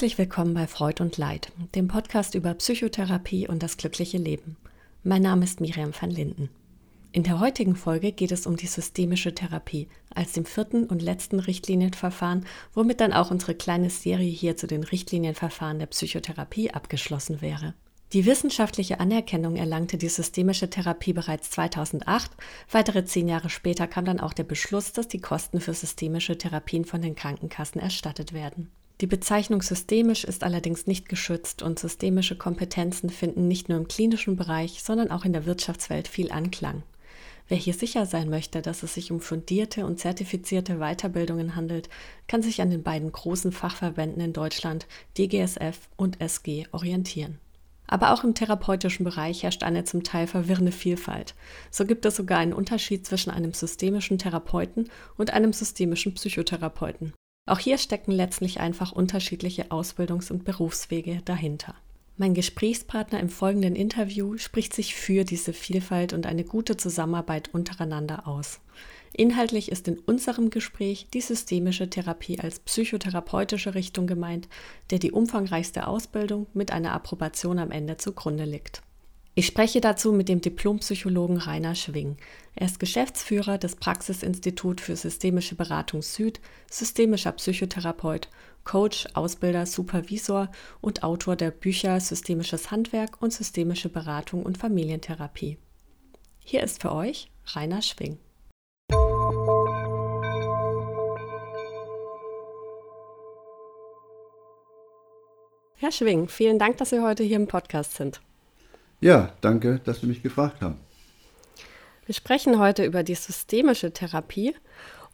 Herzlich 0.00 0.16
willkommen 0.16 0.54
bei 0.54 0.66
Freud 0.66 1.02
und 1.02 1.18
Leid, 1.18 1.52
dem 1.74 1.86
Podcast 1.86 2.34
über 2.34 2.54
Psychotherapie 2.54 3.46
und 3.46 3.62
das 3.62 3.76
glückliche 3.76 4.16
Leben. 4.16 4.56
Mein 5.04 5.20
Name 5.20 5.44
ist 5.44 5.60
Miriam 5.60 5.92
van 5.92 6.10
Linden. 6.10 6.48
In 7.12 7.22
der 7.22 7.38
heutigen 7.38 7.76
Folge 7.76 8.10
geht 8.12 8.32
es 8.32 8.46
um 8.46 8.56
die 8.56 8.66
systemische 8.66 9.34
Therapie 9.34 9.88
als 10.14 10.32
dem 10.32 10.46
vierten 10.46 10.86
und 10.86 11.02
letzten 11.02 11.38
Richtlinienverfahren, 11.38 12.46
womit 12.72 13.02
dann 13.02 13.12
auch 13.12 13.30
unsere 13.30 13.54
kleine 13.54 13.90
Serie 13.90 14.30
hier 14.30 14.56
zu 14.56 14.66
den 14.66 14.84
Richtlinienverfahren 14.84 15.78
der 15.78 15.86
Psychotherapie 15.88 16.70
abgeschlossen 16.70 17.42
wäre. 17.42 17.74
Die 18.14 18.24
wissenschaftliche 18.24 19.00
Anerkennung 19.00 19.56
erlangte 19.56 19.98
die 19.98 20.08
systemische 20.08 20.70
Therapie 20.70 21.12
bereits 21.12 21.50
2008. 21.50 22.30
Weitere 22.70 23.04
zehn 23.04 23.28
Jahre 23.28 23.50
später 23.50 23.86
kam 23.86 24.06
dann 24.06 24.20
auch 24.20 24.32
der 24.32 24.44
Beschluss, 24.44 24.94
dass 24.94 25.08
die 25.08 25.20
Kosten 25.20 25.60
für 25.60 25.74
systemische 25.74 26.38
Therapien 26.38 26.86
von 26.86 27.02
den 27.02 27.16
Krankenkassen 27.16 27.82
erstattet 27.82 28.32
werden. 28.32 28.70
Die 29.00 29.06
Bezeichnung 29.06 29.62
systemisch 29.62 30.24
ist 30.24 30.44
allerdings 30.44 30.86
nicht 30.86 31.08
geschützt 31.08 31.62
und 31.62 31.78
systemische 31.78 32.36
Kompetenzen 32.36 33.08
finden 33.08 33.48
nicht 33.48 33.70
nur 33.70 33.78
im 33.78 33.88
klinischen 33.88 34.36
Bereich, 34.36 34.82
sondern 34.82 35.10
auch 35.10 35.24
in 35.24 35.32
der 35.32 35.46
Wirtschaftswelt 35.46 36.06
viel 36.06 36.30
Anklang. 36.30 36.82
Wer 37.48 37.56
hier 37.56 37.72
sicher 37.72 38.04
sein 38.04 38.28
möchte, 38.28 38.60
dass 38.60 38.82
es 38.82 38.92
sich 38.92 39.10
um 39.10 39.20
fundierte 39.20 39.86
und 39.86 39.98
zertifizierte 39.98 40.76
Weiterbildungen 40.76 41.56
handelt, 41.56 41.88
kann 42.28 42.42
sich 42.42 42.60
an 42.60 42.68
den 42.68 42.82
beiden 42.82 43.10
großen 43.10 43.52
Fachverbänden 43.52 44.20
in 44.20 44.34
Deutschland, 44.34 44.86
DGSF 45.16 45.88
und 45.96 46.20
SG, 46.20 46.66
orientieren. 46.70 47.38
Aber 47.86 48.12
auch 48.12 48.22
im 48.22 48.34
therapeutischen 48.34 49.04
Bereich 49.04 49.42
herrscht 49.42 49.62
eine 49.62 49.84
zum 49.84 50.04
Teil 50.04 50.26
verwirrende 50.26 50.72
Vielfalt. 50.72 51.34
So 51.70 51.86
gibt 51.86 52.04
es 52.04 52.16
sogar 52.16 52.38
einen 52.38 52.52
Unterschied 52.52 53.06
zwischen 53.06 53.30
einem 53.30 53.54
systemischen 53.54 54.18
Therapeuten 54.18 54.90
und 55.16 55.32
einem 55.32 55.54
systemischen 55.54 56.14
Psychotherapeuten. 56.14 57.14
Auch 57.50 57.58
hier 57.58 57.78
stecken 57.78 58.12
letztlich 58.12 58.60
einfach 58.60 58.92
unterschiedliche 58.92 59.72
Ausbildungs- 59.72 60.30
und 60.30 60.44
Berufswege 60.44 61.20
dahinter. 61.24 61.74
Mein 62.16 62.32
Gesprächspartner 62.32 63.18
im 63.18 63.28
folgenden 63.28 63.74
Interview 63.74 64.38
spricht 64.38 64.72
sich 64.72 64.94
für 64.94 65.24
diese 65.24 65.52
Vielfalt 65.52 66.12
und 66.12 66.26
eine 66.26 66.44
gute 66.44 66.76
Zusammenarbeit 66.76 67.52
untereinander 67.52 68.28
aus. 68.28 68.60
Inhaltlich 69.12 69.72
ist 69.72 69.88
in 69.88 69.98
unserem 69.98 70.50
Gespräch 70.50 71.08
die 71.12 71.22
systemische 71.22 71.90
Therapie 71.90 72.38
als 72.38 72.60
psychotherapeutische 72.60 73.74
Richtung 73.74 74.06
gemeint, 74.06 74.48
der 74.90 75.00
die 75.00 75.10
umfangreichste 75.10 75.88
Ausbildung 75.88 76.46
mit 76.54 76.70
einer 76.70 76.92
Approbation 76.92 77.58
am 77.58 77.72
Ende 77.72 77.96
zugrunde 77.96 78.44
liegt. 78.44 78.80
Ich 79.34 79.46
spreche 79.46 79.80
dazu 79.80 80.12
mit 80.12 80.28
dem 80.28 80.40
Diplompsychologen 80.40 81.38
Rainer 81.38 81.74
Schwing. 81.74 82.16
Er 82.54 82.66
ist 82.66 82.80
Geschäftsführer 82.80 83.58
des 83.58 83.76
Praxisinstitut 83.76 84.80
für 84.80 84.96
systemische 84.96 85.54
Beratung 85.54 86.02
Süd, 86.02 86.40
systemischer 86.70 87.32
Psychotherapeut, 87.32 88.28
Coach, 88.64 89.06
Ausbilder, 89.14 89.66
Supervisor 89.66 90.50
und 90.80 91.02
Autor 91.02 91.36
der 91.36 91.52
Bücher 91.52 92.00
Systemisches 92.00 92.70
Handwerk 92.70 93.22
und 93.22 93.32
Systemische 93.32 93.88
Beratung 93.88 94.42
und 94.42 94.58
Familientherapie. 94.58 95.58
Hier 96.44 96.62
ist 96.62 96.82
für 96.82 96.92
euch 96.92 97.30
Rainer 97.54 97.82
Schwing. 97.82 98.18
Herr 105.76 105.92
Schwing, 105.92 106.28
vielen 106.28 106.58
Dank, 106.58 106.76
dass 106.76 106.90
Sie 106.90 107.00
heute 107.00 107.22
hier 107.22 107.36
im 107.36 107.46
Podcast 107.46 107.94
sind. 107.94 108.20
Ja, 109.00 109.32
danke, 109.40 109.80
dass 109.84 110.00
Sie 110.00 110.06
mich 110.06 110.22
gefragt 110.22 110.60
haben. 110.60 110.78
Wir 112.06 112.14
sprechen 112.14 112.58
heute 112.58 112.84
über 112.84 113.02
die 113.02 113.14
systemische 113.14 113.92
Therapie 113.92 114.54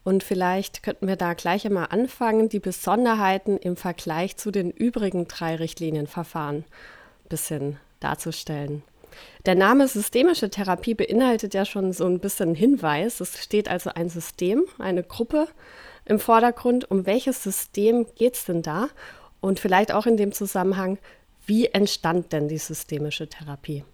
und 0.04 0.22
vielleicht 0.22 0.82
könnten 0.82 1.08
wir 1.08 1.16
da 1.16 1.34
gleich 1.34 1.66
einmal 1.66 1.88
anfangen, 1.90 2.48
die 2.48 2.60
Besonderheiten 2.60 3.58
im 3.58 3.76
Vergleich 3.76 4.36
zu 4.36 4.50
den 4.50 4.70
übrigen 4.70 5.26
drei 5.26 5.56
Richtlinienverfahren 5.56 6.58
ein 6.58 6.64
bisschen 7.28 7.78
darzustellen. 8.00 8.82
Der 9.46 9.54
Name 9.54 9.88
systemische 9.88 10.50
Therapie 10.50 10.94
beinhaltet 10.94 11.54
ja 11.54 11.64
schon 11.64 11.92
so 11.92 12.06
ein 12.06 12.20
bisschen 12.20 12.54
Hinweis. 12.54 13.20
Es 13.20 13.42
steht 13.42 13.68
also 13.68 13.90
ein 13.90 14.08
System, 14.08 14.64
eine 14.78 15.02
Gruppe 15.02 15.48
im 16.04 16.18
Vordergrund. 16.18 16.90
Um 16.90 17.06
welches 17.06 17.42
System 17.42 18.06
geht 18.14 18.34
es 18.34 18.44
denn 18.44 18.62
da? 18.62 18.88
Und 19.40 19.60
vielleicht 19.60 19.92
auch 19.92 20.06
in 20.06 20.16
dem 20.16 20.32
Zusammenhang, 20.32 20.98
wie 21.46 21.66
entstand 21.66 22.32
denn 22.32 22.48
die 22.48 22.58
systemische 22.58 23.28
Therapie? 23.28 23.84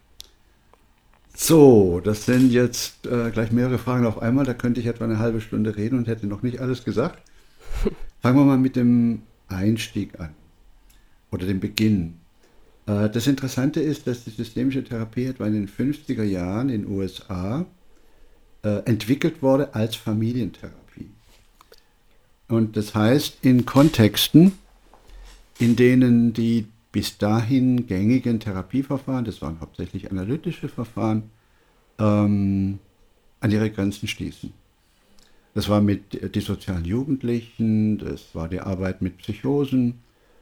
So, 1.34 2.00
das 2.00 2.26
sind 2.26 2.52
jetzt 2.52 3.06
äh, 3.06 3.30
gleich 3.30 3.52
mehrere 3.52 3.78
Fragen 3.78 4.06
auf 4.06 4.20
einmal. 4.20 4.44
Da 4.44 4.54
könnte 4.54 4.80
ich 4.80 4.86
etwa 4.86 5.04
eine 5.04 5.18
halbe 5.18 5.40
Stunde 5.40 5.76
reden 5.76 5.98
und 5.98 6.06
hätte 6.06 6.26
noch 6.26 6.42
nicht 6.42 6.60
alles 6.60 6.84
gesagt. 6.84 7.22
Fangen 8.20 8.38
wir 8.38 8.44
mal 8.44 8.58
mit 8.58 8.76
dem 8.76 9.22
Einstieg 9.48 10.20
an 10.20 10.34
oder 11.30 11.46
dem 11.46 11.60
Beginn. 11.60 12.18
Äh, 12.86 13.08
das 13.08 13.26
Interessante 13.26 13.80
ist, 13.80 14.06
dass 14.06 14.24
die 14.24 14.30
systemische 14.30 14.84
Therapie 14.84 15.26
etwa 15.26 15.46
in 15.46 15.54
den 15.54 15.68
50er 15.68 16.22
Jahren 16.22 16.68
in 16.68 16.82
den 16.82 16.90
USA 16.90 17.64
äh, 18.62 18.80
entwickelt 18.84 19.42
wurde 19.42 19.74
als 19.74 19.96
Familientherapie. 19.96 21.10
Und 22.48 22.76
das 22.76 22.94
heißt, 22.94 23.38
in 23.42 23.64
Kontexten, 23.64 24.52
in 25.58 25.76
denen 25.76 26.32
die 26.34 26.66
bis 26.92 27.18
dahin 27.18 27.86
gängigen 27.86 28.38
Therapieverfahren, 28.38 29.24
das 29.24 29.40
waren 29.40 29.60
hauptsächlich 29.60 30.10
analytische 30.10 30.68
Verfahren, 30.68 31.24
ähm, 31.98 32.78
an 33.40 33.50
ihre 33.50 33.70
Grenzen 33.70 34.06
stießen. 34.06 34.52
Das 35.54 35.68
war 35.68 35.80
mit 35.80 36.34
die 36.34 36.40
sozialen 36.40 36.84
Jugendlichen, 36.84 37.98
das 37.98 38.34
war 38.34 38.48
die 38.48 38.60
Arbeit 38.60 39.02
mit 39.02 39.18
Psychosen 39.18 39.98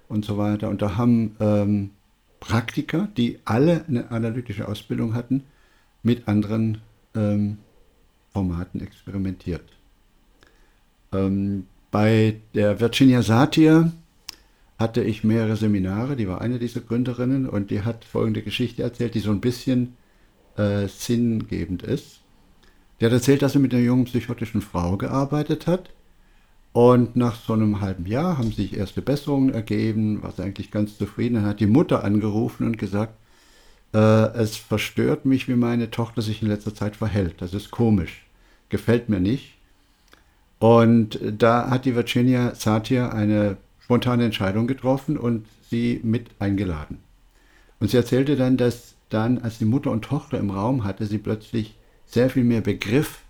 und 0.09 0.25
so 0.25 0.39
weiter. 0.39 0.69
Und 0.69 0.83
da 0.83 0.97
haben 0.97 1.37
ähm, 1.41 1.91
Praktiker, 2.39 3.09
die 3.17 3.39
alle 3.45 3.85
eine 3.87 4.11
analytische 4.11 4.69
Ausbildung 4.69 5.15
hatten, 5.15 5.45
mit 6.03 6.29
anderen 6.29 6.79
ähm, 7.15 7.59
Formaten 8.33 8.81
experimentiert. 8.81 9.65
Ähm, 11.13 11.67
bei 11.91 12.37
der 12.55 12.81
Virginia 12.81 13.23
Satir 13.23 13.93
hatte 14.81 15.05
ich 15.05 15.25
mehrere 15.25 15.57
Seminare, 15.57 16.17
die 16.17 16.27
war 16.27 16.41
eine 16.41 16.59
dieser 16.59 16.81
Gründerinnen 16.81 17.47
und 17.47 17.71
die 17.71 17.83
hat 17.83 18.05
folgende 18.05 18.41
Geschichte 18.41 18.83
erzählt, 18.83 19.15
die 19.15 19.21
so 19.21 19.31
ein 19.31 19.43
bisschen 19.43 19.97
äh, 20.57 20.89
sinngebend 20.89 21.83
ist. 21.83 22.21
Die 22.99 23.05
hat 23.05 23.13
erzählt, 23.13 23.43
dass 23.43 23.53
sie 23.53 23.59
mit 23.59 23.75
einer 23.75 23.83
jungen 23.83 24.07
psychotischen 24.07 24.63
Frau 24.63 24.97
gearbeitet 24.97 25.67
hat 25.67 25.91
und 26.73 27.15
nach 27.15 27.37
so 27.37 27.53
einem 27.53 27.83
halben 27.83 28.07
Jahr 28.07 28.39
haben 28.39 28.53
sich 28.53 28.75
erste 28.75 29.03
Besserungen 29.03 29.53
ergeben, 29.53 30.23
war 30.23 30.33
sie 30.33 30.43
eigentlich 30.43 30.71
ganz 30.71 30.97
zufrieden. 30.97 31.35
Dann 31.35 31.45
hat 31.45 31.61
die 31.61 31.67
Mutter 31.67 32.03
angerufen 32.03 32.67
und 32.67 32.79
gesagt, 32.79 33.15
äh, 33.93 33.99
es 33.99 34.57
verstört 34.57 35.27
mich, 35.27 35.47
wie 35.47 35.57
meine 35.57 35.91
Tochter 35.91 36.23
sich 36.23 36.41
in 36.41 36.49
letzter 36.49 36.75
Zeit 36.75 36.97
verhält. 36.97 37.43
Das 37.43 37.53
ist 37.53 37.71
komisch, 37.71 38.25
gefällt 38.71 39.11
mir 39.11 39.21
nicht. 39.21 39.59
Und 40.59 41.19
da 41.23 41.69
hat 41.69 41.85
die 41.85 41.95
Virginia 41.95 42.55
Satir 42.55 43.13
eine 43.13 43.59
spontane 43.91 44.25
Entscheidung 44.25 44.69
getroffen 44.69 45.19
und 45.19 45.49
sie 45.69 46.01
mit 46.05 46.31
eingeladen. 46.39 46.99
Und 47.81 47.91
sie 47.91 47.97
erzählte 47.97 48.37
dann, 48.37 48.57
dass 48.57 48.95
dann, 49.09 49.39
als 49.39 49.59
die 49.59 49.65
Mutter 49.65 49.91
und 49.91 50.05
Tochter 50.05 50.39
im 50.39 50.51
Raum 50.51 50.85
hatte, 50.85 51.07
sie 51.07 51.19
plötzlich 51.19 51.77
sehr 52.07 52.31
viel 52.31 52.45
mehr 52.45 52.61
begriff, 52.61 53.23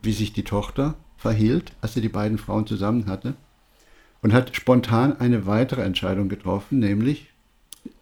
wie 0.00 0.12
sich 0.12 0.32
die 0.32 0.44
Tochter 0.44 0.94
verhielt, 1.16 1.72
als 1.80 1.94
sie 1.94 2.00
die 2.00 2.08
beiden 2.08 2.38
Frauen 2.38 2.68
zusammen 2.68 3.06
hatte. 3.06 3.34
Und 4.22 4.32
hat 4.32 4.54
spontan 4.54 5.18
eine 5.18 5.46
weitere 5.46 5.82
Entscheidung 5.82 6.28
getroffen, 6.28 6.78
nämlich 6.78 7.32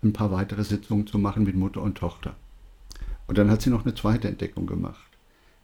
ein 0.03 0.13
paar 0.13 0.31
weitere 0.31 0.65
Sitzungen 0.65 1.07
zu 1.07 1.17
machen 1.17 1.45
mit 1.45 1.57
Mutter 1.57 1.81
und 1.81 1.97
Tochter. 1.97 2.37
Und 3.27 3.39
dann 3.39 3.51
hat 3.51 3.63
sie 3.63 3.71
noch 3.71 3.87
eine 3.87 3.95
zweite 3.95 4.29
Entdeckung 4.29 4.67
gemacht. 4.67 5.09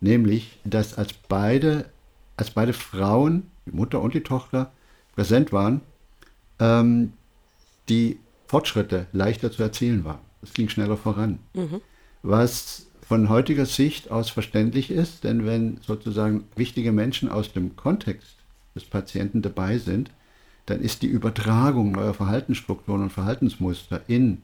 Nämlich, 0.00 0.60
dass 0.64 0.96
als 0.96 1.12
beide, 1.12 1.90
als 2.38 2.52
beide 2.52 2.72
Frauen, 2.72 3.50
die 3.66 3.76
Mutter 3.76 4.00
und 4.00 4.14
die 4.14 4.22
Tochter, 4.22 4.72
präsent 5.14 5.52
waren, 5.52 5.82
ähm, 6.58 7.12
die 7.88 8.18
Fortschritte 8.46 9.06
leichter 9.12 9.50
zu 9.50 9.62
erzielen 9.62 10.04
waren. 10.04 10.20
Es 10.42 10.52
ging 10.52 10.68
schneller 10.68 10.96
voran. 10.96 11.38
Mhm. 11.54 11.80
Was 12.22 12.86
von 13.06 13.28
heutiger 13.28 13.66
Sicht 13.66 14.10
aus 14.10 14.30
verständlich 14.30 14.90
ist, 14.90 15.24
denn 15.24 15.46
wenn 15.46 15.78
sozusagen 15.80 16.44
wichtige 16.56 16.92
Menschen 16.92 17.28
aus 17.28 17.52
dem 17.52 17.76
Kontext 17.76 18.36
des 18.74 18.84
Patienten 18.84 19.42
dabei 19.42 19.78
sind, 19.78 20.10
dann 20.66 20.80
ist 20.80 21.02
die 21.02 21.06
Übertragung 21.06 21.92
neuer 21.92 22.14
Verhaltensstrukturen 22.14 23.04
und 23.04 23.12
Verhaltensmuster 23.12 24.02
in 24.08 24.42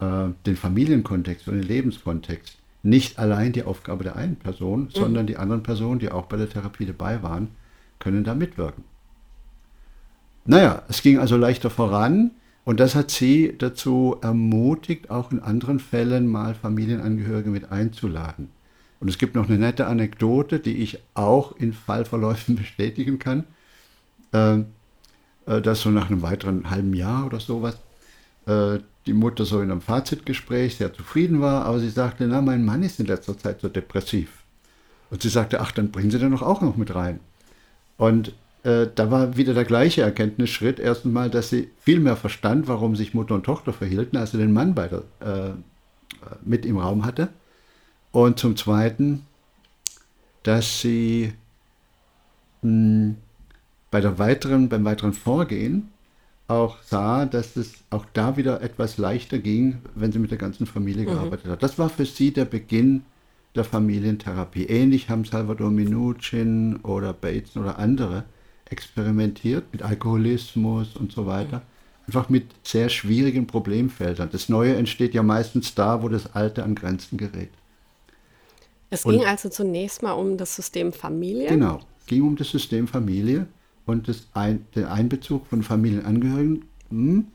äh, 0.00 0.28
den 0.46 0.56
Familienkontext 0.56 1.46
und 1.46 1.54
den 1.54 1.62
Lebenskontext 1.62 2.58
nicht 2.82 3.18
allein 3.18 3.52
die 3.52 3.62
Aufgabe 3.62 4.04
der 4.04 4.16
einen 4.16 4.36
Person, 4.36 4.84
mhm. 4.84 4.90
sondern 4.90 5.26
die 5.26 5.36
anderen 5.36 5.62
Personen, 5.62 6.00
die 6.00 6.10
auch 6.10 6.26
bei 6.26 6.36
der 6.36 6.50
Therapie 6.50 6.86
dabei 6.86 7.22
waren, 7.22 7.48
können 7.98 8.24
da 8.24 8.34
mitwirken. 8.34 8.84
Naja, 10.44 10.82
es 10.88 11.02
ging 11.02 11.18
also 11.18 11.36
leichter 11.36 11.70
voran 11.70 12.32
und 12.64 12.80
das 12.80 12.94
hat 12.94 13.10
sie 13.10 13.54
dazu 13.56 14.16
ermutigt, 14.20 15.10
auch 15.10 15.32
in 15.32 15.40
anderen 15.40 15.80
Fällen 15.80 16.26
mal 16.26 16.54
Familienangehörige 16.54 17.50
mit 17.50 17.72
einzuladen. 17.72 18.50
Und 19.00 19.08
es 19.08 19.18
gibt 19.18 19.34
noch 19.34 19.48
eine 19.48 19.58
nette 19.58 19.86
Anekdote, 19.86 20.60
die 20.60 20.76
ich 20.76 20.98
auch 21.14 21.56
in 21.56 21.72
Fallverläufen 21.72 22.56
bestätigen 22.56 23.18
kann. 23.18 23.44
Ähm, 24.32 24.66
äh, 25.46 25.60
dass 25.60 25.82
so 25.82 25.90
nach 25.90 26.10
einem 26.10 26.22
weiteren 26.22 26.70
halben 26.70 26.94
Jahr 26.94 27.26
oder 27.26 27.40
sowas 27.40 27.78
äh, 28.46 28.78
die 29.06 29.12
Mutter 29.12 29.44
so 29.44 29.60
in 29.60 29.70
einem 29.70 29.82
Fazitgespräch 29.82 30.76
sehr 30.76 30.92
zufrieden 30.92 31.40
war, 31.40 31.66
aber 31.66 31.80
sie 31.80 31.90
sagte, 31.90 32.26
na, 32.26 32.40
mein 32.40 32.64
Mann 32.64 32.82
ist 32.82 32.98
in 33.00 33.06
letzter 33.06 33.36
Zeit 33.36 33.60
so 33.60 33.68
depressiv. 33.68 34.30
Und 35.10 35.20
sie 35.22 35.28
sagte, 35.28 35.60
ach, 35.60 35.72
dann 35.72 35.90
bringen 35.90 36.10
Sie 36.10 36.18
den 36.18 36.30
doch 36.30 36.42
auch 36.42 36.62
noch 36.62 36.76
mit 36.76 36.94
rein. 36.94 37.20
Und 37.98 38.34
äh, 38.64 38.88
da 38.94 39.10
war 39.10 39.36
wieder 39.36 39.52
der 39.52 39.64
gleiche 39.64 40.02
Erkenntnisschritt. 40.02 40.80
Erstens 40.80 41.12
mal, 41.12 41.30
dass 41.30 41.50
sie 41.50 41.68
viel 41.78 42.00
mehr 42.00 42.16
verstand, 42.16 42.66
warum 42.66 42.96
sich 42.96 43.14
Mutter 43.14 43.34
und 43.34 43.44
Tochter 43.44 43.72
verhielten, 43.72 44.16
als 44.16 44.32
sie 44.32 44.38
den 44.38 44.52
Mann 44.52 44.74
bei 44.74 44.88
der, 44.88 45.02
äh, 45.20 45.50
mit 46.44 46.64
im 46.64 46.78
Raum 46.78 47.04
hatte. 47.04 47.28
Und 48.10 48.38
zum 48.38 48.56
Zweiten, 48.56 49.26
dass 50.44 50.80
sie 50.80 51.34
mh, 52.62 52.70
hm, 52.70 53.16
bei 53.90 54.00
der 54.00 54.18
weiteren, 54.18 54.68
beim 54.68 54.84
weiteren 54.84 55.12
Vorgehen 55.12 55.90
auch 56.48 56.82
sah, 56.82 57.26
dass 57.26 57.56
es 57.56 57.74
auch 57.90 58.06
da 58.12 58.36
wieder 58.36 58.60
etwas 58.60 58.98
leichter 58.98 59.38
ging, 59.38 59.78
wenn 59.94 60.10
sie 60.10 60.18
mit 60.18 60.30
der 60.30 60.38
ganzen 60.38 60.66
Familie 60.66 61.04
mhm. 61.04 61.10
gearbeitet 61.10 61.50
hat. 61.50 61.62
Das 61.62 61.78
war 61.78 61.90
für 61.90 62.04
sie 62.06 62.32
der 62.32 62.44
Beginn 62.44 63.02
der 63.54 63.64
Familientherapie. 63.64 64.64
Ähnlich 64.64 65.10
haben 65.10 65.24
Salvador 65.24 65.70
Minuchin 65.70 66.76
oder 66.82 67.12
Bates 67.12 67.56
oder 67.56 67.78
andere 67.78 68.24
experimentiert 68.74 69.64
mit 69.72 69.82
Alkoholismus 69.82 70.96
und 70.96 71.12
so 71.12 71.26
weiter. 71.26 71.62
Einfach 72.08 72.28
mit 72.28 72.46
sehr 72.64 72.88
schwierigen 72.88 73.46
Problemfeldern. 73.46 74.28
Das 74.32 74.48
Neue 74.48 74.74
entsteht 74.74 75.14
ja 75.14 75.22
meistens 75.22 75.74
da, 75.74 76.02
wo 76.02 76.08
das 76.08 76.34
Alte 76.34 76.64
an 76.64 76.74
Grenzen 76.74 77.16
gerät. 77.16 77.50
Es 78.90 79.04
und 79.04 79.12
ging 79.12 79.24
also 79.24 79.48
zunächst 79.48 80.02
mal 80.02 80.12
um 80.12 80.36
das 80.36 80.56
System 80.56 80.92
Familie. 80.92 81.48
Genau, 81.48 81.80
ging 82.06 82.22
um 82.22 82.36
das 82.36 82.50
System 82.50 82.88
Familie 82.88 83.46
und 83.86 84.08
das 84.08 84.26
ein, 84.34 84.66
den 84.74 84.86
Einbezug 84.86 85.46
von 85.46 85.62
Familienangehörigen. 85.62 86.64
Hm. 86.90 87.26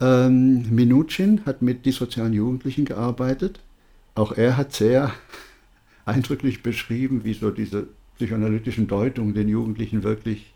Ähm, 0.00 0.74
Minuchin 0.74 1.42
hat 1.46 1.62
mit 1.62 1.86
dissozialen 1.86 2.32
Jugendlichen 2.32 2.84
gearbeitet. 2.84 3.60
Auch 4.14 4.32
er 4.32 4.56
hat 4.56 4.72
sehr 4.72 5.12
eindrücklich 6.04 6.62
beschrieben, 6.62 7.24
wie 7.24 7.34
so 7.34 7.50
diese 7.50 7.88
psychoanalytischen 8.18 8.86
Deutungen 8.86 9.32
den 9.32 9.48
Jugendlichen 9.48 10.02
wirklich 10.02 10.52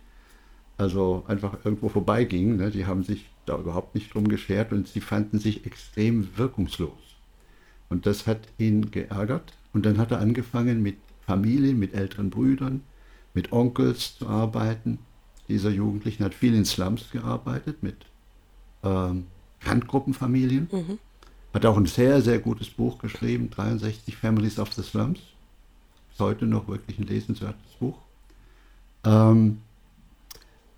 also 0.78 1.24
einfach 1.28 1.64
irgendwo 1.64 1.88
vorbeigingen. 1.88 2.56
Ne? 2.56 2.70
Die 2.70 2.86
haben 2.86 3.04
sich 3.04 3.26
da 3.46 3.58
überhaupt 3.58 3.94
nicht 3.94 4.12
drum 4.12 4.28
geschert 4.28 4.72
und 4.72 4.88
sie 4.88 5.00
fanden 5.00 5.38
sich 5.38 5.64
extrem 5.64 6.36
wirkungslos. 6.36 6.92
Und 7.88 8.06
das 8.06 8.26
hat 8.26 8.40
ihn 8.58 8.90
geärgert. 8.90 9.52
Und 9.72 9.86
dann 9.86 9.98
hat 9.98 10.10
er 10.10 10.20
angefangen 10.20 10.82
mit 10.82 10.96
Familien, 11.26 11.78
mit 11.78 11.94
älteren 11.94 12.30
Brüdern, 12.30 12.82
mit 13.34 13.52
Onkels 13.52 14.18
zu 14.18 14.28
arbeiten. 14.28 14.98
Dieser 15.48 15.70
Jugendlichen 15.70 16.24
hat 16.24 16.34
viel 16.34 16.54
in 16.54 16.64
Slums 16.64 17.10
gearbeitet, 17.10 17.82
mit 17.82 17.96
ähm, 18.82 19.26
Randgruppenfamilien. 19.62 20.68
Mhm. 20.70 20.98
Hat 21.54 21.66
auch 21.66 21.76
ein 21.76 21.86
sehr, 21.86 22.22
sehr 22.22 22.38
gutes 22.38 22.70
Buch 22.70 22.98
geschrieben, 22.98 23.50
63 23.50 24.16
Families 24.16 24.58
of 24.58 24.72
the 24.72 24.82
Slums. 24.82 25.20
Heute 26.22 26.46
noch 26.46 26.68
wirklich 26.68 26.98
ein 26.98 27.06
lesenswertes 27.06 27.72
Buch. 27.78 27.98
Ähm, 29.04 29.58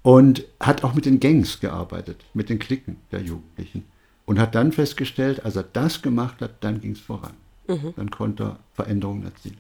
und 0.02 0.44
hat 0.60 0.84
auch 0.84 0.94
mit 0.94 1.06
den 1.06 1.20
Gangs 1.20 1.60
gearbeitet, 1.60 2.24
mit 2.34 2.48
den 2.48 2.58
Klicken 2.58 2.96
der 3.10 3.22
Jugendlichen. 3.22 3.84
Und 4.26 4.38
hat 4.38 4.54
dann 4.54 4.72
festgestellt, 4.72 5.44
als 5.44 5.56
er 5.56 5.64
das 5.64 6.02
gemacht 6.02 6.40
hat, 6.40 6.62
dann 6.64 6.80
ging 6.80 6.92
es 6.92 7.00
voran. 7.00 7.34
Mhm. 7.68 7.94
Dann 7.96 8.10
konnte 8.10 8.42
er 8.42 8.58
Veränderungen 8.72 9.24
erzielen. 9.24 9.58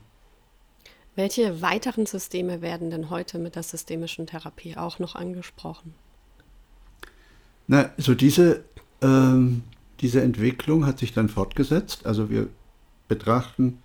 Welche 1.16 1.62
weiteren 1.62 2.06
Systeme 2.06 2.60
werden 2.60 2.90
denn 2.90 3.08
heute 3.08 3.38
mit 3.38 3.56
der 3.56 3.62
systemischen 3.62 4.26
Therapie 4.26 4.76
auch 4.76 4.98
noch 4.98 5.14
angesprochen? 5.14 5.94
Na, 7.66 7.90
so 7.96 8.14
diese, 8.14 8.64
ähm, 9.00 9.62
diese 10.00 10.22
Entwicklung 10.22 10.86
hat 10.86 10.98
sich 10.98 11.12
dann 11.12 11.28
fortgesetzt. 11.28 12.04
Also 12.04 12.30
wir 12.30 12.48
betrachten, 13.06 13.82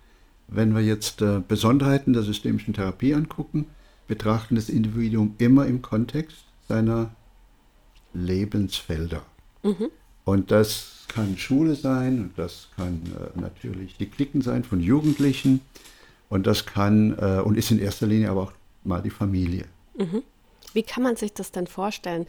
wenn 0.50 0.74
wir 0.74 0.82
jetzt 0.82 1.22
äh, 1.22 1.40
Besonderheiten 1.46 2.12
der 2.12 2.22
systemischen 2.22 2.74
Therapie 2.74 3.14
angucken, 3.14 3.66
betrachten 4.08 4.56
das 4.56 4.68
Individuum 4.68 5.34
immer 5.38 5.66
im 5.66 5.82
Kontext 5.82 6.44
seiner 6.68 7.10
Lebensfelder. 8.12 9.22
Mhm. 9.62 9.90
Und 10.24 10.50
das 10.50 11.04
kann 11.08 11.38
Schule 11.38 11.74
sein, 11.74 12.20
und 12.20 12.32
das 12.38 12.68
kann 12.76 13.02
äh, 13.06 13.40
natürlich 13.40 13.96
die 13.96 14.06
Klicken 14.06 14.42
sein 14.42 14.64
von 14.64 14.80
Jugendlichen, 14.80 15.60
und 16.28 16.46
das 16.46 16.66
kann 16.66 17.16
äh, 17.18 17.40
und 17.40 17.56
ist 17.56 17.70
in 17.70 17.78
erster 17.80 18.06
Linie 18.06 18.30
aber 18.30 18.42
auch 18.42 18.52
mal 18.84 19.02
die 19.02 19.10
Familie. 19.10 19.66
Mhm. 19.98 20.22
Wie 20.72 20.82
kann 20.82 21.02
man 21.02 21.16
sich 21.16 21.32
das 21.32 21.50
denn 21.50 21.66
vorstellen? 21.66 22.26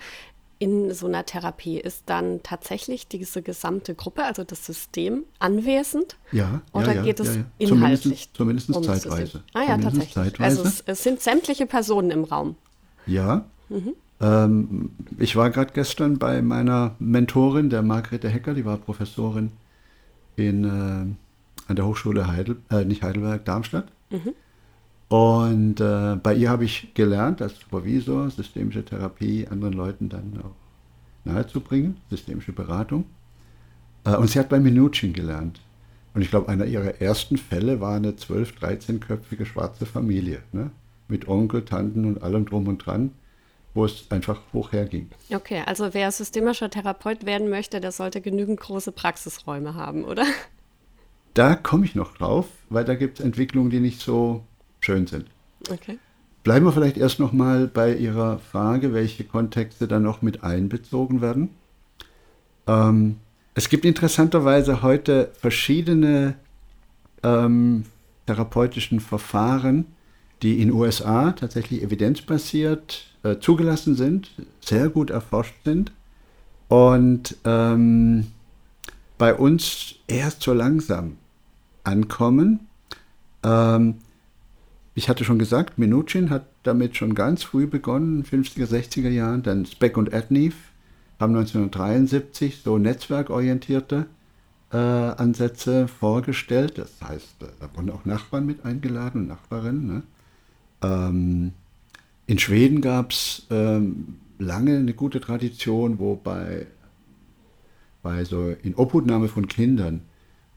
In 0.62 0.94
so 0.94 1.08
einer 1.08 1.26
Therapie 1.26 1.80
ist 1.80 2.04
dann 2.06 2.44
tatsächlich 2.44 3.08
diese 3.08 3.42
gesamte 3.42 3.96
Gruppe, 3.96 4.24
also 4.24 4.44
das 4.44 4.64
System, 4.64 5.24
anwesend? 5.40 6.18
Ja. 6.32 6.62
Oder 6.72 6.94
ja, 6.94 7.02
geht 7.02 7.20
es 7.20 7.36
ja, 7.36 7.44
inhaltlich? 7.58 8.30
Zumindest, 8.32 8.70
zumindest 8.70 8.70
um 8.70 8.84
zeitweise. 8.84 9.42
Ah 9.56 9.64
ja, 9.64 9.78
tatsächlich. 9.80 10.14
Zeitweise. 10.14 10.60
Also 10.60 10.70
es, 10.70 10.84
es, 10.86 11.02
sind 11.02 11.20
sämtliche 11.20 11.66
Personen 11.66 12.12
im 12.12 12.26
Raum. 12.26 12.58
Ja. 13.08 13.46
Mhm. 13.70 13.94
Ähm, 14.22 14.92
ich 15.18 15.36
war 15.36 15.50
gerade 15.50 15.74
gestern 15.74 16.20
bei 16.20 16.44
meiner 16.44 16.94
Mentorin, 17.00 17.72
der 17.72 17.82
Margrethe 17.82 18.30
Hecker, 18.30 18.54
die 18.54 18.64
war 18.64 18.78
Professorin 18.78 19.54
in 20.36 20.64
äh, 20.64 21.70
an 21.72 21.76
der 21.76 21.88
Hochschule 21.88 22.28
Heidel, 22.28 22.58
äh, 22.70 22.86
nicht 22.86 23.02
Heidelberg, 23.02 23.46
Darmstadt. 23.46 23.88
Mhm. 24.12 24.36
Und 25.12 25.82
äh, 25.82 26.16
bei 26.24 26.34
ihr 26.34 26.50
habe 26.50 26.64
ich 26.64 26.94
gelernt, 26.94 27.42
als 27.42 27.60
Supervisor 27.60 28.30
systemische 28.30 28.86
Therapie 28.86 29.46
anderen 29.46 29.74
Leuten 29.74 30.08
dann 30.08 30.40
auch 30.42 30.56
nahezubringen, 31.26 31.98
systemische 32.10 32.54
Beratung. 32.54 33.04
Äh, 34.06 34.16
und 34.16 34.30
sie 34.30 34.40
hat 34.40 34.48
bei 34.48 34.62
Minuchin 34.62 35.12
gelernt. 35.12 35.60
Und 36.14 36.22
ich 36.22 36.30
glaube, 36.30 36.48
einer 36.48 36.64
ihrer 36.64 37.02
ersten 37.02 37.36
Fälle 37.36 37.82
war 37.82 37.98
eine 37.98 38.12
12-, 38.12 38.58
13-köpfige 38.62 39.46
schwarze 39.46 39.86
Familie. 39.86 40.44
Ne? 40.54 40.72
Mit 41.10 41.28
Onkel, 41.28 41.66
Tanten 41.66 42.06
und 42.06 42.24
allem 42.24 42.46
drum 42.46 42.70
und 42.70 42.78
dran, 42.78 43.12
wo 43.74 43.84
es 43.84 44.06
einfach 44.12 44.40
hoch 44.54 44.72
herging. 44.72 45.10
Okay, 45.30 45.62
also 45.66 45.94
wer 45.94 46.10
systemischer 46.14 46.70
Therapeut 46.70 47.26
werden 47.26 47.50
möchte, 47.50 47.82
der 47.82 47.92
sollte 47.92 48.22
genügend 48.22 48.62
große 48.62 48.94
Praxisräume 48.94 49.76
haben, 49.76 50.06
oder? 50.06 50.24
Da 51.34 51.56
komme 51.56 51.84
ich 51.84 51.96
noch 51.96 52.16
drauf, 52.16 52.46
weil 52.70 52.86
da 52.86 52.96
gibt 52.96 53.20
es 53.20 53.26
Entwicklungen, 53.26 53.72
die 53.72 53.82
nicht 53.82 54.00
so 54.00 54.46
schön 54.82 55.08
sind. 55.08 55.26
Okay. 55.70 55.98
Bleiben 56.44 56.66
wir 56.66 56.72
vielleicht 56.72 56.98
erst 56.98 57.20
noch 57.20 57.32
mal 57.32 57.68
bei 57.68 57.96
Ihrer 57.96 58.40
Frage, 58.40 58.94
welche 58.94 59.24
Kontexte 59.24 59.88
da 59.88 60.00
noch 60.00 60.22
mit 60.22 60.44
einbezogen 60.44 61.22
werden. 61.22 61.50
Ähm, 62.68 63.18
es 63.54 63.70
gibt 63.70 63.86
interessanterweise 63.86 64.82
heute 64.82 65.32
verschiedene 65.40 66.36
ähm, 67.22 67.86
therapeutischen 68.26 69.00
Verfahren, 69.00 69.86
die 70.42 70.62
in 70.62 70.72
USA 70.72 71.32
tatsächlich 71.34 71.84
evidenzbasiert 71.84 73.06
äh, 73.24 73.38
zugelassen 73.38 73.96
sind, 73.96 74.32
sehr 74.62 74.90
gut 74.90 75.12
erforscht 75.12 75.54
sind 75.64 75.92
und 76.70 77.36
ähm, 77.46 78.28
bei 79.20 79.36
uns 79.36 79.96
erst 80.08 80.42
so 80.42 80.54
langsam 80.54 81.18
ankommen. 81.84 82.68
Ähm, 83.44 83.96
ich 84.94 85.10
hatte 85.10 85.24
schon 85.24 85.40
gesagt, 85.40 85.78
Minuchin 85.78 86.30
hat 86.30 86.48
damit 86.64 86.98
schon 86.98 87.16
ganz 87.16 87.44
früh 87.44 87.66
begonnen, 87.66 88.24
50er, 88.24 88.68
60er 88.68 89.10
Jahren. 89.10 89.44
Dann 89.44 89.66
Speck 89.66 89.98
und 89.98 90.14
Adneef 90.14 90.56
haben 91.20 91.36
1973 91.36 92.62
so 92.64 92.78
netzwerkorientierte 92.78 94.08
äh, 94.72 94.78
Ansätze 94.78 95.88
vorgestellt. 95.88 96.78
Das 96.78 97.02
heißt, 97.02 97.44
äh, 97.44 97.46
da 97.60 97.70
wurden 97.76 97.90
auch 97.92 98.06
Nachbarn 98.06 98.46
mit 98.46 98.66
eingeladen 98.66 99.22
und 99.22 99.28
Nachbarinnen. 99.28 99.88
Ne? 99.88 100.04
Ähm, 100.82 101.54
in 102.28 102.40
Schweden 102.40 102.82
gab 102.82 103.12
es 103.12 103.48
ähm, 103.50 104.18
lange 104.40 104.78
eine 104.78 104.94
gute 104.94 105.22
Tradition, 105.22 106.00
wobei 106.00 106.68
bei 108.02 108.24
so 108.24 108.56
in 108.64 108.76
Obhutnahme 108.76 109.28
von 109.28 109.48
Kindern 109.48 110.02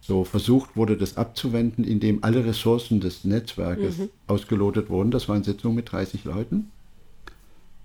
so 0.06 0.24
versucht 0.24 0.76
wurde, 0.76 0.98
das 0.98 1.16
abzuwenden, 1.16 1.82
indem 1.82 2.22
alle 2.22 2.44
Ressourcen 2.44 3.00
des 3.00 3.24
Netzwerkes 3.24 3.98
mhm. 3.98 4.10
ausgelotet 4.26 4.90
wurden. 4.90 5.10
Das 5.10 5.30
waren 5.30 5.42
Sitzungen 5.42 5.76
mit 5.76 5.90
30 5.90 6.24
Leuten. 6.24 6.70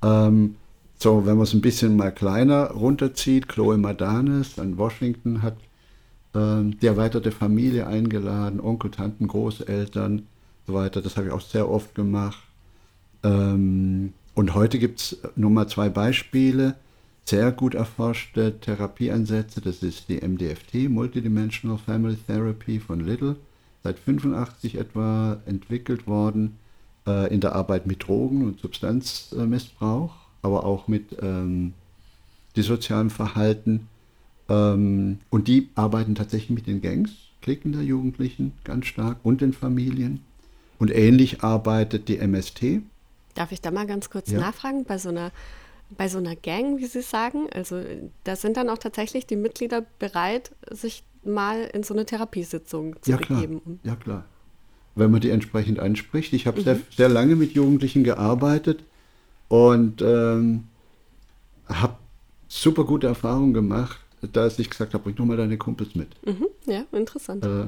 Ähm, 0.03 0.55
so, 0.97 1.25
wenn 1.25 1.35
man 1.35 1.43
es 1.43 1.53
ein 1.53 1.61
bisschen 1.61 1.95
mal 1.95 2.11
kleiner 2.11 2.71
runterzieht, 2.71 3.47
Chloe 3.47 3.77
Madanes 3.77 4.59
an 4.59 4.77
Washington 4.77 5.41
hat 5.41 5.55
ähm, 6.35 6.77
die 6.81 6.88
erweiterte 6.88 7.31
Familie 7.31 7.88
eingeladen, 7.88 8.59
Onkel, 8.59 8.91
Tanten, 8.91 9.27
Großeltern, 9.27 10.23
so 10.67 10.73
weiter. 10.73 11.01
Das 11.01 11.15
habe 11.15 11.27
ich 11.27 11.33
auch 11.33 11.39
sehr 11.39 11.69
oft 11.69 11.95
gemacht. 11.95 12.43
Ähm, 13.23 14.11
und 14.35 14.55
heute 14.55 14.77
gibt 14.77 14.99
es 14.99 15.17
nur 15.38 15.51
mal 15.51 15.67
zwei 15.69 15.88
Beispiele 15.88 16.75
sehr 17.29 17.51
gut 17.51 17.75
erforschte 17.75 18.59
Therapieansätze. 18.59 19.62
Das 19.62 19.83
ist 19.83 20.09
die 20.09 20.19
MDFT, 20.19 20.89
Multidimensional 20.89 21.77
Family 21.77 22.17
Therapy 22.17 22.79
von 22.79 23.01
Little, 23.01 23.36
seit 23.83 24.00
85 24.00 24.75
etwa 24.75 25.39
entwickelt 25.45 26.07
worden 26.07 26.57
äh, 27.05 27.31
in 27.31 27.39
der 27.39 27.53
Arbeit 27.53 27.86
mit 27.86 28.07
Drogen 28.07 28.43
und 28.45 28.59
Substanzmissbrauch. 28.59 30.15
aber 30.41 30.65
auch 30.65 30.88
mit 30.88 31.17
ähm, 31.21 31.74
dissozialem 32.55 33.12
Verhalten. 33.12 33.88
Ähm, 34.50 35.19
und 35.29 35.48
die 35.48 35.69
arbeiten 35.75 36.15
tatsächlich 36.15 36.50
mit 36.50 36.65
den 36.65 36.81
Gangs, 36.81 37.12
Klicken 37.41 37.74
der 37.74 37.83
Jugendlichen 37.83 38.53
ganz 38.63 38.88
stark 38.88 39.17
und 39.21 39.41
den 39.41 39.53
Familien. 39.53 40.21
Und 40.79 40.89
ähnlich 40.89 41.43
arbeitet 41.43 42.07
die 42.07 42.17
MST. 42.17 42.81
Darf 43.36 43.51
ich 43.51 43.62
da 43.62 43.69
mal 43.69 43.86
ganz 43.86 44.09
kurz 44.09 44.31
ja. 44.31 44.39
nachfragen? 44.39 44.86
Bei 44.86 44.98
so 44.98 45.09
einer 45.09 45.31
bei 45.98 46.08
so 46.08 46.17
einer 46.17 46.36
Gang, 46.36 46.77
wie 46.77 46.86
Sie 46.86 47.01
sagen, 47.01 47.48
also 47.53 47.81
da 48.24 48.36
sind 48.36 48.58
dann 48.58 48.69
auch 48.69 48.77
tatsächlich 48.77 49.25
die 49.25 49.36
Mitglieder 49.36 49.86
bereit, 49.98 50.51
sich 50.69 51.03
mal 51.24 51.69
in 51.74 51.84
so 51.84 51.93
eine 51.93 52.05
Therapiesitzung 52.05 52.96
zu 53.01 53.12
ja, 53.12 53.17
begeben. 53.17 53.62
Klar. 53.62 53.77
Ja, 53.84 53.96
klar. 53.96 54.25
Wenn 54.96 55.12
man 55.12 55.22
die 55.22 55.29
entsprechend 55.29 55.79
anspricht. 55.79 56.34
Ich 56.34 56.48
habe 56.48 56.60
mhm. 56.60 56.63
sehr, 56.63 56.79
sehr 56.96 57.10
lange 57.10 57.36
mit 57.36 57.53
Jugendlichen 57.53 58.03
gearbeitet 58.03 58.84
und 59.48 60.01
ähm, 60.01 60.65
habe 61.67 61.96
super 62.48 62.84
gute 62.84 63.08
Erfahrungen 63.08 63.53
gemacht, 63.53 64.00
dass 64.34 64.60
ich 64.60 64.69
gesagt 64.69 64.93
habe, 64.93 65.03
bring 65.03 65.15
doch 65.15 65.25
mal 65.25 65.38
deine 65.38 65.58
Kumpels 65.58 65.96
mit. 65.96 66.10
Mhm. 66.25 66.48
Ja, 66.65 66.84
interessant. 66.91 67.46
Äh, 67.46 67.67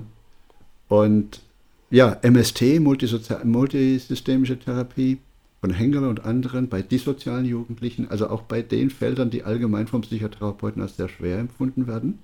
und 0.94 1.42
ja, 1.90 2.18
MST, 2.22 2.80
multisystemische 2.80 4.60
Therapie, 4.60 5.20
von 5.62 5.72
Hengerle 5.72 6.10
und 6.10 6.26
anderen 6.26 6.70
bei 6.70 6.82
dissozialen 6.82 7.46
Jugendlichen, 7.46 8.10
also 8.10 8.30
auch 8.30 8.42
bei 8.42 8.64
den 8.64 8.90
Feldern, 8.90 9.30
die 9.30 9.44
allgemein 9.44 9.88
vom 9.88 10.02
Psychotherapeuten 10.02 10.82
als 10.82 10.98
sehr 10.98 11.08
schwer 11.08 11.38
empfunden 11.38 11.86
werden, 11.86 12.18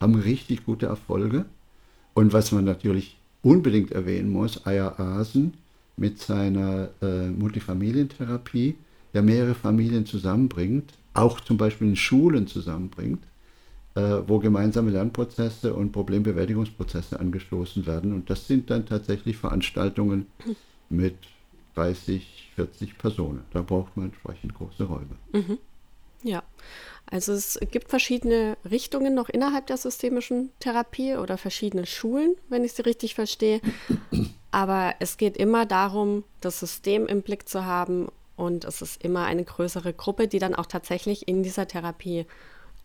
haben 0.00 0.14
richtig 0.14 0.64
gute 0.64 0.86
Erfolge. 0.86 1.44
Und 2.14 2.32
was 2.32 2.50
man 2.50 2.64
natürlich 2.64 3.18
unbedingt 3.42 3.92
erwähnen 3.92 4.30
muss, 4.30 4.66
Aya 4.66 4.98
Asen 4.98 5.54
mit 5.98 6.18
seiner 6.18 6.88
äh, 7.02 7.28
Multifamilientherapie, 7.28 8.76
der 9.12 9.22
mehrere 9.22 9.54
Familien 9.54 10.06
zusammenbringt, 10.06 10.94
auch 11.12 11.40
zum 11.40 11.58
Beispiel 11.58 11.88
in 11.88 11.96
Schulen 11.96 12.46
zusammenbringt, 12.46 13.22
äh, 13.96 14.00
wo 14.26 14.38
gemeinsame 14.38 14.92
Lernprozesse 14.92 15.74
und 15.74 15.92
Problembewältigungsprozesse 15.92 17.20
angestoßen 17.20 17.86
werden. 17.86 18.14
Und 18.14 18.30
das 18.30 18.46
sind 18.46 18.70
dann 18.70 18.86
tatsächlich 18.86 19.36
Veranstaltungen 19.36 20.26
mit 20.88 21.16
30, 21.78 22.50
40 22.56 22.98
Personen. 22.98 23.44
Da 23.52 23.62
braucht 23.62 23.96
man 23.96 24.06
entsprechend 24.06 24.54
große 24.54 24.84
Räume. 24.84 25.16
Mhm. 25.32 25.58
Ja, 26.24 26.42
also 27.06 27.32
es 27.32 27.58
gibt 27.70 27.88
verschiedene 27.88 28.56
Richtungen 28.68 29.14
noch 29.14 29.28
innerhalb 29.28 29.68
der 29.68 29.76
systemischen 29.76 30.50
Therapie 30.58 31.14
oder 31.14 31.38
verschiedene 31.38 31.86
Schulen, 31.86 32.34
wenn 32.48 32.64
ich 32.64 32.72
sie 32.72 32.82
richtig 32.82 33.14
verstehe. 33.14 33.60
Aber 34.50 34.94
es 34.98 35.16
geht 35.16 35.36
immer 35.36 35.64
darum, 35.66 36.24
das 36.40 36.58
System 36.58 37.06
im 37.06 37.22
Blick 37.22 37.48
zu 37.48 37.64
haben 37.64 38.08
und 38.34 38.64
es 38.64 38.82
ist 38.82 39.04
immer 39.04 39.24
eine 39.26 39.44
größere 39.44 39.92
Gruppe, 39.92 40.26
die 40.26 40.40
dann 40.40 40.56
auch 40.56 40.66
tatsächlich 40.66 41.28
in 41.28 41.44
dieser 41.44 41.68
Therapie 41.68 42.26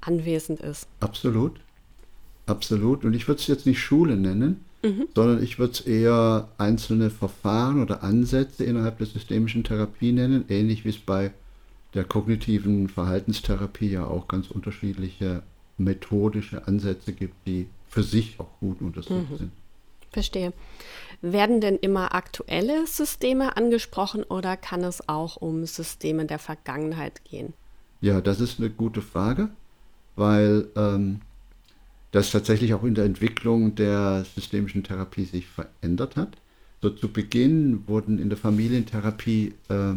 anwesend 0.01 0.59
ist. 0.59 0.87
Absolut, 0.99 1.59
absolut. 2.45 3.05
Und 3.05 3.15
ich 3.15 3.27
würde 3.27 3.41
es 3.41 3.47
jetzt 3.47 3.65
nicht 3.65 3.79
Schule 3.79 4.15
nennen, 4.15 4.63
mhm. 4.83 5.07
sondern 5.15 5.41
ich 5.41 5.59
würde 5.59 5.73
es 5.73 5.81
eher 5.81 6.49
einzelne 6.57 7.09
Verfahren 7.09 7.81
oder 7.81 8.03
Ansätze 8.03 8.63
innerhalb 8.63 8.97
der 8.97 9.07
systemischen 9.07 9.63
Therapie 9.63 10.11
nennen, 10.11 10.45
ähnlich 10.49 10.85
wie 10.85 10.89
es 10.89 10.99
bei 10.99 11.31
der 11.93 12.03
kognitiven 12.03 12.89
Verhaltenstherapie 12.89 13.89
ja 13.89 14.05
auch 14.05 14.27
ganz 14.27 14.49
unterschiedliche 14.49 15.43
methodische 15.77 16.67
Ansätze 16.67 17.13
gibt, 17.13 17.35
die 17.47 17.67
für 17.87 18.03
sich 18.03 18.39
auch 18.39 18.49
gut 18.59 18.81
untersucht 18.81 19.29
mhm. 19.31 19.37
sind. 19.37 19.51
Verstehe. 20.11 20.53
Werden 21.21 21.61
denn 21.61 21.77
immer 21.77 22.13
aktuelle 22.13 22.85
Systeme 22.85 23.57
angesprochen 23.57 24.23
oder 24.23 24.57
kann 24.57 24.83
es 24.83 25.07
auch 25.09 25.37
um 25.37 25.65
Systeme 25.65 26.25
der 26.25 26.39
Vergangenheit 26.39 27.23
gehen? 27.25 27.53
Ja, 28.01 28.21
das 28.21 28.39
ist 28.39 28.59
eine 28.59 28.69
gute 28.69 29.01
Frage, 29.01 29.49
weil 30.15 30.67
ähm, 30.75 31.21
das 32.13 32.29
tatsächlich 32.29 32.75
auch 32.75 32.83
in 32.83 32.93
der 32.93 33.05
Entwicklung 33.05 33.73
der 33.73 34.23
systemischen 34.35 34.83
Therapie 34.83 35.25
sich 35.25 35.47
verändert 35.47 36.15
hat. 36.15 36.37
So 36.81 36.91
zu 36.91 37.11
Beginn 37.11 37.87
wurden 37.87 38.19
in 38.19 38.29
der 38.29 38.37
Familientherapie 38.37 39.55
äh, 39.69 39.95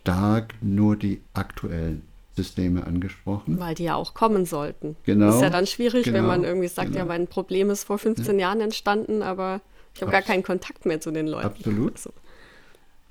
stark 0.00 0.54
nur 0.60 0.94
die 0.94 1.20
aktuellen 1.34 2.02
Systeme 2.36 2.86
angesprochen. 2.86 3.58
Weil 3.58 3.74
die 3.74 3.84
ja 3.84 3.96
auch 3.96 4.14
kommen 4.14 4.46
sollten. 4.46 4.94
Genau. 5.02 5.26
Das 5.26 5.36
ist 5.36 5.42
ja 5.42 5.50
dann 5.50 5.66
schwierig, 5.66 6.04
genau, 6.04 6.18
wenn 6.18 6.26
man 6.26 6.44
irgendwie 6.44 6.68
sagt, 6.68 6.92
genau. 6.92 7.00
ja, 7.00 7.04
mein 7.04 7.26
Problem 7.26 7.68
ist 7.70 7.82
vor 7.82 7.98
15 7.98 8.38
ja. 8.38 8.46
Jahren 8.46 8.60
entstanden, 8.60 9.22
aber 9.22 9.60
ich 9.96 10.02
habe 10.02 10.12
gar 10.12 10.22
keinen 10.22 10.44
Kontakt 10.44 10.86
mehr 10.86 11.00
zu 11.00 11.10
den 11.10 11.26
Leuten. 11.26 11.46
Absolut. 11.46 11.96
Also. 11.96 12.12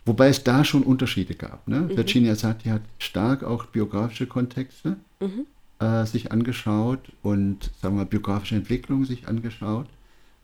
Wobei 0.06 0.30
es 0.30 0.46
da 0.46 0.64
schon 0.64 0.84
Unterschiede 0.84 1.36
gab. 1.36 1.68
Ne? 1.68 1.82
Mhm. 1.82 1.98
Virginia 1.98 2.36
Satie 2.36 2.72
hat 2.72 2.84
stark 3.00 3.44
auch 3.44 3.66
biografische 3.66 4.28
Kontexte. 4.28 4.96
Mhm 5.20 5.46
äh, 5.80 6.06
sich 6.06 6.32
angeschaut 6.32 7.12
und 7.24 7.72
sagen 7.82 7.98
wir 7.98 8.06
biografische 8.06 8.56
Entwicklung 8.56 9.06
sich 9.06 9.28
angeschaut. 9.28 9.88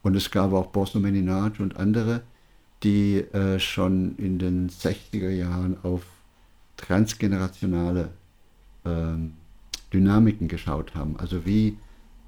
Und 0.01 0.15
es 0.15 0.31
gab 0.31 0.53
auch 0.53 0.67
Bosno 0.67 0.99
Meninaj 0.99 1.59
und 1.59 1.77
andere, 1.77 2.21
die 2.83 3.17
äh, 3.17 3.59
schon 3.59 4.15
in 4.17 4.37
den 4.39 4.69
60er 4.69 5.29
Jahren 5.29 5.77
auf 5.83 6.03
transgenerationale 6.77 8.09
äh, 8.83 8.89
Dynamiken 9.93 10.47
geschaut 10.47 10.93
haben. 10.95 11.17
Also 11.17 11.45
wie 11.45 11.77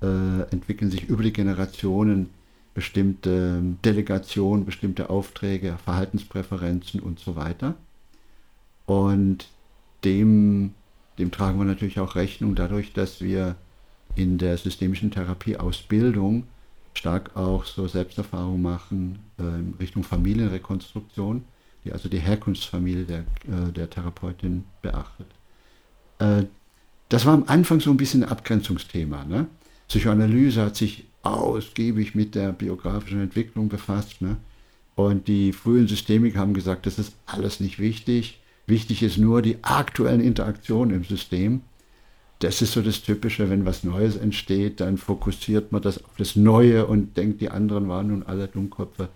äh, 0.02 0.42
entwickeln 0.52 0.92
sich 0.92 1.10
über 1.10 1.24
die 1.24 1.34
Generationen 1.34 2.30
bestimmte 2.74 3.62
Delegationen, 3.84 4.66
bestimmte 4.66 5.10
Aufträge, 5.10 5.78
Verhaltenspräferenzen 5.84 7.00
und 7.00 7.20
so 7.20 7.36
weiter. 7.36 7.76
Und 8.86 9.48
dem 10.04 10.74
dem 11.18 11.32
tragen 11.32 11.58
wir 11.58 11.66
natürlich 11.66 12.00
auch 12.00 12.16
Rechnung 12.16 12.56
dadurch, 12.56 12.94
dass 12.94 13.22
wir 13.22 13.56
in 14.16 14.38
der 14.38 14.58
systemischen 14.58 15.12
Therapieausbildung 15.12 16.44
stark 16.94 17.36
auch 17.36 17.66
so 17.66 17.88
Selbsterfahrung 17.88 18.62
machen 18.62 19.20
äh, 19.38 19.44
in 19.44 19.76
Richtung 19.80 20.04
Familienrekonstruktion, 20.04 21.44
die 21.84 21.92
also 21.92 22.10
die 22.10 22.20
Herkunftsfamilie 22.20 23.04
der, 23.04 23.20
äh, 23.20 23.72
der 23.74 23.90
Therapeutin 23.90 24.64
beachtet. 24.82 25.28
Äh, 26.20 26.46
das 27.10 27.26
war 27.26 27.34
am 27.34 27.44
Anfang 27.48 27.80
so 27.80 27.92
ein 27.92 27.98
bisschen 27.98 28.24
ein 28.24 28.30
Abgrenzungsthema. 28.30 29.26
Ne? 29.26 29.48
Psychoanalyse 29.88 30.62
hat 30.62 30.76
sich 30.76 31.06
ausgiebig 31.22 32.16
mit 32.16 32.36
der 32.36 32.52
biografischen 32.52 33.22
Entwicklung 33.22 33.70
befasst. 33.70 34.22
Ne? 34.22 34.38
Und 34.96 35.28
die 35.28 35.54
frühen 35.54 35.88
Systemiker 35.88 36.40
haben 36.40 36.54
gesagt, 36.54 36.86
das 36.86 36.98
ist 36.98 37.14
alles 37.26 37.60
nicht 37.60 37.80
wichtig. 37.80 38.40
Wichtig 38.68 39.04
ist 39.04 39.18
nur 39.18 39.42
die 39.42 39.58
aktuellen 39.64 40.22
Interaktionen 40.22 40.96
im 40.96 41.04
System. 41.04 41.62
Das 42.40 42.62
ist 42.62 42.74
so 42.74 42.82
das 42.82 43.02
Typische, 43.02 43.50
wenn 43.50 43.66
was 43.66 43.84
Neues 43.84 44.18
entsteht, 44.18 44.80
dann 44.80 44.98
fokussiert 44.98 45.72
man 45.72 45.82
das 45.82 46.04
auf 46.04 46.16
das 46.18 46.36
Neue 46.36 46.86
und 46.86 47.16
denkt, 47.16 47.42
die 47.42 47.50
anderen 47.50 47.88
waren 47.88 48.08
nun 48.08 48.24
alle 48.24 48.48
Dummköpfe 48.48 49.10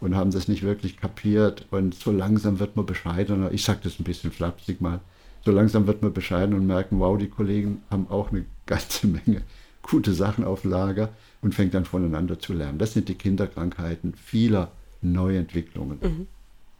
und 0.00 0.14
haben 0.14 0.30
das 0.30 0.48
nicht 0.48 0.62
wirklich 0.62 0.98
kapiert. 0.98 1.66
Und 1.70 1.94
so 1.94 2.10
langsam 2.12 2.58
wird 2.58 2.76
man 2.76 2.84
bescheidener. 2.84 3.52
Ich 3.52 3.64
sage 3.64 3.80
das 3.84 3.98
ein 3.98 4.04
bisschen 4.04 4.30
flapsig 4.30 4.80
mal. 4.80 5.00
So 5.44 5.52
langsam 5.52 5.86
wird 5.86 6.02
man 6.02 6.12
bescheiden 6.12 6.54
und 6.54 6.66
merken, 6.66 6.98
wow, 6.98 7.16
die 7.16 7.28
Kollegen 7.28 7.82
haben 7.90 8.08
auch 8.10 8.30
eine 8.30 8.44
ganze 8.66 9.06
Menge 9.06 9.42
gute 9.82 10.12
Sachen 10.12 10.44
auf 10.44 10.64
Lager 10.64 11.10
und 11.42 11.54
fängt 11.54 11.74
dann 11.74 11.84
voneinander 11.84 12.38
zu 12.40 12.52
lernen. 12.52 12.78
Das 12.78 12.92
sind 12.92 13.08
die 13.08 13.14
Kinderkrankheiten 13.14 14.14
vieler 14.14 14.72
Neuentwicklungen. 15.00 15.98
Mhm. 16.02 16.26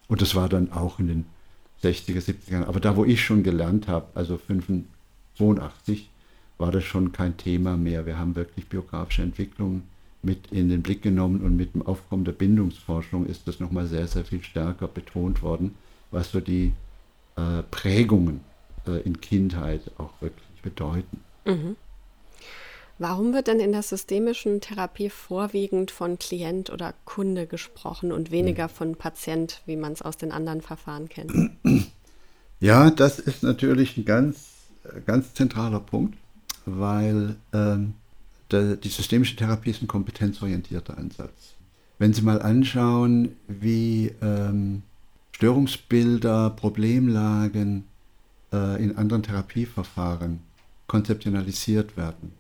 Und 0.09 0.23
das 0.23 0.35
war 0.35 0.49
dann 0.49 0.73
auch 0.73 0.99
in 0.99 1.07
den 1.07 1.27
60er, 1.83 2.21
70er 2.21 2.65
Aber 2.67 2.81
da, 2.81 2.97
wo 2.97 3.05
ich 3.05 3.25
schon 3.25 3.43
gelernt 3.43 3.89
habe, 3.89 4.07
also 4.15 4.39
85, 4.39 6.11
war 6.59 6.73
das 6.73 6.85
schon 6.85 7.13
kein 7.13 7.37
Thema 7.37 7.77
mehr. 7.77 8.07
Wir 8.07 8.19
haben 8.19 8.35
wirklich 8.35 8.69
biografische 8.69 9.23
Entwicklung 9.23 9.83
mit 10.23 10.51
in 10.51 10.69
den 10.69 10.83
Blick 10.83 11.03
genommen 11.03 11.43
und 11.43 11.57
mit 11.57 11.75
dem 11.75 11.83
Aufkommen 11.83 12.25
der 12.25 12.33
Bindungsforschung 12.33 13.27
ist 13.27 13.47
das 13.47 13.61
nochmal 13.61 13.87
sehr, 13.87 14.07
sehr 14.07 14.25
viel 14.25 14.43
stärker 14.43 14.89
betont 14.89 15.43
worden, 15.43 15.75
was 16.11 16.33
so 16.33 16.41
die 16.41 16.73
äh, 17.37 17.63
Prägungen 17.71 18.41
äh, 18.87 19.01
in 19.03 19.21
Kindheit 19.21 19.83
auch 19.99 20.11
wirklich 20.21 20.63
bedeuten. 20.63 21.21
Mhm. 21.45 21.77
Warum 22.99 23.35
wird 23.35 23.47
denn 23.47 23.61
in 23.61 23.73
der 23.73 23.83
systemischen 23.83 24.61
Therapie 24.63 25.11
vorwiegend 25.11 25.91
von 25.91 26.19
Klient 26.19 26.71
oder 26.71 26.95
Kunde 27.05 27.47
gesprochen 27.47 28.11
und 28.11 28.31
weniger 28.31 28.71
von 28.71 28.97
Patient, 28.97 29.61
wie 29.67 29.77
man 29.77 29.93
es 29.93 30.01
aus 30.01 30.17
den 30.17 30.33
anderen 30.33 30.63
Verfahren 30.63 31.09
kennt? 31.09 31.33
Ja, 32.59 32.91
das 32.91 33.19
ist 33.19 33.43
natürlich 33.43 33.99
ein 33.99 34.07
ganz, 34.07 34.47
ganz 35.05 35.35
zentraler 35.35 35.81
Punkt, 35.81 36.17
weil 36.65 37.37
ähm, 37.53 37.93
der, 38.51 38.77
die 38.77 38.89
systemische 38.89 39.37
Therapie 39.37 39.71
ist 39.71 39.83
ein 39.83 39.89
kompetenzorientierter 39.89 40.97
Ansatz. 40.97 41.55
Wenn 41.99 42.15
Sie 42.15 42.23
mal 42.23 42.41
anschauen, 42.41 43.37
wie 43.47 44.11
ähm, 44.23 44.85
Störungsbilder, 45.33 46.49
Problemlagen 46.49 47.85
äh, 48.53 48.83
in 48.83 48.97
anderen 48.97 49.23
Therapieverfahren 49.23 50.41
konzeptionalisiert 50.87 51.99
werden, 51.99 52.33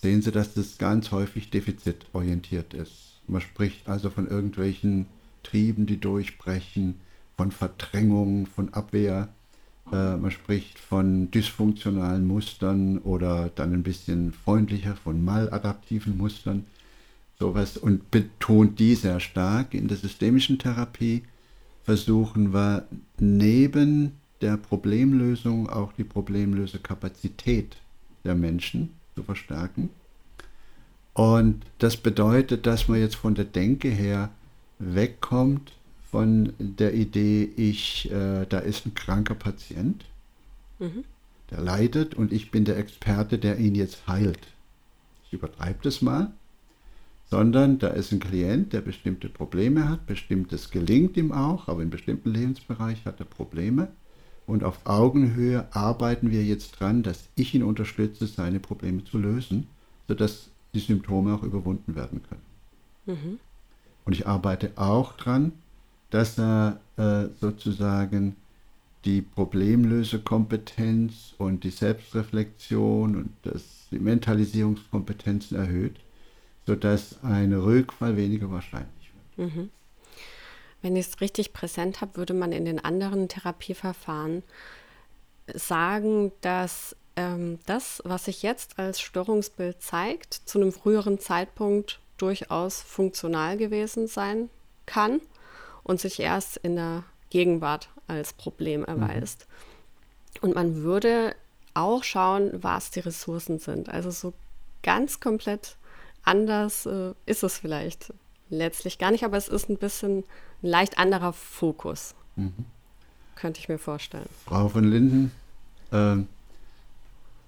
sehen 0.00 0.22
Sie, 0.22 0.30
dass 0.30 0.54
das 0.54 0.78
ganz 0.78 1.10
häufig 1.10 1.50
defizitorientiert 1.50 2.74
ist. 2.74 3.20
Man 3.26 3.40
spricht 3.40 3.88
also 3.88 4.10
von 4.10 4.28
irgendwelchen 4.28 5.06
Trieben, 5.42 5.86
die 5.86 6.00
durchbrechen, 6.00 7.00
von 7.36 7.52
Verdrängung, 7.52 8.46
von 8.46 8.72
Abwehr. 8.72 9.28
Äh, 9.92 10.16
man 10.16 10.30
spricht 10.30 10.78
von 10.78 11.30
dysfunktionalen 11.30 12.26
Mustern 12.26 12.98
oder 12.98 13.50
dann 13.54 13.74
ein 13.74 13.82
bisschen 13.82 14.32
freundlicher 14.32 14.96
von 14.96 15.24
maladaptiven 15.24 16.16
Mustern. 16.16 16.64
Sowas 17.38 17.76
und 17.76 18.10
betont 18.10 18.78
die 18.78 18.94
sehr 18.94 19.20
stark. 19.20 19.74
In 19.74 19.88
der 19.88 19.96
systemischen 19.96 20.58
Therapie 20.58 21.22
versuchen 21.84 22.52
wir 22.52 22.86
neben 23.18 24.12
der 24.40 24.56
Problemlösung 24.56 25.68
auch 25.68 25.92
die 25.92 26.04
Problemlösekapazität 26.04 27.76
der 28.24 28.34
Menschen 28.34 28.97
zu 29.18 29.24
verstärken. 29.24 29.90
Und 31.12 31.64
das 31.78 31.96
bedeutet, 31.96 32.66
dass 32.66 32.86
man 32.86 33.00
jetzt 33.00 33.16
von 33.16 33.34
der 33.34 33.44
Denke 33.44 33.88
her 33.88 34.30
wegkommt 34.78 35.72
von 36.10 36.52
der 36.58 36.94
Idee, 36.94 37.50
ich, 37.56 38.10
äh, 38.10 38.46
da 38.48 38.60
ist 38.60 38.86
ein 38.86 38.94
kranker 38.94 39.34
Patient, 39.34 40.04
mhm. 40.78 41.04
der 41.50 41.60
leidet 41.60 42.14
und 42.14 42.32
ich 42.32 42.50
bin 42.50 42.64
der 42.64 42.78
Experte, 42.78 43.38
der 43.38 43.58
ihn 43.58 43.74
jetzt 43.74 44.06
heilt. 44.06 44.46
Ich 45.26 45.32
übertreibe 45.32 45.80
das 45.82 46.00
mal, 46.00 46.30
sondern 47.28 47.78
da 47.78 47.88
ist 47.88 48.12
ein 48.12 48.20
Klient, 48.20 48.72
der 48.72 48.80
bestimmte 48.80 49.28
Probleme 49.28 49.88
hat, 49.88 50.06
bestimmtes 50.06 50.70
gelingt 50.70 51.16
ihm 51.16 51.32
auch, 51.32 51.68
aber 51.68 51.82
in 51.82 51.90
bestimmten 51.90 52.30
Lebensbereich 52.30 53.04
hat 53.04 53.18
er 53.18 53.26
Probleme. 53.26 53.88
Und 54.48 54.64
auf 54.64 54.80
Augenhöhe 54.84 55.68
arbeiten 55.72 56.30
wir 56.30 56.42
jetzt 56.42 56.80
dran, 56.80 57.02
dass 57.02 57.28
ich 57.34 57.54
ihn 57.54 57.62
unterstütze, 57.62 58.26
seine 58.26 58.60
Probleme 58.60 59.04
zu 59.04 59.18
lösen, 59.18 59.66
sodass 60.08 60.48
die 60.72 60.80
Symptome 60.80 61.34
auch 61.34 61.42
überwunden 61.42 61.94
werden 61.94 62.22
können. 62.26 62.40
Mhm. 63.04 63.38
Und 64.06 64.14
ich 64.14 64.26
arbeite 64.26 64.72
auch 64.76 65.18
dran, 65.18 65.52
dass 66.08 66.38
er 66.38 66.80
äh, 66.96 67.26
sozusagen 67.38 68.36
die 69.04 69.20
Problemlösekompetenz 69.20 71.34
und 71.36 71.62
die 71.62 71.68
Selbstreflexion 71.68 73.16
und 73.16 73.28
das, 73.42 73.88
die 73.90 73.98
Mentalisierungskompetenzen 73.98 75.58
erhöht, 75.58 75.96
sodass 76.66 77.22
ein 77.22 77.52
Rückfall 77.52 78.16
weniger 78.16 78.50
wahrscheinlich 78.50 79.12
wird. 79.36 79.54
Mhm. 79.54 79.68
Wenn 80.82 80.96
ich 80.96 81.06
es 81.06 81.20
richtig 81.20 81.52
präsent 81.52 82.00
habe, 82.00 82.16
würde 82.16 82.34
man 82.34 82.52
in 82.52 82.64
den 82.64 82.82
anderen 82.84 83.28
Therapieverfahren 83.28 84.42
sagen, 85.54 86.32
dass 86.40 86.94
ähm, 87.16 87.58
das, 87.66 88.00
was 88.04 88.26
sich 88.26 88.42
jetzt 88.42 88.78
als 88.78 89.00
Störungsbild 89.00 89.82
zeigt, 89.82 90.34
zu 90.34 90.60
einem 90.60 90.72
früheren 90.72 91.18
Zeitpunkt 91.18 92.00
durchaus 92.16 92.80
funktional 92.80 93.56
gewesen 93.56 94.06
sein 94.06 94.50
kann 94.86 95.20
und 95.82 96.00
sich 96.00 96.20
erst 96.20 96.58
in 96.58 96.76
der 96.76 97.04
Gegenwart 97.30 97.88
als 98.06 98.32
Problem 98.32 98.80
mhm. 98.80 98.86
erweist. 98.86 99.46
Mhm. 99.48 100.48
Und 100.48 100.54
man 100.54 100.82
würde 100.82 101.34
auch 101.74 102.04
schauen, 102.04 102.50
was 102.52 102.90
die 102.90 103.00
Ressourcen 103.00 103.58
sind. 103.58 103.88
Also 103.88 104.10
so 104.10 104.32
ganz 104.82 105.20
komplett 105.20 105.76
anders 106.22 106.86
äh, 106.86 107.14
ist 107.26 107.42
es 107.42 107.58
vielleicht 107.58 108.12
letztlich 108.50 108.98
gar 108.98 109.10
nicht, 109.10 109.24
aber 109.24 109.36
es 109.36 109.48
ist 109.48 109.68
ein 109.68 109.76
bisschen 109.76 110.24
ein 110.62 110.68
leicht 110.68 110.98
anderer 110.98 111.32
Fokus. 111.32 112.14
Mhm. 112.36 112.52
Könnte 113.36 113.60
ich 113.60 113.68
mir 113.68 113.78
vorstellen. 113.78 114.28
Frau 114.44 114.68
von 114.68 114.84
Linden, 114.84 115.30
ähm, 115.92 116.26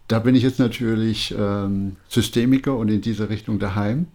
da 0.09 0.19
bin 0.19 0.35
ich 0.35 0.43
jetzt 0.43 0.59
natürlich 0.59 1.35
ähm, 1.37 1.97
Systemiker 2.09 2.77
und 2.77 2.89
in 2.89 3.01
dieser 3.01 3.29
Richtung 3.29 3.59
daheim. 3.59 4.07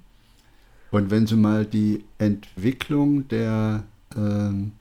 Und 0.91 1.09
wenn 1.11 1.27
Sie 1.27 1.35
mal 1.35 1.65
die 1.65 2.05
Entwicklung 2.17 3.27
der 3.27 3.83
ähm, 4.15 4.73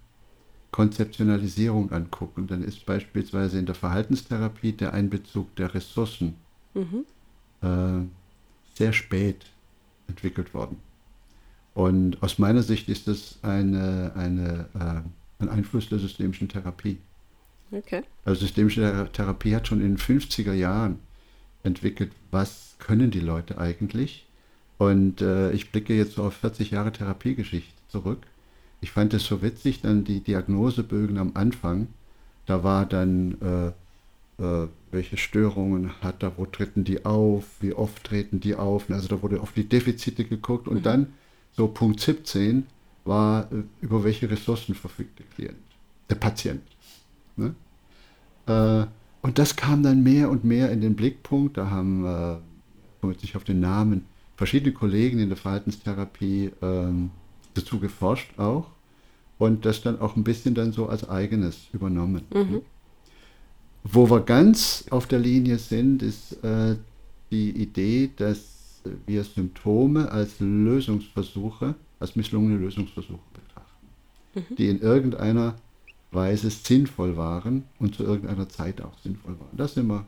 Konzeptionalisierung 0.70 1.92
angucken, 1.92 2.46
dann 2.46 2.64
ist 2.64 2.84
beispielsweise 2.84 3.58
in 3.58 3.66
der 3.66 3.76
Verhaltenstherapie 3.76 4.72
der 4.72 4.92
Einbezug 4.92 5.54
der 5.56 5.72
Ressourcen 5.72 6.34
mhm. 6.74 7.04
äh, 7.62 8.06
sehr 8.76 8.92
spät 8.92 9.46
entwickelt 10.08 10.52
worden. 10.52 10.78
Und 11.74 12.22
aus 12.22 12.38
meiner 12.38 12.62
Sicht 12.62 12.88
ist 12.88 13.08
das 13.08 13.38
eine, 13.42 14.12
eine, 14.14 14.66
äh, 14.74 15.42
ein 15.42 15.48
Einfluss 15.48 15.88
der 15.88 15.98
systemischen 15.98 16.48
Therapie. 16.48 16.98
Okay. 17.72 18.02
Also 18.24 18.42
systemische 18.42 19.08
Therapie 19.12 19.54
hat 19.54 19.66
schon 19.66 19.80
in 19.80 19.96
den 19.96 19.98
50er 19.98 20.52
Jahren 20.52 21.00
entwickelt, 21.64 22.12
was 22.30 22.76
können 22.78 23.10
die 23.10 23.20
Leute 23.20 23.58
eigentlich. 23.58 24.26
Und 24.78 25.20
äh, 25.20 25.50
ich 25.52 25.72
blicke 25.72 25.94
jetzt 25.94 26.14
so 26.14 26.24
auf 26.24 26.34
40 26.34 26.70
Jahre 26.70 26.92
Therapiegeschichte 26.92 27.72
zurück 27.88 28.18
ich 28.84 28.90
fand 28.90 29.14
es 29.14 29.24
so 29.24 29.40
witzig, 29.40 29.80
dann 29.80 30.04
die 30.04 30.20
Diagnosebögen 30.20 31.16
am 31.16 31.32
Anfang, 31.32 31.88
da 32.44 32.62
war 32.62 32.84
dann, 32.84 33.38
äh, 33.40 34.42
äh, 34.42 34.68
welche 34.90 35.16
Störungen 35.16 36.02
hat 36.02 36.22
er, 36.22 36.36
wo 36.36 36.44
treten 36.44 36.84
die 36.84 37.06
auf, 37.06 37.44
wie 37.60 37.72
oft 37.72 38.04
treten 38.04 38.40
die 38.40 38.54
auf, 38.54 38.90
also 38.90 39.08
da 39.08 39.22
wurde 39.22 39.40
auf 39.40 39.52
die 39.52 39.66
Defizite 39.66 40.24
geguckt 40.24 40.68
und 40.68 40.80
mhm. 40.80 40.82
dann 40.82 41.06
so 41.56 41.68
Punkt 41.68 42.00
17 42.00 42.66
war, 43.04 43.50
äh, 43.52 43.62
über 43.80 44.04
welche 44.04 44.30
Ressourcen 44.30 44.74
verfügt 44.74 45.18
der 45.18 45.26
Klient, 45.26 45.58
der 46.10 46.16
Patient. 46.16 46.62
Ne? 47.36 47.54
Äh, 48.46 48.86
und 49.22 49.38
das 49.38 49.56
kam 49.56 49.82
dann 49.82 50.02
mehr 50.02 50.30
und 50.30 50.44
mehr 50.44 50.70
in 50.70 50.80
den 50.80 50.96
Blickpunkt, 50.96 51.56
da 51.56 51.70
haben, 51.70 52.04
äh, 52.04 52.36
komme 53.00 53.12
jetzt 53.12 53.22
nicht 53.22 53.36
auf 53.36 53.44
den 53.44 53.60
Namen, 53.60 54.04
verschiedene 54.36 54.72
Kollegen 54.72 55.18
in 55.18 55.28
der 55.28 55.38
Verhaltenstherapie 55.38 56.50
ähm, 56.60 57.10
dazu 57.54 57.78
geforscht 57.78 58.38
auch 58.38 58.66
und 59.38 59.64
das 59.64 59.82
dann 59.82 60.00
auch 60.00 60.16
ein 60.16 60.24
bisschen 60.24 60.54
dann 60.54 60.72
so 60.72 60.88
als 60.88 61.08
eigenes 61.08 61.68
übernommen. 61.72 62.22
Mhm. 62.32 62.62
Wo 63.84 64.10
wir 64.10 64.20
ganz 64.20 64.86
auf 64.90 65.06
der 65.06 65.18
Linie 65.18 65.58
sind, 65.58 66.02
ist 66.02 66.42
äh, 66.42 66.76
die 67.30 67.50
Idee, 67.50 68.10
dass 68.16 68.53
wir 69.06 69.24
Symptome 69.24 70.10
als 70.10 70.40
Lösungsversuche, 70.40 71.74
als 72.00 72.16
misslungene 72.16 72.56
Lösungsversuche 72.56 73.22
betrachten, 73.32 73.86
mhm. 74.34 74.56
die 74.56 74.68
in 74.68 74.80
irgendeiner 74.80 75.56
Weise 76.10 76.50
sinnvoll 76.50 77.16
waren 77.16 77.64
und 77.78 77.94
zu 77.94 78.04
irgendeiner 78.04 78.48
Zeit 78.48 78.80
auch 78.80 78.96
sinnvoll 78.98 79.38
waren. 79.38 79.56
Das 79.56 79.74
sind 79.74 79.86
wir 79.88 80.06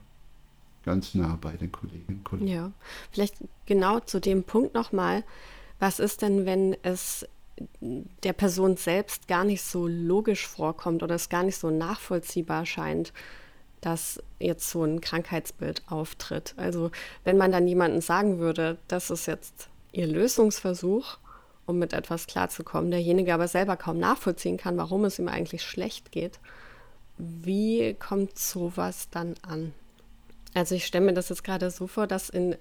ganz 0.85 1.15
nah 1.15 1.37
bei 1.41 1.53
den 1.53 1.73
Kolleginnen 1.73 2.19
und 2.19 2.25
Kollegen. 2.25 2.49
Ja, 2.49 2.73
vielleicht 3.11 3.37
genau 3.67 4.01
zu 4.01 4.21
dem 4.21 4.45
Punkt 4.45 4.75
nochmal. 4.75 5.25
Was 5.79 5.99
ist 5.99 6.23
denn, 6.23 6.47
wenn 6.47 6.77
es 6.83 7.27
der 8.23 8.33
Person 8.33 8.77
selbst 8.77 9.29
gar 9.29 9.45
nicht 9.45 9.63
so 9.63 9.87
logisch 9.87 10.47
vorkommt 10.47 11.03
oder 11.03 11.15
es 11.15 11.29
gar 11.29 11.43
nicht 11.43 11.57
so 11.57 11.71
nachvollziehbar 11.71 12.67
scheint, 12.67 13.13
dass 13.87 14.21
jetzt 14.41 14.69
so 14.69 14.83
ein 14.83 15.01
Krankheitsbild 15.01 15.83
auftritt. 15.87 16.55
Also 16.57 16.91
wenn 17.23 17.37
man 17.37 17.53
dann 17.53 17.69
jemandem 17.69 18.01
sagen 18.01 18.41
würde, 18.41 18.79
das 18.89 19.11
ist 19.11 19.27
jetzt 19.27 19.69
ihr 19.93 20.09
Lösungsversuch, 20.09 21.19
um 21.67 21.79
mit 21.79 21.93
etwas 21.93 22.27
klarzukommen, 22.27 22.91
derjenige 22.91 23.33
aber 23.33 23.47
selber 23.47 23.77
kaum 23.77 23.99
nachvollziehen 23.99 24.57
kann, 24.57 24.77
warum 24.77 25.05
es 25.05 25.21
ihm 25.21 25.29
eigentlich 25.29 25.63
schlecht 25.63 26.11
geht, 26.11 26.41
wie 27.17 27.95
kommt 27.95 28.37
sowas 28.37 29.07
dann 29.13 29.37
an? 29.43 29.73
Also 30.53 30.75
ich 30.75 30.85
stelle 30.85 31.07
mir 31.07 31.15
das 31.15 31.29
jetzt 31.29 31.45
gerade 31.45 31.71
so 31.71 31.87
vor, 31.87 32.09
dass 32.09 32.29
in 32.29 32.57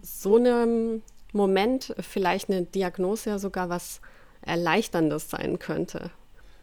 so 0.00 0.36
einem 0.36 1.02
Moment 1.32 1.92
vielleicht 1.98 2.50
eine 2.50 2.62
Diagnose 2.62 3.30
ja 3.30 3.38
sogar 3.40 3.68
was 3.68 4.00
Erleichterndes 4.42 5.28
sein 5.28 5.58
könnte. 5.58 6.12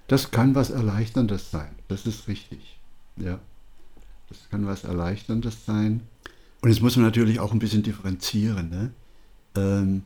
Das 0.07 0.31
kann 0.31 0.55
was 0.55 0.69
Erleichterndes 0.69 1.51
sein, 1.51 1.75
das 1.89 2.05
ist 2.05 2.29
richtig. 2.29 2.79
Ja, 3.17 3.39
das 4.29 4.49
kann 4.49 4.65
was 4.65 4.83
Erleichterndes 4.83 5.65
sein. 5.65 6.01
Und 6.61 6.69
jetzt 6.69 6.81
muss 6.81 6.95
man 6.95 7.05
natürlich 7.05 7.39
auch 7.39 7.51
ein 7.51 7.59
bisschen 7.59 7.83
differenzieren. 7.83 8.69
Ne? 8.69 8.91
Ähm, 9.55 10.03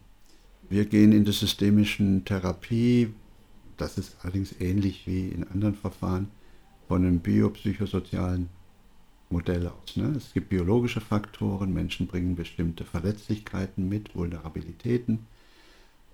wir 0.69 0.86
gehen 0.86 1.12
in 1.12 1.23
der 1.23 1.34
systemischen 1.34 2.25
Therapie, 2.25 3.13
das 3.77 3.97
ist 3.97 4.17
allerdings 4.21 4.53
ähnlich 4.60 5.08
wie 5.08 5.29
in 5.29 5.47
anderen 5.47 5.75
Verfahren, 5.75 6.27
von 6.88 7.05
einem 7.05 7.19
biopsychosozialen 7.19 8.49
Modell 9.29 9.67
aus. 9.67 9.95
Ne? 9.95 10.13
Es 10.17 10.34
gibt 10.34 10.49
biologische 10.49 11.01
Faktoren, 11.01 11.73
Menschen 11.73 12.08
bringen 12.08 12.36
bestimmte 12.36 12.84
Verletzlichkeiten 12.84 13.88
mit, 13.88 14.15
Vulnerabilitäten. 14.15 15.27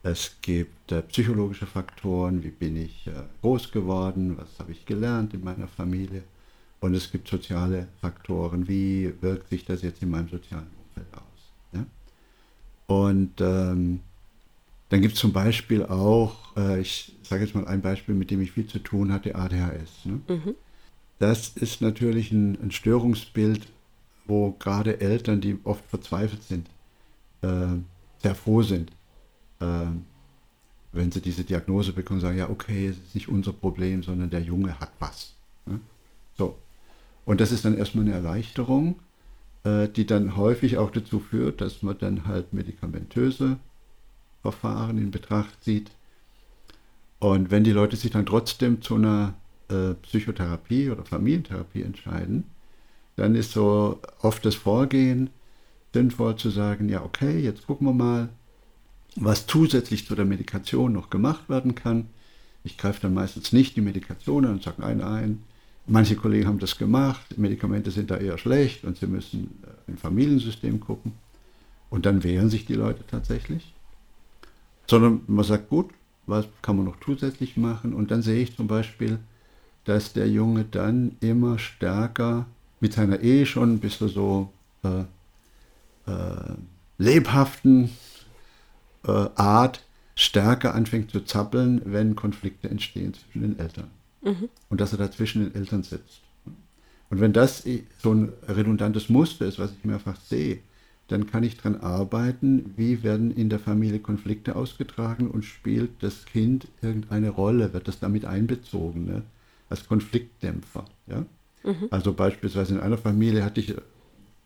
Es 0.03 0.35
gibt 0.41 0.91
äh, 0.91 1.01
psychologische 1.01 1.65
Faktoren, 1.65 2.43
wie 2.43 2.51
bin 2.51 2.75
ich 2.75 3.07
äh, 3.07 3.23
groß 3.41 3.71
geworden, 3.71 4.37
was 4.37 4.59
habe 4.59 4.73
ich 4.73 4.85
gelernt 4.85 5.33
in 5.33 5.43
meiner 5.43 5.67
Familie. 5.67 6.23
Und 6.85 6.93
es 6.93 7.11
gibt 7.11 7.27
soziale 7.27 7.87
Faktoren, 7.99 8.67
wie 8.67 9.11
wirkt 9.19 9.49
sich 9.49 9.65
das 9.65 9.81
jetzt 9.81 10.03
in 10.03 10.11
meinem 10.11 10.29
sozialen 10.29 10.67
Umfeld 10.87 11.07
aus. 11.15 11.73
Ja? 11.73 11.85
Und 12.85 13.41
ähm, 13.41 14.01
dann 14.89 15.01
gibt 15.01 15.15
es 15.15 15.19
zum 15.19 15.33
Beispiel 15.33 15.83
auch, 15.83 16.55
äh, 16.55 16.79
ich 16.79 17.15
sage 17.23 17.43
jetzt 17.43 17.55
mal 17.55 17.65
ein 17.65 17.81
Beispiel, 17.81 18.13
mit 18.13 18.29
dem 18.29 18.39
ich 18.39 18.51
viel 18.51 18.67
zu 18.67 18.77
tun 18.77 19.11
hatte, 19.11 19.33
ADHS. 19.33 20.05
Ne? 20.05 20.21
Mhm. 20.27 20.55
Das 21.17 21.49
ist 21.55 21.81
natürlich 21.81 22.31
ein, 22.31 22.55
ein, 22.61 22.69
Störungsbild, 22.69 23.65
wo 24.27 24.51
gerade 24.51 25.01
Eltern, 25.01 25.41
die 25.41 25.57
oft 25.63 25.83
verzweifelt 25.87 26.43
sind, 26.43 26.69
äh, 27.41 27.77
sehr 28.21 28.35
froh 28.35 28.61
sind, 28.61 28.91
äh, 29.59 29.87
wenn 30.91 31.11
sie 31.11 31.21
diese 31.21 31.45
Diagnose 31.45 31.93
bekommen, 31.93 32.19
sagen, 32.19 32.37
ja, 32.37 32.47
okay, 32.47 32.89
es 32.89 32.97
ist 32.97 33.15
nicht 33.15 33.27
unser 33.27 33.53
Problem, 33.53 34.03
sondern 34.03 34.29
der 34.29 34.41
Junge 34.41 34.79
hat 34.79 34.91
was. 34.99 35.33
Ne? 35.65 35.79
So. 36.37 36.59
Und 37.25 37.41
das 37.41 37.51
ist 37.51 37.65
dann 37.65 37.77
erstmal 37.77 38.05
eine 38.05 38.13
Erleichterung, 38.13 38.99
äh, 39.63 39.89
die 39.89 40.05
dann 40.05 40.37
häufig 40.37 40.77
auch 40.77 40.91
dazu 40.91 41.19
führt, 41.19 41.61
dass 41.61 41.81
man 41.81 41.97
dann 41.97 42.27
halt 42.27 42.53
medikamentöse 42.53 43.57
Verfahren 44.41 44.97
in 44.97 45.11
Betracht 45.11 45.63
zieht. 45.63 45.91
Und 47.19 47.49
wenn 47.49 47.63
die 47.63 47.71
Leute 47.71 47.95
sich 47.95 48.11
dann 48.11 48.25
trotzdem 48.25 48.81
zu 48.81 48.95
einer 48.95 49.33
äh, 49.69 49.95
Psychotherapie 50.03 50.91
oder 50.91 51.03
Familientherapie 51.03 51.81
entscheiden, 51.81 52.43
dann 53.15 53.35
ist 53.35 53.53
so 53.53 53.99
oft 54.21 54.45
das 54.45 54.55
Vorgehen 54.55 55.29
sinnvoll 55.93 56.35
zu 56.35 56.49
sagen, 56.49 56.89
ja 56.89 57.03
okay, 57.03 57.39
jetzt 57.39 57.65
gucken 57.65 57.87
wir 57.87 57.93
mal, 57.93 58.29
was 59.15 59.47
zusätzlich 59.47 60.05
zu 60.05 60.13
der 60.13 60.25
Medikation 60.25 60.91
noch 60.91 61.09
gemacht 61.09 61.49
werden 61.49 61.73
kann. 61.73 62.09
Ich 62.63 62.77
greife 62.77 63.01
dann 63.01 63.13
meistens 63.13 63.53
nicht 63.53 63.77
die 63.77 63.81
Medikation 63.81 64.45
an 64.45 64.53
und 64.53 64.63
sage, 64.63 64.81
nein, 64.81 64.97
nein, 64.97 65.43
Manche 65.87 66.15
Kollegen 66.15 66.47
haben 66.47 66.59
das 66.59 66.77
gemacht, 66.77 67.37
Medikamente 67.37 67.91
sind 67.91 68.09
da 68.09 68.17
eher 68.17 68.39
schlecht 68.39 68.83
und 68.85 68.97
sie 68.97 69.05
müssen 69.05 69.63
äh, 69.63 69.91
im 69.91 69.97
Familiensystem 69.97 70.79
gucken. 70.79 71.13
Und 71.91 72.07
dann 72.07 72.23
wehren 72.23 72.49
sich 72.49 72.65
die 72.65 72.73
Leute 72.73 73.03
tatsächlich. 73.05 73.73
Sondern 74.87 75.21
man 75.27 75.45
sagt, 75.45 75.69
gut, 75.69 75.91
was 76.25 76.47
kann 76.63 76.77
man 76.77 76.85
noch 76.85 76.99
zusätzlich 77.03 77.55
machen? 77.55 77.93
Und 77.93 78.09
dann 78.09 78.23
sehe 78.23 78.41
ich 78.41 78.55
zum 78.55 78.67
Beispiel, 78.67 79.19
dass 79.83 80.13
der 80.13 80.27
Junge 80.27 80.65
dann 80.65 81.17
immer 81.19 81.59
stärker 81.59 82.47
mit 82.79 82.93
seiner 82.93 83.21
eh 83.21 83.45
schon 83.45 83.73
ein 83.73 83.79
bisschen 83.79 84.09
so 84.09 84.51
äh, 84.83 85.01
äh, 86.11 86.55
lebhaften 86.97 87.91
äh, 89.07 89.11
Art 89.35 89.83
stärker 90.15 90.73
anfängt 90.73 91.11
zu 91.11 91.21
zappeln, 91.21 91.81
wenn 91.85 92.15
Konflikte 92.15 92.69
entstehen 92.69 93.13
zwischen 93.13 93.41
den 93.41 93.59
Eltern 93.59 93.91
mhm. 94.25 94.49
und 94.69 94.81
dass 94.81 94.91
er 94.91 94.97
da 94.97 95.09
zwischen 95.09 95.43
den 95.43 95.55
Eltern 95.55 95.83
sitzt. 95.83 96.21
Und 97.09 97.21
wenn 97.21 97.33
das 97.33 97.63
so 97.99 98.13
ein 98.13 98.33
redundantes 98.47 99.09
Muster 99.09 99.45
ist, 99.45 99.59
was 99.59 99.71
ich 99.71 99.85
mehrfach 99.85 100.19
sehe, 100.19 100.59
dann 101.07 101.27
kann 101.27 101.43
ich 101.43 101.55
daran 101.57 101.79
arbeiten, 101.81 102.73
wie 102.75 103.03
werden 103.03 103.29
in 103.31 103.49
der 103.49 103.59
Familie 103.59 103.99
Konflikte 103.99 104.55
ausgetragen 104.55 105.29
und 105.29 105.45
spielt 105.45 105.91
das 106.01 106.25
Kind 106.25 106.67
irgendeine 106.81 107.29
Rolle, 107.29 107.73
wird 107.73 107.87
das 107.87 107.99
damit 107.99 108.25
einbezogen, 108.25 109.05
ne? 109.05 109.21
als 109.69 109.87
Konfliktdämpfer. 109.87 110.85
Ja? 111.05 111.25
Mhm. 111.63 111.87
Also 111.91 112.11
beispielsweise 112.13 112.73
in 112.75 112.79
einer 112.79 112.97
Familie 112.97 113.45
hatte 113.45 113.59
ich 113.59 113.75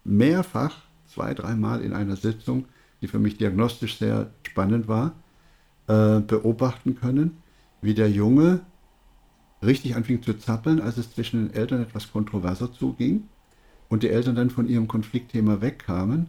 mehrfach, 0.03 0.81
zwei, 1.07 1.33
dreimal 1.33 1.81
in 1.81 1.93
einer 1.93 2.17
Sitzung, 2.17 2.65
die 3.01 3.07
für 3.07 3.19
mich 3.19 3.37
diagnostisch 3.37 3.97
sehr 3.97 4.29
spannend 4.43 4.89
war, 4.89 5.13
äh, 5.87 6.19
beobachten 6.19 6.95
können, 6.95 7.37
wie 7.81 7.93
der 7.93 8.09
Junge 8.11 8.59
richtig 9.61 9.95
anfing 9.95 10.21
zu 10.21 10.33
zappeln, 10.33 10.81
als 10.81 10.97
es 10.97 11.13
zwischen 11.13 11.47
den 11.47 11.53
Eltern 11.53 11.81
etwas 11.81 12.11
kontroverser 12.11 12.71
zuging 12.71 13.23
und 13.89 14.03
die 14.03 14.09
Eltern 14.09 14.35
dann 14.35 14.49
von 14.49 14.69
ihrem 14.69 14.87
Konfliktthema 14.87 15.61
wegkamen 15.61 16.27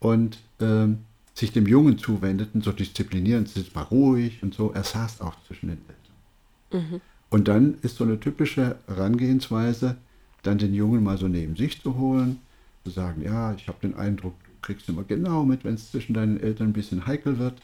und 0.00 0.38
ähm, 0.60 0.98
sich 1.34 1.52
dem 1.52 1.66
Jungen 1.66 1.98
zuwendeten, 1.98 2.62
so 2.62 2.72
disziplinierend, 2.72 3.48
sitzt 3.48 3.74
mal 3.74 3.82
ruhig 3.82 4.42
und 4.42 4.54
so. 4.54 4.72
Er 4.72 4.84
saß 4.84 5.20
auch 5.20 5.34
zwischen 5.46 5.68
den 5.68 5.78
Eltern. 5.88 6.90
Mhm. 6.90 7.00
Und 7.28 7.48
dann 7.48 7.78
ist 7.82 7.96
so 7.96 8.04
eine 8.04 8.20
typische 8.20 8.76
Herangehensweise, 8.86 9.96
dann 10.42 10.58
den 10.58 10.74
Jungen 10.74 11.02
mal 11.02 11.18
so 11.18 11.26
neben 11.26 11.56
sich 11.56 11.82
zu 11.82 11.96
holen, 11.96 12.38
zu 12.84 12.90
sagen, 12.90 13.22
ja, 13.22 13.52
ich 13.54 13.66
habe 13.66 13.78
den 13.82 13.94
Eindruck, 13.96 14.34
du 14.44 14.50
kriegst 14.62 14.88
immer 14.88 15.02
genau 15.02 15.44
mit, 15.44 15.64
wenn 15.64 15.74
es 15.74 15.90
zwischen 15.90 16.14
deinen 16.14 16.38
Eltern 16.38 16.68
ein 16.68 16.72
bisschen 16.72 17.06
heikel 17.06 17.38
wird 17.38 17.60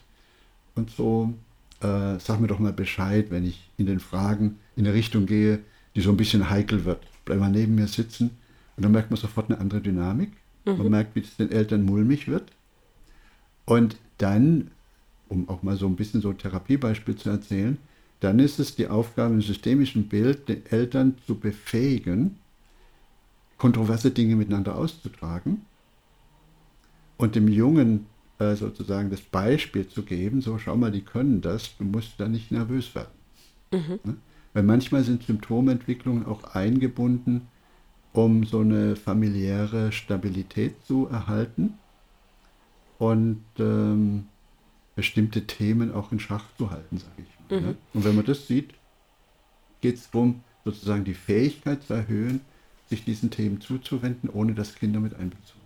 und 0.75 0.89
so 0.89 1.33
äh, 1.81 2.19
sag 2.19 2.39
mir 2.39 2.47
doch 2.47 2.59
mal 2.59 2.73
Bescheid, 2.73 3.27
wenn 3.29 3.45
ich 3.45 3.69
in 3.77 3.85
den 3.85 3.99
Fragen 3.99 4.59
in 4.75 4.85
eine 4.85 4.95
Richtung 4.95 5.25
gehe, 5.25 5.59
die 5.95 6.01
so 6.01 6.09
ein 6.09 6.17
bisschen 6.17 6.49
heikel 6.49 6.85
wird. 6.85 7.01
Bleib 7.25 7.39
mal 7.39 7.51
neben 7.51 7.75
mir 7.75 7.87
sitzen 7.87 8.31
und 8.75 8.83
dann 8.83 8.91
merkt 8.91 9.11
man 9.11 9.19
sofort 9.19 9.49
eine 9.49 9.59
andere 9.59 9.81
Dynamik. 9.81 10.31
Mhm. 10.65 10.77
Man 10.77 10.89
merkt, 10.89 11.15
wie 11.15 11.21
es 11.21 11.35
den 11.37 11.51
Eltern 11.51 11.83
mulmig 11.83 12.27
wird. 12.27 12.51
Und 13.65 13.97
dann, 14.17 14.71
um 15.29 15.49
auch 15.49 15.63
mal 15.63 15.77
so 15.77 15.87
ein 15.87 15.95
bisschen 15.95 16.21
so 16.21 16.29
ein 16.29 16.37
Therapiebeispiel 16.37 17.15
zu 17.15 17.29
erzählen, 17.29 17.77
dann 18.19 18.39
ist 18.39 18.59
es 18.59 18.75
die 18.75 18.87
Aufgabe 18.87 19.33
im 19.33 19.41
systemischen 19.41 20.07
Bild, 20.07 20.47
den 20.47 20.65
Eltern 20.67 21.15
zu 21.25 21.35
befähigen, 21.35 22.37
kontroverse 23.57 24.11
Dinge 24.11 24.35
miteinander 24.35 24.75
auszutragen 24.75 25.65
und 27.17 27.35
dem 27.35 27.47
Jungen 27.47 28.05
äh, 28.39 28.55
sozusagen 28.55 29.09
das 29.09 29.21
Beispiel 29.21 29.87
zu 29.87 30.03
geben, 30.03 30.41
so 30.41 30.57
schau 30.57 30.75
mal, 30.75 30.91
die 30.91 31.01
können 31.01 31.41
das, 31.41 31.77
du 31.77 31.83
musst 31.83 32.13
da 32.17 32.27
nicht 32.27 32.51
nervös 32.51 32.93
werden. 32.95 33.11
Mhm. 33.71 33.99
Ne? 34.03 34.15
Weil 34.53 34.63
manchmal 34.63 35.03
sind 35.03 35.23
Symptomentwicklungen 35.23 36.25
auch 36.25 36.55
eingebunden, 36.55 37.47
um 38.13 38.45
so 38.45 38.59
eine 38.59 38.95
familiäre 38.95 39.91
Stabilität 39.91 40.75
zu 40.85 41.07
erhalten 41.07 41.75
und 42.99 43.43
ähm, 43.57 44.25
bestimmte 44.95 45.47
Themen 45.47 45.93
auch 45.93 46.11
in 46.11 46.19
Schach 46.19 46.45
zu 46.57 46.69
halten, 46.69 46.97
sage 46.97 47.13
ich 47.19 47.49
mal. 47.49 47.59
Mhm. 47.59 47.67
Ne? 47.67 47.75
Und 47.93 48.03
wenn 48.03 48.15
man 48.15 48.25
das 48.25 48.47
sieht, 48.47 48.73
geht 49.79 49.95
es 49.95 50.11
darum, 50.11 50.41
sozusagen 50.65 51.05
die 51.05 51.13
Fähigkeit 51.13 51.83
zu 51.83 51.93
erhöhen, 51.93 52.41
sich 52.89 53.05
diesen 53.05 53.31
Themen 53.31 53.61
zuzuwenden, 53.61 54.29
ohne 54.29 54.53
dass 54.53 54.75
Kinder 54.75 54.99
mit 54.99 55.13
einbezogen 55.15 55.61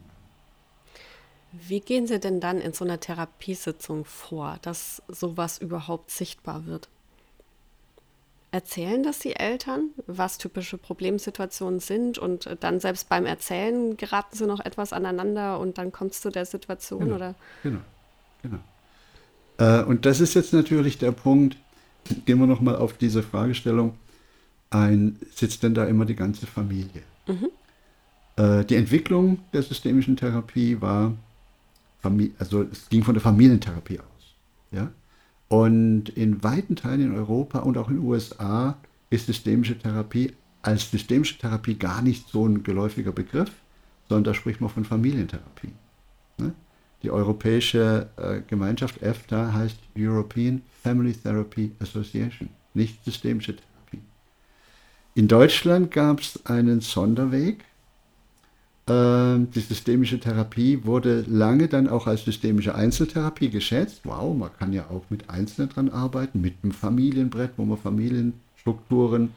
wie 1.59 1.79
gehen 1.79 2.07
Sie 2.07 2.19
denn 2.19 2.39
dann 2.39 2.59
in 2.59 2.73
so 2.73 2.85
einer 2.85 2.99
Therapiesitzung 2.99 4.05
vor, 4.05 4.57
dass 4.61 5.01
sowas 5.07 5.57
überhaupt 5.57 6.11
sichtbar 6.11 6.65
wird? 6.65 6.89
Erzählen 8.55 9.03
das 9.03 9.19
die 9.19 9.35
Eltern, 9.35 9.89
was 10.07 10.37
typische 10.37 10.77
Problemsituationen 10.77 11.81
sind 11.81 12.17
und 12.17 12.49
dann 12.61 12.79
selbst 12.79 13.09
beim 13.09 13.25
Erzählen 13.25 13.97
geraten 13.97 14.33
sie 14.33 14.47
noch 14.47 14.63
etwas 14.63 14.93
aneinander 14.93 15.59
und 15.59 15.77
dann 15.77 15.91
kommt 15.91 16.13
es 16.13 16.21
zu 16.21 16.29
der 16.29 16.45
Situation, 16.45 17.01
genau, 17.01 17.15
oder? 17.15 17.35
Genau, 17.63 17.81
genau. 18.41 18.59
Äh, 19.57 19.83
und 19.83 20.05
das 20.05 20.21
ist 20.21 20.35
jetzt 20.35 20.53
natürlich 20.53 20.97
der 20.97 21.11
Punkt, 21.11 21.57
gehen 22.25 22.39
wir 22.39 22.47
nochmal 22.47 22.77
auf 22.77 22.93
diese 22.93 23.23
Fragestellung 23.23 23.95
ein, 24.69 25.19
sitzt 25.33 25.61
denn 25.63 25.73
da 25.73 25.83
immer 25.83 26.05
die 26.05 26.15
ganze 26.15 26.47
Familie? 26.47 27.03
Mhm. 27.27 27.49
Äh, 28.37 28.63
die 28.63 28.75
Entwicklung 28.77 29.39
der 29.51 29.63
systemischen 29.63 30.15
Therapie 30.15 30.79
war 30.79 31.11
also 32.39 32.61
es 32.71 32.87
ging 32.87 33.03
von 33.03 33.15
der 33.15 33.21
Familientherapie 33.21 33.99
aus. 33.99 34.33
Ja? 34.71 34.91
Und 35.47 36.10
in 36.10 36.43
weiten 36.43 36.75
Teilen 36.75 37.01
in 37.01 37.15
Europa 37.15 37.60
und 37.60 37.77
auch 37.77 37.89
in 37.89 37.97
den 37.97 38.05
USA 38.05 38.77
ist 39.10 39.27
systemische 39.27 39.77
Therapie 39.77 40.34
als 40.65 40.89
systemische 40.89 41.38
Therapie 41.38 41.75
gar 41.75 42.01
nicht 42.01 42.27
so 42.29 42.47
ein 42.47 42.63
geläufiger 42.63 43.12
Begriff, 43.12 43.51
sondern 44.10 44.23
da 44.23 44.34
spricht 44.34 44.62
man 44.62 44.69
von 44.69 44.84
Familientherapie. 44.84 45.73
Ne? 46.38 46.53
Die 47.03 47.12
europäische 47.12 48.10
äh, 48.17 48.41
Gemeinschaft 48.47 49.01
EFTA 49.01 49.53
heißt 49.53 49.77
European 49.95 50.63
Family 50.81 51.13
Therapy 51.13 51.71
Association, 51.79 52.49
nicht 52.73 53.03
systemische 53.05 53.55
Therapie. 53.55 54.01
In 55.13 55.27
Deutschland 55.27 55.91
gab 55.91 56.21
es 56.21 56.43
einen 56.45 56.81
Sonderweg, 56.81 57.63
die 58.87 59.59
systemische 59.59 60.19
Therapie 60.19 60.85
wurde 60.85 61.25
lange 61.27 61.67
dann 61.67 61.89
auch 61.89 62.05
als 62.05 62.23
systemische 62.23 62.75
Einzeltherapie 62.75 63.49
geschätzt. 63.49 64.01
Wow, 64.03 64.37
man 64.37 64.53
kann 64.59 64.73
ja 64.73 64.89
auch 64.91 65.05
mit 65.09 65.27
Einzelnen 65.27 65.69
dran 65.69 65.89
arbeiten, 65.89 66.39
mit 66.39 66.53
einem 66.61 66.71
Familienbrett, 66.71 67.53
wo 67.57 67.65
man 67.65 67.79
Familienstrukturen 67.79 69.31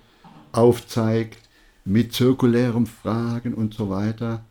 aufzeigt, 0.52 1.38
mit 1.86 2.12
zirkulären 2.12 2.86
Fragen 2.86 3.54
und 3.54 3.72
so 3.72 3.88
weiter. 3.88 4.44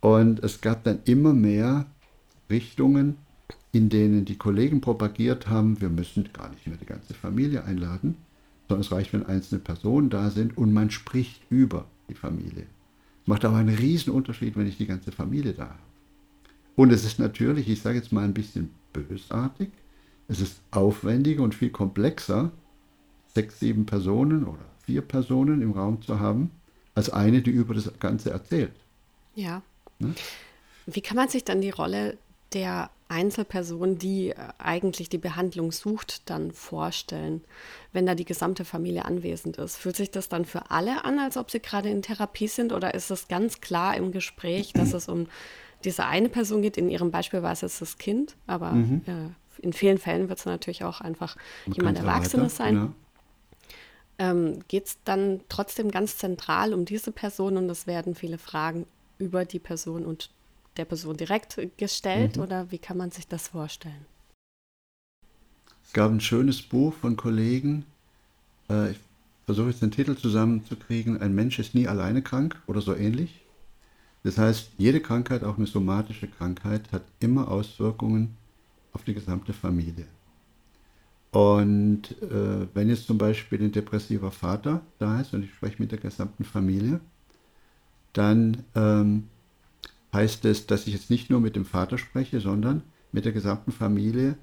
Und 0.00 0.44
es 0.44 0.60
gab 0.60 0.84
dann 0.84 0.98
immer 1.06 1.32
mehr 1.32 1.86
Richtungen, 2.50 3.16
in 3.72 3.88
denen 3.88 4.26
die 4.26 4.36
Kollegen 4.36 4.82
propagiert 4.82 5.48
haben, 5.48 5.80
wir 5.80 5.88
müssen 5.88 6.28
gar 6.34 6.50
nicht 6.50 6.66
mehr 6.66 6.76
die 6.76 6.86
ganze 6.86 7.14
Familie 7.14 7.64
einladen, 7.64 8.16
sondern 8.68 8.82
es 8.82 8.92
reicht, 8.92 9.14
wenn 9.14 9.24
einzelne 9.24 9.60
Personen 9.60 10.10
da 10.10 10.28
sind 10.28 10.58
und 10.58 10.74
man 10.74 10.90
spricht 10.90 11.40
über 11.48 11.86
die 12.10 12.14
Familie. 12.14 12.66
Macht 13.26 13.44
aber 13.44 13.56
einen 13.56 13.74
riesen 13.74 14.12
Unterschied, 14.12 14.56
wenn 14.56 14.66
ich 14.66 14.76
die 14.76 14.86
ganze 14.86 15.12
Familie 15.12 15.54
da 15.54 15.64
habe. 15.64 15.78
Und 16.76 16.92
es 16.92 17.04
ist 17.04 17.18
natürlich, 17.18 17.68
ich 17.68 17.80
sage 17.80 17.96
jetzt 17.96 18.12
mal 18.12 18.24
ein 18.24 18.34
bisschen 18.34 18.70
bösartig, 18.92 19.70
es 20.28 20.40
ist 20.40 20.60
aufwendiger 20.70 21.42
und 21.42 21.54
viel 21.54 21.70
komplexer, 21.70 22.50
sechs, 23.34 23.60
sieben 23.60 23.86
Personen 23.86 24.44
oder 24.44 24.64
vier 24.84 25.02
Personen 25.02 25.62
im 25.62 25.72
Raum 25.72 26.02
zu 26.02 26.20
haben, 26.20 26.50
als 26.94 27.10
eine, 27.10 27.42
die 27.42 27.50
über 27.50 27.74
das 27.74 27.90
Ganze 27.98 28.30
erzählt. 28.30 28.74
Ja. 29.34 29.62
Ne? 29.98 30.14
Wie 30.86 31.00
kann 31.00 31.16
man 31.16 31.28
sich 31.28 31.44
dann 31.44 31.60
die 31.60 31.70
Rolle 31.70 32.16
der 32.52 32.90
Einzelperson, 33.08 33.98
die 33.98 34.30
äh, 34.30 34.36
eigentlich 34.58 35.08
die 35.08 35.18
Behandlung 35.18 35.72
sucht, 35.72 36.28
dann 36.30 36.52
vorstellen, 36.52 37.42
wenn 37.92 38.06
da 38.06 38.14
die 38.14 38.24
gesamte 38.24 38.64
Familie 38.64 39.04
anwesend 39.04 39.56
ist? 39.58 39.76
Fühlt 39.76 39.96
sich 39.96 40.10
das 40.10 40.28
dann 40.28 40.44
für 40.44 40.70
alle 40.70 41.04
an, 41.04 41.18
als 41.18 41.36
ob 41.36 41.50
sie 41.50 41.60
gerade 41.60 41.90
in 41.90 42.02
Therapie 42.02 42.48
sind 42.48 42.72
oder 42.72 42.94
ist 42.94 43.10
es 43.10 43.28
ganz 43.28 43.60
klar 43.60 43.96
im 43.96 44.12
Gespräch, 44.12 44.72
dass 44.72 44.94
es 44.94 45.08
um 45.08 45.26
diese 45.84 46.06
eine 46.06 46.28
Person 46.28 46.62
geht? 46.62 46.76
In 46.76 46.88
Ihrem 46.88 47.10
Beispiel 47.10 47.42
war 47.42 47.52
es 47.52 47.60
jetzt 47.60 47.80
das 47.82 47.98
Kind, 47.98 48.36
aber 48.46 48.72
mhm. 48.72 49.02
äh, 49.06 49.62
in 49.64 49.72
vielen 49.72 49.98
Fällen 49.98 50.28
wird 50.28 50.38
es 50.38 50.46
natürlich 50.46 50.84
auch 50.84 51.00
einfach 51.00 51.36
Man 51.66 51.74
jemand 51.76 51.98
Erwachsenes 51.98 52.56
sein. 52.56 52.74
Ja. 52.74 52.92
ähm, 54.30 54.60
geht 54.68 54.86
es 54.86 54.98
dann 55.04 55.40
trotzdem 55.48 55.90
ganz 55.90 56.16
zentral 56.16 56.74
um 56.74 56.84
diese 56.84 57.12
Person 57.12 57.56
und 57.56 57.68
es 57.70 57.86
werden 57.86 58.14
viele 58.14 58.38
Fragen 58.38 58.86
über 59.18 59.44
die 59.44 59.58
Person 59.58 60.04
und 60.04 60.30
der 60.76 60.84
Person 60.84 61.16
direkt 61.16 61.58
gestellt 61.76 62.36
mhm. 62.36 62.42
oder 62.42 62.70
wie 62.70 62.78
kann 62.78 62.96
man 62.96 63.10
sich 63.10 63.28
das 63.28 63.48
vorstellen? 63.48 64.06
Es 65.84 65.92
gab 65.92 66.10
ein 66.10 66.20
schönes 66.20 66.62
Buch 66.62 66.94
von 66.94 67.16
Kollegen, 67.16 67.84
äh, 68.68 68.92
ich 68.92 69.00
versuche 69.46 69.68
jetzt 69.68 69.82
den 69.82 69.90
Titel 69.90 70.16
zusammenzukriegen, 70.16 71.20
Ein 71.20 71.34
Mensch 71.34 71.58
ist 71.58 71.74
nie 71.74 71.86
alleine 71.86 72.22
krank 72.22 72.60
oder 72.66 72.80
so 72.80 72.94
ähnlich. 72.94 73.44
Das 74.22 74.38
heißt, 74.38 74.70
jede 74.78 75.00
Krankheit, 75.00 75.44
auch 75.44 75.58
eine 75.58 75.66
somatische 75.66 76.28
Krankheit, 76.28 76.90
hat 76.92 77.02
immer 77.20 77.48
Auswirkungen 77.48 78.36
auf 78.94 79.04
die 79.04 79.12
gesamte 79.12 79.52
Familie. 79.52 80.06
Und 81.30 82.12
äh, 82.22 82.66
wenn 82.74 82.88
jetzt 82.88 83.06
zum 83.06 83.18
Beispiel 83.18 83.60
ein 83.60 83.72
depressiver 83.72 84.30
Vater 84.30 84.80
da 84.98 85.20
ist 85.20 85.34
und 85.34 85.42
ich 85.44 85.52
spreche 85.52 85.82
mit 85.82 85.90
der 85.92 85.98
gesamten 85.98 86.44
Familie, 86.44 87.00
dann 88.12 88.62
ähm, 88.74 89.24
heißt 90.14 90.44
es, 90.46 90.66
dass 90.66 90.86
ich 90.86 90.94
jetzt 90.94 91.10
nicht 91.10 91.30
nur 91.30 91.40
mit 91.40 91.56
dem 91.56 91.64
Vater 91.64 91.98
spreche, 91.98 92.40
sondern 92.40 92.82
mit 93.12 93.24
der 93.24 93.32
gesamten 93.32 93.72
Familie. 93.72 94.36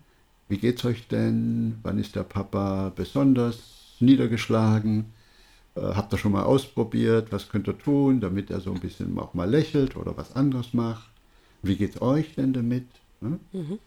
Wie 0.48 0.58
geht's 0.58 0.86
euch 0.86 1.08
denn? 1.08 1.80
Wann 1.84 1.98
ist 1.98 2.16
der 2.16 2.24
Papa 2.24 2.92
besonders 2.96 3.96
niedergeschlagen? 4.00 5.06
Äh, 5.76 5.82
habt 5.82 6.14
ihr 6.14 6.18
schon 6.18 6.34
mal 6.34 6.44
ausprobiert? 6.44 7.32
Was 7.32 7.50
könnt 7.50 7.68
ihr 7.68 7.78
tun, 7.78 8.20
damit 8.20 8.52
er 8.52 8.60
so 8.60 8.74
ein 8.74 8.80
bisschen 8.80 9.18
auch 9.18 9.34
mal 9.34 9.50
lächelt 9.50 9.96
oder 9.96 10.16
was 10.18 10.36
anderes 10.36 10.74
macht? 10.74 11.10
Wie 11.64 11.76
geht's 11.76 12.02
euch 12.02 12.36
denn 12.36 12.54
damit? 12.54 12.88
Ne? 13.22 13.40
Mhm. 13.54 13.80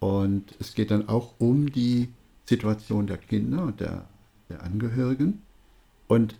Und 0.00 0.54
es 0.60 0.74
geht 0.74 0.90
dann 0.90 1.08
auch 1.08 1.34
um 1.38 1.70
die 1.70 2.08
Situation 2.44 3.06
der 3.06 3.18
Kinder 3.18 3.64
und 3.64 3.80
der, 3.80 4.06
der 4.48 4.62
Angehörigen. 4.62 5.42
Und 6.08 6.34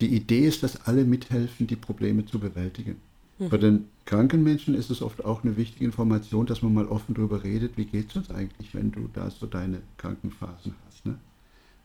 die 0.00 0.14
Idee 0.14 0.46
ist, 0.46 0.62
dass 0.62 0.86
alle 0.86 1.04
mithelfen, 1.04 1.66
die 1.66 1.76
Probleme 1.76 2.26
zu 2.26 2.38
bewältigen. 2.38 3.00
Mhm. 3.38 3.50
Für 3.50 3.58
den 3.58 3.88
kranken 4.04 4.42
Menschen 4.42 4.74
ist 4.74 4.90
es 4.90 5.02
oft 5.02 5.24
auch 5.24 5.44
eine 5.44 5.56
wichtige 5.56 5.84
Information, 5.84 6.46
dass 6.46 6.62
man 6.62 6.74
mal 6.74 6.86
offen 6.86 7.14
darüber 7.14 7.44
redet, 7.44 7.76
wie 7.76 7.84
geht 7.84 8.10
es 8.10 8.16
uns 8.16 8.30
eigentlich, 8.30 8.74
wenn 8.74 8.92
du 8.92 9.08
da 9.12 9.30
so 9.30 9.46
deine 9.46 9.82
Krankenphasen 9.98 10.74
hast. 10.86 11.06
Ne? 11.06 11.18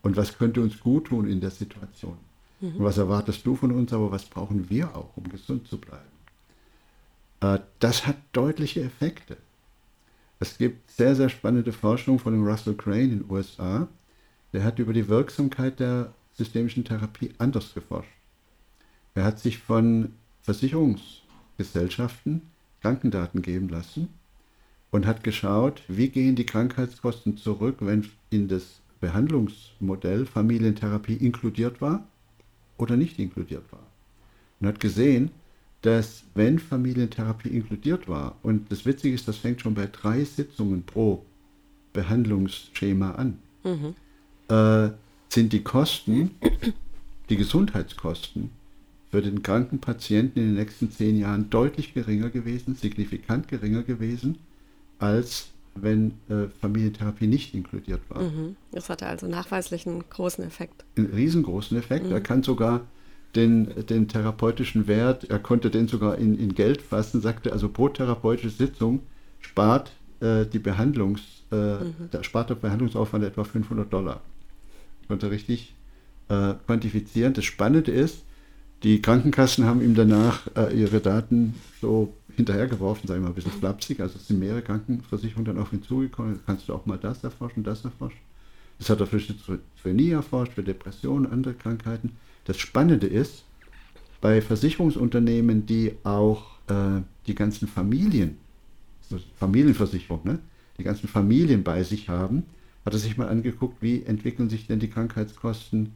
Und 0.01 0.17
was 0.17 0.37
könnte 0.37 0.61
uns 0.61 0.79
gut 0.79 1.07
tun 1.07 1.27
in 1.27 1.41
der 1.41 1.51
Situation? 1.51 2.17
Mhm. 2.61 2.77
Und 2.77 2.83
was 2.83 2.97
erwartest 2.97 3.45
du 3.45 3.55
von 3.55 3.71
uns, 3.71 3.91
aber 3.91 4.11
was 4.11 4.25
brauchen 4.25 4.69
wir 4.69 4.95
auch, 4.95 5.15
um 5.17 5.29
gesund 5.29 5.67
zu 5.67 5.77
bleiben? 5.77 6.05
Äh, 7.41 7.59
das 7.79 8.07
hat 8.07 8.17
deutliche 8.31 8.81
Effekte. 8.83 9.37
Es 10.39 10.57
gibt 10.57 10.89
sehr, 10.89 11.15
sehr 11.15 11.29
spannende 11.29 11.71
Forschung 11.73 12.17
von 12.17 12.33
dem 12.33 12.45
Russell 12.45 12.75
Crane 12.75 13.01
in 13.01 13.19
den 13.19 13.31
USA. 13.31 13.87
Der 14.53 14.63
hat 14.63 14.79
über 14.79 14.93
die 14.93 15.07
Wirksamkeit 15.07 15.79
der 15.79 16.13
systemischen 16.33 16.83
Therapie 16.83 17.31
anders 17.37 17.73
geforscht. 17.73 18.09
Er 19.13 19.23
hat 19.25 19.39
sich 19.39 19.59
von 19.59 20.13
Versicherungsgesellschaften 21.61 22.41
Krankendaten 22.81 23.41
geben 23.41 23.69
lassen 23.69 24.09
und 24.89 25.05
hat 25.05 25.23
geschaut, 25.23 25.83
wie 25.87 26.09
gehen 26.09 26.35
die 26.35 26.45
Krankheitskosten 26.45 27.37
zurück, 27.37 27.77
wenn 27.79 28.05
in 28.29 28.47
das 28.47 28.81
Behandlungsmodell 28.99 30.25
Familientherapie 30.25 31.15
inkludiert 31.15 31.81
war 31.81 32.07
oder 32.77 32.97
nicht 32.97 33.19
inkludiert 33.19 33.71
war. 33.71 33.85
Und 34.59 34.67
hat 34.67 34.79
gesehen, 34.79 35.31
dass 35.81 36.23
wenn 36.35 36.59
Familientherapie 36.59 37.49
inkludiert 37.49 38.07
war, 38.07 38.35
und 38.43 38.71
das 38.71 38.85
Witzige 38.85 39.15
ist, 39.15 39.27
das 39.27 39.37
fängt 39.37 39.61
schon 39.61 39.73
bei 39.73 39.87
drei 39.87 40.23
Sitzungen 40.23 40.83
pro 40.83 41.25
Behandlungsschema 41.93 43.11
an, 43.11 43.39
mhm. 43.63 43.95
äh, 44.47 44.91
sind 45.29 45.53
die 45.53 45.63
Kosten, 45.63 46.31
die 47.29 47.37
Gesundheitskosten 47.37 48.51
für 49.11 49.21
den 49.21 49.43
kranken 49.43 49.79
Patienten 49.79 50.39
in 50.39 50.45
den 50.47 50.55
nächsten 50.55 50.89
zehn 50.89 51.17
Jahren 51.17 51.49
deutlich 51.49 51.93
geringer 51.93 52.29
gewesen, 52.29 52.75
signifikant 52.75 53.49
geringer 53.49 53.83
gewesen, 53.83 54.37
als 54.99 55.49
wenn 55.75 56.13
äh, 56.29 56.47
Familientherapie 56.59 57.27
nicht 57.27 57.53
inkludiert 57.53 58.01
war. 58.09 58.21
Mhm. 58.21 58.55
Das 58.71 58.89
hatte 58.89 59.07
also 59.07 59.27
nachweislich 59.27 59.85
einen 59.85 60.03
großen 60.09 60.43
Effekt. 60.43 60.85
Einen 60.97 61.07
riesengroßen 61.07 61.77
Effekt. 61.77 62.05
Mhm. 62.05 62.13
Er 62.13 62.21
kann 62.21 62.43
sogar 62.43 62.81
den, 63.35 63.85
den 63.85 64.07
therapeutischen 64.07 64.87
Wert, 64.87 65.29
er 65.29 65.39
konnte 65.39 65.69
den 65.69 65.87
sogar 65.87 66.17
in, 66.17 66.37
in 66.37 66.53
Geld 66.53 66.81
fassen, 66.81 67.21
sagte 67.21 67.53
also 67.53 67.69
pro 67.69 67.89
therapeutische 67.89 68.49
Sitzung 68.49 69.01
spart 69.39 69.93
äh, 70.19 70.45
die 70.45 70.59
Behandlungs, 70.59 71.21
äh, 71.51 71.55
mhm. 71.55 72.09
der 72.11 72.23
spart 72.23 72.49
der 72.49 72.55
Behandlungsaufwand 72.55 73.23
etwa 73.23 73.43
500 73.43 73.91
Dollar. 73.91 74.21
Konnte 75.07 75.31
richtig 75.31 75.75
äh, 76.29 76.53
quantifizieren. 76.65 77.33
Das 77.33 77.45
Spannende 77.45 77.91
ist, 77.91 78.23
die 78.83 79.01
Krankenkassen 79.01 79.65
haben 79.65 79.81
ihm 79.81 79.95
danach 79.95 80.47
äh, 80.55 80.75
ihre 80.77 80.99
Daten 80.99 81.55
so 81.81 82.13
hinterhergeworfen, 82.35 83.07
sagen 83.07 83.21
wir 83.21 83.25
mal 83.25 83.31
ein 83.31 83.35
bisschen 83.35 83.51
flapsig. 83.51 83.99
Also 83.99 84.17
es 84.17 84.27
sind 84.27 84.39
mehrere 84.39 84.61
Krankenversicherungen 84.61 85.45
dann 85.45 85.59
auf 85.59 85.71
ihn 85.73 85.83
zugekommen. 85.83 86.39
Kannst 86.45 86.67
du 86.67 86.73
auch 86.73 86.85
mal 86.85 86.97
das 86.97 87.23
erforschen, 87.23 87.63
das 87.63 87.83
erforschen. 87.85 88.19
Das 88.79 88.89
hat 88.89 88.99
er 88.99 89.07
für 89.07 89.19
Schizophrenie 89.19 90.11
erforscht, 90.11 90.53
für 90.53 90.63
Depressionen, 90.63 91.31
andere 91.31 91.53
Krankheiten. 91.53 92.13
Das 92.45 92.57
Spannende 92.57 93.05
ist, 93.05 93.43
bei 94.21 94.41
Versicherungsunternehmen, 94.41 95.65
die 95.65 95.93
auch 96.03 96.57
äh, 96.67 97.01
die 97.27 97.35
ganzen 97.35 97.67
Familien, 97.67 98.37
Familienversicherung, 99.35 100.21
ne, 100.23 100.39
die 100.77 100.83
ganzen 100.83 101.07
Familien 101.07 101.63
bei 101.63 101.83
sich 101.83 102.09
haben, 102.09 102.43
hat 102.85 102.93
er 102.93 102.99
sich 102.99 103.17
mal 103.17 103.27
angeguckt, 103.27 103.81
wie 103.81 104.03
entwickeln 104.03 104.49
sich 104.49 104.67
denn 104.67 104.79
die 104.79 104.89
Krankheitskosten 104.89 105.93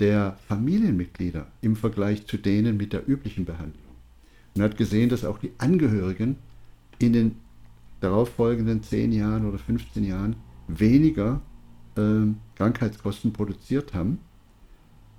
der 0.00 0.36
Familienmitglieder 0.48 1.46
im 1.60 1.76
Vergleich 1.76 2.26
zu 2.26 2.36
denen 2.36 2.76
mit 2.76 2.92
der 2.92 3.08
üblichen 3.08 3.44
Behandlung. 3.44 3.82
Und 4.54 4.62
hat 4.62 4.76
gesehen, 4.76 5.08
dass 5.08 5.24
auch 5.24 5.38
die 5.38 5.52
Angehörigen 5.58 6.36
in 6.98 7.12
den 7.12 7.36
darauffolgenden 8.00 8.82
10 8.82 9.12
Jahren 9.12 9.46
oder 9.46 9.58
15 9.58 10.04
Jahren 10.04 10.36
weniger 10.68 11.40
äh, 11.96 12.26
Krankheitskosten 12.56 13.32
produziert 13.32 13.94
haben 13.94 14.18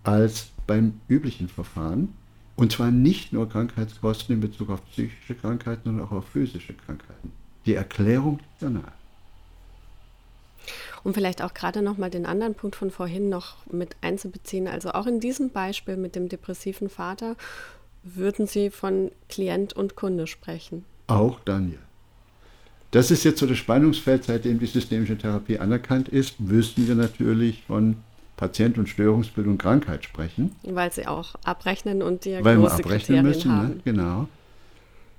als 0.04 0.52
beim 0.68 0.94
üblichen 1.08 1.50
Verfahren. 1.50 2.10
Und 2.56 2.72
zwar 2.72 2.92
nicht 2.92 3.34
nur 3.34 3.48
Krankheitskosten 3.50 4.36
in 4.36 4.42
Bezug 4.42 4.70
auf 4.70 4.84
psychische 4.90 5.36
Krankheiten, 5.36 5.82
sondern 5.86 6.08
auch 6.08 6.12
auf 6.12 6.28
physische 6.28 6.74
Krankheiten. 6.74 7.32
Die 7.66 7.76
Erklärung 7.76 8.38
liegt 8.40 8.62
ja 8.62 8.70
nahe. 8.70 8.97
Um 11.04 11.14
vielleicht 11.14 11.42
auch 11.42 11.54
gerade 11.54 11.82
nochmal 11.82 12.10
den 12.10 12.26
anderen 12.26 12.56
Punkt 12.56 12.76
von 12.76 12.92
vorhin 12.92 13.30
noch 13.30 13.56
mit 13.72 13.96
einzubeziehen. 14.02 14.68
Also 14.68 14.92
auch 14.92 15.08
in 15.08 15.20
diesem 15.20 15.50
Beispiel 15.50 15.98
mit 15.98 16.16
dem 16.16 16.30
depressiven 16.30 16.90
Vater 16.90 17.36
würden 18.04 18.48
Sie 18.48 18.70
von 18.70 19.12
Klient 19.30 19.74
und 19.74 19.96
Kunde 19.96 20.28
sprechen. 20.28 20.86
Auch 21.08 21.40
Daniel. 21.46 21.80
Das 22.92 23.12
ist 23.12 23.24
jetzt 23.26 23.40
so 23.40 23.46
das 23.46 23.58
Spannungsfeld, 23.58 24.24
seitdem 24.24 24.60
die 24.60 24.66
systemische 24.66 25.18
Therapie 25.18 25.60
anerkannt 25.60 26.08
ist, 26.08 26.40
müssten 26.40 26.88
wir 26.88 26.96
natürlich 26.96 27.64
von 27.68 27.98
Patient- 28.38 28.78
und 28.78 28.88
Störungsbildung 28.88 29.58
Krankheit 29.58 30.06
sprechen. 30.06 30.56
Weil 30.64 30.92
sie 30.94 31.06
auch 31.08 31.36
abrechnen 31.44 32.02
und 32.02 32.24
Diagnose 32.24 32.46
Weil 32.46 32.62
wir 32.62 32.72
abrechnen 32.72 33.26
müssen, 33.26 33.52
ne? 33.52 33.76
genau. 33.84 34.28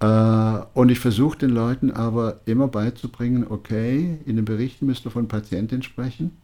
Äh, 0.00 0.60
und 0.74 0.90
ich 0.90 1.00
versuche 1.00 1.38
den 1.38 1.50
Leuten 1.50 1.90
aber 1.90 2.40
immer 2.46 2.68
beizubringen, 2.68 3.46
okay, 3.48 4.18
in 4.26 4.36
den 4.36 4.44
Berichten 4.44 4.86
müsst 4.86 5.04
ihr 5.06 5.10
von 5.10 5.28
Patientin 5.28 5.82
sprechen 5.82 6.36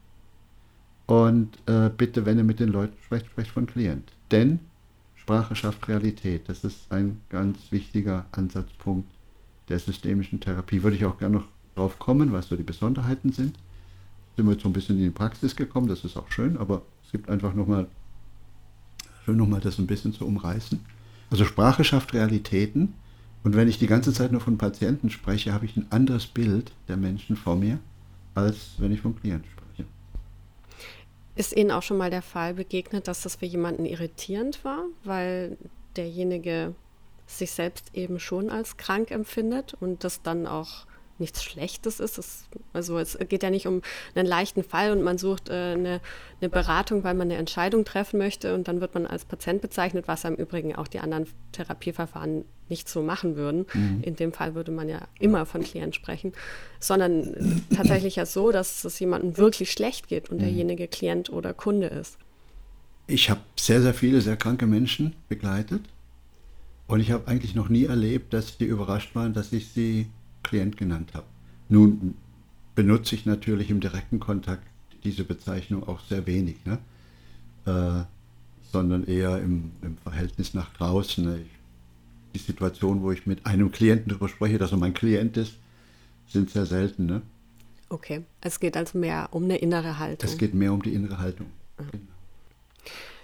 und 1.07 1.59
äh, 1.67 1.90
bitte, 1.90 2.27
wenn 2.27 2.38
ihr 2.38 2.45
mit 2.45 2.61
den 2.61 2.71
Leuten 2.71 2.97
sprecht, 3.05 3.27
sprecht 3.27 3.51
von 3.51 3.67
Klient. 3.67 4.12
Denn 4.31 4.61
Sprache 5.14 5.55
schafft 5.55 5.88
Realität. 5.88 6.49
Das 6.49 6.64
ist 6.64 6.90
ein 6.90 7.21
ganz 7.31 7.59
wichtiger 7.71 8.27
Ansatzpunkt 8.33 9.09
der 9.69 9.79
systemischen 9.79 10.40
Therapie. 10.40 10.83
Würde 10.83 10.97
ich 10.97 11.05
auch 11.05 11.19
gerne 11.19 11.37
noch 11.37 11.47
drauf 11.75 11.99
kommen, 11.99 12.33
was 12.33 12.49
so 12.49 12.57
die 12.57 12.62
Besonderheiten 12.62 13.33
sind 13.33 13.57
sind 14.37 14.47
wir 14.47 14.53
jetzt 14.53 14.62
so 14.62 14.69
ein 14.69 14.73
bisschen 14.73 14.97
in 14.97 15.05
die 15.05 15.11
Praxis 15.11 15.55
gekommen, 15.55 15.88
das 15.88 16.05
ist 16.05 16.17
auch 16.17 16.31
schön, 16.31 16.57
aber 16.57 16.83
es 17.05 17.12
gibt 17.12 17.29
einfach 17.29 17.55
nochmal, 17.55 17.87
schön 19.25 19.37
nochmal 19.37 19.61
das 19.61 19.79
ein 19.79 19.87
bisschen 19.87 20.12
zu 20.12 20.27
umreißen. 20.27 20.81
Also 21.31 21.45
Sprache 21.45 21.85
schafft 21.85 22.14
Realitäten 22.14 22.95
und 23.45 23.55
wenn 23.55 23.69
ich 23.69 23.79
die 23.79 23.87
ganze 23.87 24.13
Zeit 24.13 24.33
nur 24.33 24.41
von 24.41 24.59
Patienten 24.59 25.11
spreche, 25.11 25.53
habe 25.53 25.67
ich 25.67 25.77
ein 25.77 25.87
anderes 25.91 26.27
Bild 26.27 26.73
der 26.89 26.97
Menschen 26.97 27.37
vor 27.37 27.57
mir, 27.57 27.79
als 28.35 28.73
wenn 28.79 28.91
ich 28.91 29.03
vom 29.03 29.15
Klienten 29.21 29.49
spreche. 29.51 29.89
Ist 31.37 31.55
Ihnen 31.55 31.71
auch 31.71 31.83
schon 31.83 31.99
mal 31.99 32.11
der 32.11 32.23
Fall 32.23 32.55
begegnet, 32.55 33.07
dass 33.07 33.23
das 33.23 33.37
für 33.37 33.47
jemanden 33.47 33.85
irritierend 33.85 34.65
war, 34.65 34.85
weil 35.05 35.59
derjenige 35.97 36.75
sich 37.27 37.53
selbst 37.53 37.95
eben 37.95 38.19
schon 38.19 38.49
als 38.51 38.77
krank 38.79 39.11
empfindet 39.11 39.75
und 39.75 40.05
das 40.05 40.23
dann 40.23 40.47
auch 40.47 40.87
nichts 41.18 41.42
Schlechtes 41.42 42.00
ist. 42.00 42.18
Es, 42.18 42.44
also 42.72 42.98
es 42.98 43.18
geht 43.29 43.42
ja 43.42 43.50
nicht 43.50 43.66
um 43.66 43.83
einen 44.14 44.27
leichten 44.27 44.62
Fall 44.62 44.92
und 44.92 45.03
man 45.03 45.18
sucht 45.18 45.48
äh, 45.48 45.53
eine, 45.53 46.00
eine, 46.40 46.48
Beratung, 46.50 47.05
weil 47.05 47.14
man 47.14 47.29
eine 47.31 47.38
Entscheidung 47.38 47.85
treffen 47.85 48.18
möchte 48.18 48.55
und 48.55 48.68
dann 48.68 48.81
wird 48.81 48.94
man 48.94 49.07
als 49.07 49.24
Patient 49.24 49.61
bezeichnet, 49.62 50.09
was 50.09 50.24
im 50.24 50.35
Übrigen 50.35 50.74
auch 50.74 50.88
die 50.88 50.98
anderen 50.98 51.27
Therapieverfahren 51.53 52.44
nicht 52.68 52.88
so 52.88 53.03
machen 53.03 53.37
würden. 53.37 53.66
Mhm. 53.72 54.03
In 54.03 54.16
dem 54.16 54.33
Fall 54.33 54.55
würde 54.55 54.72
man 54.72 54.88
ja 54.88 55.03
immer 55.18 55.46
von 55.46 55.62
Klient 55.62 55.94
sprechen, 55.94 56.33
sondern 56.81 57.62
tatsächlich 57.77 58.16
ja 58.16 58.27
so, 58.27 58.50
dass 58.50 58.85
es 58.85 58.98
jemandem 58.98 59.37
wirklich 59.37 59.70
schlecht 59.70 60.09
geht 60.09 60.31
und 60.31 60.38
mhm. 60.38 60.42
derjenige 60.42 60.88
Klient 60.88 61.31
oder 61.31 61.55
Kunde 61.55 61.87
ist. 61.87 62.18
ich 63.07 63.31
habe 63.31 63.40
sehr, 63.57 63.83
sehr 63.83 63.94
viele 63.94 64.20
sehr 64.20 64.37
kranke 64.37 64.66
Menschen 64.66 65.14
begleitet 65.29 65.83
und 66.87 67.00
ich 67.00 67.11
habe 67.11 67.29
eigentlich 67.29 67.55
noch 67.55 67.68
nie 67.68 67.85
erlebt, 67.85 68.33
dass 68.33 68.59
die 68.59 68.66
überrascht 68.66 69.14
waren, 69.14 69.33
dass 69.33 69.53
ich 69.53 69.68
sie 69.68 70.07
Klient 70.45 70.77
genannt 70.77 71.11
habe. 71.15 71.27
Nun 71.69 72.15
benutze 72.77 73.17
ich 73.17 73.27
natürlich 73.27 73.71
im 73.71 73.81
direkten 73.81 74.21
Kontakt 74.21 74.67
diese 75.03 75.25
Bezeichnung 75.25 75.87
auch 75.87 76.01
sehr 76.01 76.27
wenig, 76.27 76.57
ne? 76.65 76.79
Äh, 77.67 78.05
sondern 78.71 79.05
eher 79.05 79.39
im, 79.39 79.71
im, 79.83 79.97
Verhältnis 79.99 80.55
nach 80.55 80.73
draußen. 80.75 81.25
Ne? 81.25 81.41
Ich, 81.43 81.51
die 82.35 82.39
Situation, 82.45 83.03
wo 83.03 83.13
ich 83.13 83.27
mit 83.27 83.47
einem 83.47 83.71
Klienten 83.71 84.11
darüber 84.11 84.29
spreche, 84.29 84.59
dass 84.59 84.73
er 84.73 84.79
mein 84.79 84.95
Klient 84.95 85.37
ist, 85.37 85.55
sind 86.27 86.51
sehr 86.51 86.67
selten. 86.67 87.07
Ne? 87.07 87.23
Okay, 87.89 88.23
es 88.41 88.59
geht 88.59 88.77
also 88.77 88.99
mehr 88.99 89.29
um 89.31 89.45
eine 89.45 89.59
innere 89.59 89.99
Haltung. 89.99 90.29
Es 90.29 90.37
geht 90.37 90.55
mehr 90.55 90.73
um 90.73 90.83
die 90.83 90.93
innere 90.93 91.19
Haltung. 91.19 91.47
Mhm. 91.79 91.91
Genau. 91.93 92.05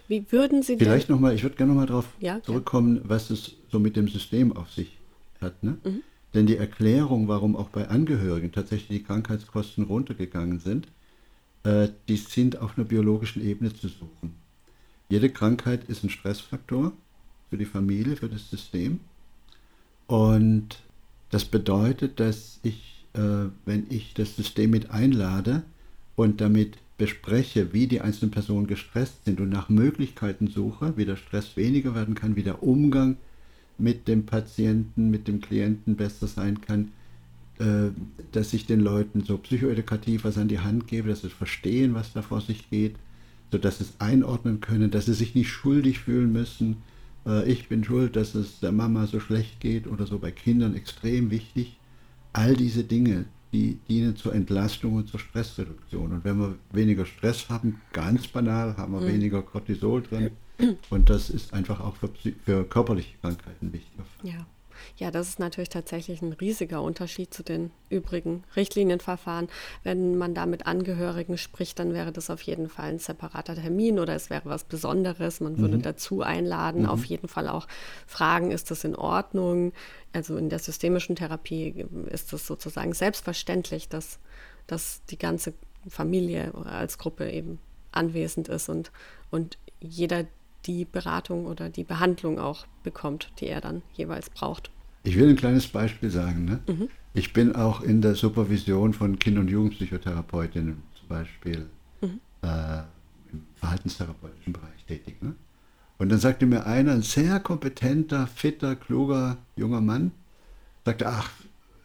Wie 0.07 0.27
würden 0.31 0.63
Sie 0.63 0.77
Vielleicht 0.77 1.09
nochmal, 1.09 1.35
ich 1.35 1.43
würde 1.43 1.57
gerne 1.57 1.73
nochmal 1.73 1.87
darauf 1.87 2.07
ja, 2.21 2.43
zurückkommen, 2.43 2.97
ja. 2.97 3.03
was 3.05 3.31
es 3.31 3.57
so 3.71 3.79
mit 3.79 3.97
dem 3.97 4.09
System 4.09 4.57
auf 4.57 4.71
sich 4.73 4.99
hat. 5.41 5.63
Ne? 5.63 5.79
Mhm. 5.85 6.03
Denn 6.35 6.47
die 6.47 6.57
Erklärung, 6.57 7.29
warum 7.29 7.57
auch 7.57 7.71
bei 7.71 7.89
Angehörigen 7.89 8.53
tatsächlich 8.53 9.01
die 9.01 9.05
Krankheitskosten 9.05 9.85
runtergegangen 9.85 10.61
sind, 10.61 10.89
äh, 11.65 11.89
die 12.09 12.17
sind 12.17 12.59
auf 12.59 12.77
einer 12.77 12.87
biologischen 12.87 13.45
Ebene 13.45 13.73
zu 13.73 13.89
suchen. 13.89 14.35
Jede 15.09 15.29
Krankheit 15.29 15.85
ist 15.89 16.05
ein 16.05 16.11
Stressfaktor 16.11 16.93
für 17.49 17.59
die 17.59 17.65
Familie, 17.65 18.17
für 18.17 18.29
das 18.29 18.49
System. 18.49 19.01
Und 20.07 20.83
das 21.31 21.45
bedeutet, 21.45 22.21
dass 22.21 22.61
ich, 22.63 23.05
äh, 23.15 23.49
wenn 23.65 23.87
ich 23.91 24.15
das 24.15 24.37
System 24.37 24.71
mit 24.71 24.91
einlade 24.91 25.65
und 26.15 26.41
damit 26.41 26.79
bespreche, 26.97 27.73
wie 27.73 27.87
die 27.87 28.03
einzelnen 28.03 28.31
Personen 28.31 28.67
gestresst 28.67 29.25
sind 29.25 29.41
und 29.41 29.49
nach 29.49 29.69
Möglichkeiten 29.69 30.49
suche, 30.49 30.97
wie 30.97 31.07
der 31.07 31.17
Stress 31.17 31.57
weniger 31.57 31.95
werden 31.95 32.15
kann, 32.15 32.37
wie 32.37 32.43
der 32.43 32.63
Umgang 32.63 33.17
mit 33.81 34.09
dem 34.09 34.27
Patienten, 34.27 35.11
mit 35.11 35.29
dem 35.29 35.41
Klienten 35.41 35.97
besser 35.97 36.27
sein 36.27 36.61
kann, 36.61 36.93
äh, 37.59 37.91
dass 38.33 38.53
ich 38.55 38.67
den 38.67 38.81
Leuten 38.81 39.23
so 39.23 39.37
psychoedukativ 39.39 40.25
was 40.25 40.39
an 40.39 40.49
die 40.49 40.61
Hand 40.61 40.87
gebe, 40.87 41.09
dass 41.09 41.23
sie 41.23 41.29
verstehen, 41.29 41.95
was 41.95 42.13
da 42.13 42.23
vor 42.23 42.41
sich 42.41 42.71
geht, 42.71 42.97
sodass 43.51 43.79
sie 43.79 43.85
es 43.85 43.95
einordnen 44.01 44.61
können, 44.61 44.91
dass 44.91 45.07
sie 45.07 45.15
sich 45.15 45.35
nicht 45.35 45.51
schuldig 45.51 45.99
fühlen 46.01 46.33
müssen. 46.33 46.79
Äh, 47.27 47.51
ich 47.51 47.69
bin 47.69 47.85
schuld, 47.85 48.17
dass 48.17 48.35
es 48.35 48.61
der 48.61 48.73
Mama 48.73 49.07
so 49.07 49.21
schlecht 49.21 49.61
geht 49.61 49.87
oder 49.87 50.07
so 50.07 50.19
bei 50.19 50.31
Kindern 50.31 50.75
extrem 50.75 51.31
wichtig. 51.31 51.77
All 52.33 52.55
diese 52.55 52.85
Dinge, 52.85 53.27
die 53.53 53.79
dienen 53.89 54.17
zur 54.17 54.35
Entlastung 54.35 54.95
und 54.95 55.09
zur 55.09 55.21
Stressreduktion. 55.21 56.13
Und 56.13 56.25
wenn 56.25 56.39
wir 56.39 56.55
weniger 56.73 57.05
Stress 57.05 57.49
haben, 57.49 57.81
ganz 57.93 58.27
banal, 58.29 58.77
haben 58.77 58.93
wir 58.93 59.01
mhm. 59.01 59.15
weniger 59.15 59.43
Cortisol 59.43 60.03
drin. 60.03 60.31
Und 60.91 61.11
das 61.11 61.31
ist 61.31 61.53
einfach 61.53 61.81
auch 61.81 61.97
für, 61.97 62.11
für 62.45 62.65
körperliche 62.65 63.17
Krankheiten 63.21 63.73
wichtig. 63.73 63.93
Ja. 64.23 64.47
Ja, 64.97 65.11
das 65.11 65.29
ist 65.29 65.39
natürlich 65.39 65.69
tatsächlich 65.69 66.23
ein 66.23 66.33
riesiger 66.33 66.83
Unterschied 66.83 67.33
zu 67.33 67.43
den 67.43 67.71
übrigen 67.89 68.45
Richtlinienverfahren. 68.57 69.49
Wenn 69.83 70.17
man 70.17 70.35
da 70.35 70.47
mit 70.47 70.67
Angehörigen 70.67 71.39
spricht, 71.39 71.79
dann 71.79 71.93
wäre 71.93 72.13
das 72.13 72.31
auf 72.31 72.43
jeden 72.43 72.69
Fall 72.69 72.91
ein 72.91 72.99
separater 72.99 73.55
Termin 73.55 73.99
oder 73.99 74.15
es 74.15 74.31
wäre 74.31 74.49
was 74.49 74.65
Besonderes. 74.65 75.41
Man 75.41 75.59
würde 75.59 75.79
mhm. 75.79 75.83
dazu 75.83 76.23
einladen, 76.23 76.83
mhm. 76.83 76.89
auf 76.89 77.05
jeden 77.05 77.29
Fall 77.29 77.49
auch 77.49 77.67
fragen, 78.07 78.51
ist 78.51 78.71
das 78.71 78.85
in 78.85 78.97
Ordnung? 78.97 79.73
Also 80.13 80.37
in 80.37 80.49
der 80.49 80.59
systemischen 80.59 81.17
Therapie 81.17 81.87
ist 82.11 82.33
es 82.33 82.47
sozusagen 82.47 82.93
selbstverständlich, 82.95 83.89
dass, 83.89 84.19
dass 84.67 85.03
die 85.07 85.19
ganze 85.19 85.55
Familie 85.89 86.53
als 86.55 86.99
Gruppe 86.99 87.31
eben 87.31 87.59
anwesend 87.93 88.49
ist 88.49 88.69
und, 88.69 88.93
und 89.31 89.59
jeder 89.81 90.25
die 90.67 90.85
Beratung 90.85 91.47
oder 91.47 91.69
die 91.69 91.85
Behandlung 91.85 92.39
auch 92.39 92.67
bekommt, 92.83 93.31
die 93.41 93.47
er 93.47 93.61
dann 93.61 93.83
jeweils 93.95 94.31
braucht. 94.31 94.71
Ich 95.03 95.17
will 95.17 95.29
ein 95.29 95.37
kleines 95.37 95.69
Beispiel 95.69 96.11
sagen. 96.11 96.45
Ne? 96.45 96.61
Mhm. 96.67 96.89
Ich 97.15 97.33
bin 97.33 97.55
auch 97.57 97.81
in 97.81 98.03
der 98.03 98.15
Supervision 98.15 98.93
von 98.93 99.19
Kind- 99.19 99.39
und 99.39 99.49
Jugendpsychotherapeutinnen 99.49 100.83
zum 100.99 101.09
Beispiel 101.09 101.67
mhm. 102.01 102.21
äh, 102.43 102.81
im 103.33 103.47
verhaltenstherapeutischen 103.57 104.53
Bereich 104.53 104.85
tätig. 104.87 105.23
Ne? 105.23 105.35
Und 105.99 106.11
dann 106.11 106.19
sagte 106.19 106.47
mir 106.47 106.67
einer, 106.67 106.93
ein 106.93 107.03
sehr 107.03 107.41
kompetenter, 107.41 108.27
fitter, 108.27 108.77
kluger 108.77 109.39
junger 109.57 109.81
Mann, 109.81 110.13
sagte, 110.85 111.09
ach, 111.09 111.31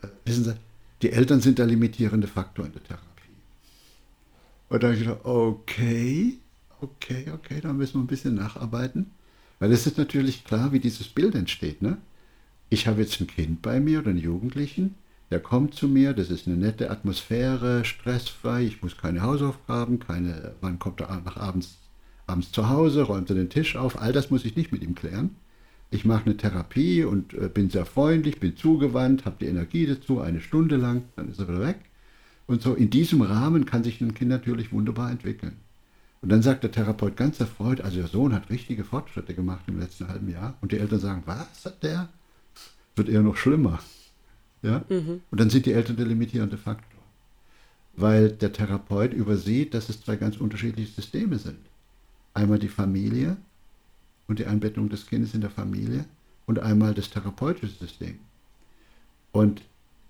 äh, 0.01 0.07
wissen 0.25 0.43
Sie, 0.43 0.55
die 1.01 1.11
Eltern 1.11 1.41
sind 1.41 1.59
der 1.59 1.65
limitierende 1.65 2.27
Faktor 2.27 2.65
in 2.65 2.71
der 2.73 2.83
Therapie. 2.83 3.05
Und 4.69 4.83
da 4.83 4.87
habe 4.87 4.97
ich 4.97 5.03
gedacht, 5.03 5.25
okay, 5.25 6.39
okay, 6.81 7.31
okay, 7.33 7.61
da 7.61 7.73
müssen 7.73 7.95
wir 7.95 8.03
ein 8.03 8.07
bisschen 8.07 8.35
nacharbeiten. 8.35 9.11
Weil 9.59 9.71
es 9.71 9.87
ist 9.87 9.97
natürlich 9.97 10.43
klar, 10.43 10.73
wie 10.73 10.79
dieses 10.79 11.07
Bild 11.07 11.35
entsteht. 11.35 11.81
Ne? 11.81 11.97
Ich 12.69 12.87
habe 12.87 13.01
jetzt 13.01 13.19
ein 13.21 13.27
Kind 13.27 13.61
bei 13.61 13.79
mir 13.79 13.99
oder 13.99 14.09
einen 14.09 14.19
Jugendlichen, 14.19 14.95
der 15.31 15.39
kommt 15.39 15.73
zu 15.73 15.87
mir, 15.87 16.13
das 16.13 16.29
ist 16.29 16.47
eine 16.47 16.57
nette 16.57 16.91
Atmosphäre, 16.91 17.83
stressfrei, 17.83 18.63
ich 18.63 18.81
muss 18.81 18.97
keine 18.97 19.21
Hausaufgaben, 19.21 19.99
keine, 19.99 20.53
wann 20.61 20.77
kommt 20.77 21.01
er 21.01 21.21
nach 21.25 21.37
abends, 21.37 21.77
abends 22.27 22.51
zu 22.51 22.69
Hause, 22.69 23.03
räumt 23.03 23.29
er 23.29 23.35
den 23.35 23.49
Tisch 23.49 23.75
auf, 23.75 24.01
all 24.01 24.13
das 24.13 24.29
muss 24.29 24.45
ich 24.45 24.55
nicht 24.55 24.71
mit 24.71 24.83
ihm 24.83 24.93
klären. 24.93 25.35
Ich 25.91 26.05
mache 26.05 26.25
eine 26.25 26.37
Therapie 26.37 27.03
und 27.03 27.33
äh, 27.33 27.47
bin 27.47 27.69
sehr 27.69 27.85
freundlich, 27.85 28.39
bin 28.39 28.57
zugewandt, 28.57 29.25
habe 29.25 29.37
die 29.39 29.45
Energie 29.45 29.85
dazu, 29.85 30.19
eine 30.19 30.41
Stunde 30.41 30.75
lang, 30.75 31.03
dann 31.15 31.29
ist 31.29 31.39
er 31.39 31.47
wieder 31.47 31.61
weg. 31.61 31.79
Und 32.47 32.61
so 32.61 32.73
in 32.73 32.89
diesem 32.89 33.21
Rahmen 33.21 33.65
kann 33.65 33.83
sich 33.83 34.01
ein 34.01 34.13
Kind 34.13 34.29
natürlich 34.29 34.71
wunderbar 34.71 35.11
entwickeln. 35.11 35.57
Und 36.25 36.31
dann 36.31 36.41
sagt 36.41 36.63
der 36.63 36.71
Therapeut 36.71 37.15
ganz 37.17 37.39
erfreut, 37.39 37.81
also 37.81 37.97
der 37.97 38.07
Sohn 38.07 38.33
hat 38.33 38.49
richtige 38.49 38.83
Fortschritte 38.83 39.35
gemacht 39.35 39.65
im 39.67 39.79
letzten 39.79 40.07
halben 40.07 40.27
Jahr. 40.27 40.57
Und 40.59 40.71
die 40.71 40.79
Eltern 40.79 40.99
sagen, 40.99 41.21
was 41.27 41.65
hat 41.65 41.83
der? 41.83 42.09
Wird 42.95 43.09
eher 43.09 43.21
noch 43.21 43.37
schlimmer. 43.37 43.79
Ja? 44.63 44.83
Mhm. 44.89 45.21
Und 45.29 45.39
dann 45.39 45.51
sind 45.51 45.67
die 45.67 45.73
Eltern 45.73 45.97
der 45.97 46.07
limitierende 46.07 46.57
Faktor. 46.57 46.99
Weil 47.95 48.31
der 48.31 48.51
Therapeut 48.51 49.13
übersieht, 49.13 49.75
dass 49.75 49.87
es 49.87 50.01
zwei 50.01 50.15
ganz 50.15 50.37
unterschiedliche 50.37 50.91
Systeme 50.91 51.37
sind. 51.37 51.59
Einmal 52.33 52.57
die 52.57 52.69
Familie 52.69 53.37
und 54.27 54.39
die 54.39 54.47
Einbettung 54.47 54.89
des 54.89 55.05
Kindes 55.05 55.35
in 55.35 55.41
der 55.41 55.51
Familie 55.51 56.05
und 56.47 56.57
einmal 56.57 56.95
das 56.95 57.11
therapeutische 57.11 57.75
System. 57.75 58.17
Und 59.31 59.61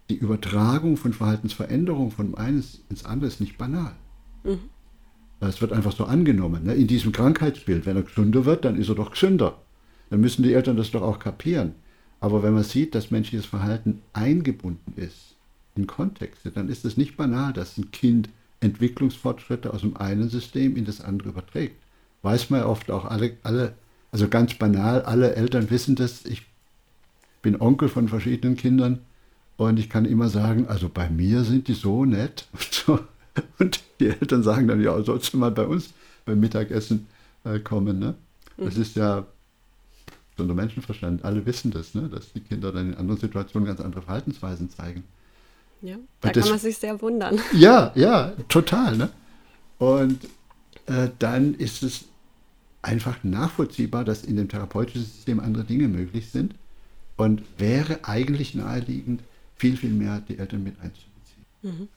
die 0.09 0.15
Übertragung 0.15 0.95
von 0.95 1.11
Verhaltensveränderungen 1.11 2.11
von 2.11 2.35
eines 2.35 2.79
ins 2.89 3.03
andere 3.03 3.27
ist 3.27 3.41
nicht 3.41 3.57
banal. 3.57 3.91
Mhm. 4.45 4.69
Es 5.39 5.61
wird 5.61 5.73
einfach 5.73 5.91
so 5.91 6.05
angenommen. 6.05 6.63
Ne? 6.63 6.73
In 6.73 6.87
diesem 6.87 7.11
Krankheitsbild, 7.11 7.85
wenn 7.85 7.97
er 7.97 8.03
gesünder 8.03 8.45
wird, 8.45 8.65
dann 8.65 8.77
ist 8.77 8.89
er 8.89 8.95
doch 8.95 9.11
gesünder. 9.11 9.61
Dann 10.09 10.21
müssen 10.21 10.43
die 10.43 10.53
Eltern 10.53 10.77
das 10.77 10.91
doch 10.91 11.01
auch 11.01 11.19
kapieren. 11.19 11.73
Aber 12.19 12.41
wenn 12.41 12.53
man 12.53 12.63
sieht, 12.63 12.95
dass 12.95 13.11
menschliches 13.11 13.45
Verhalten 13.45 14.01
eingebunden 14.13 14.93
ist 14.95 15.35
in 15.75 15.87
Kontexte, 15.87 16.51
dann 16.51 16.69
ist 16.69 16.85
es 16.85 16.97
nicht 16.97 17.17
banal, 17.17 17.53
dass 17.53 17.77
ein 17.77 17.91
Kind 17.91 18.29
Entwicklungsfortschritte 18.61 19.73
aus 19.73 19.81
dem 19.81 19.97
einen 19.97 20.29
System 20.29 20.75
in 20.75 20.85
das 20.85 21.01
andere 21.01 21.29
überträgt. 21.29 21.75
Weiß 22.21 22.49
man 22.49 22.63
oft 22.63 22.89
auch 22.89 23.05
alle, 23.05 23.37
alle, 23.43 23.73
also 24.11 24.27
ganz 24.27 24.55
banal, 24.55 25.03
alle 25.03 25.35
Eltern 25.35 25.69
wissen 25.69 25.95
das. 25.95 26.25
Ich 26.25 26.43
bin 27.41 27.59
Onkel 27.61 27.89
von 27.89 28.07
verschiedenen 28.07 28.55
Kindern 28.55 29.01
und 29.57 29.77
ich 29.77 29.89
kann 29.89 30.05
immer 30.05 30.29
sagen, 30.29 30.67
also 30.67 30.89
bei 30.89 31.09
mir 31.09 31.43
sind 31.43 31.67
die 31.67 31.73
so 31.73 32.05
nett. 32.05 32.47
Und 33.59 33.81
die 33.99 34.07
Eltern 34.07 34.43
sagen 34.43 34.67
dann, 34.67 34.81
ja, 34.81 35.01
sollst 35.03 35.33
du 35.33 35.37
mal 35.37 35.51
bei 35.51 35.65
uns 35.65 35.89
beim 36.25 36.39
Mittagessen 36.39 37.07
äh, 37.43 37.59
kommen. 37.59 37.99
Ne? 37.99 38.15
Das 38.57 38.75
mhm. 38.75 38.81
ist 38.81 38.95
ja 38.95 39.25
so 40.37 40.43
ein 40.43 40.55
Menschenverstand. 40.55 41.23
Alle 41.23 41.45
wissen 41.45 41.71
das, 41.71 41.93
ne? 41.93 42.09
dass 42.09 42.33
die 42.33 42.41
Kinder 42.41 42.71
dann 42.71 42.91
in 42.91 42.95
anderen 42.95 43.19
Situationen 43.19 43.67
ganz 43.67 43.79
andere 43.79 44.01
Verhaltensweisen 44.01 44.69
zeigen. 44.69 45.03
Ja, 45.81 45.97
da 46.21 46.31
das, 46.31 46.43
kann 46.43 46.51
man 46.53 46.59
sich 46.59 46.77
sehr 46.77 47.01
wundern. 47.01 47.39
Ja, 47.53 47.91
ja, 47.95 48.33
total. 48.47 48.97
Ne? 48.97 49.09
Und 49.77 50.25
äh, 50.87 51.09
dann 51.19 51.53
ist 51.55 51.83
es 51.83 52.05
einfach 52.81 53.23
nachvollziehbar, 53.23 54.03
dass 54.03 54.23
in 54.23 54.35
dem 54.35 54.47
therapeutischen 54.47 55.03
System 55.03 55.39
andere 55.39 55.63
Dinge 55.63 55.87
möglich 55.87 56.29
sind 56.29 56.55
und 57.17 57.43
wäre 57.57 57.99
eigentlich 58.03 58.55
naheliegend, 58.55 59.21
viel, 59.55 59.77
viel 59.77 59.91
mehr 59.91 60.21
die 60.27 60.37
Eltern 60.37 60.63
mit 60.63 60.75
einzubeziehen. 60.79 61.45
Mhm. 61.61 61.87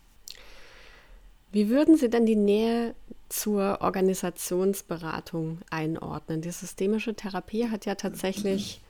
Wie 1.50 1.68
würden 1.68 1.96
Sie 1.96 2.10
denn 2.10 2.26
die 2.26 2.36
Nähe 2.36 2.94
zur 3.28 3.78
Organisationsberatung 3.80 5.58
einordnen? 5.70 6.42
Die 6.42 6.50
systemische 6.50 7.14
Therapie 7.14 7.68
hat 7.68 7.86
ja 7.86 7.94
tatsächlich 7.94 8.82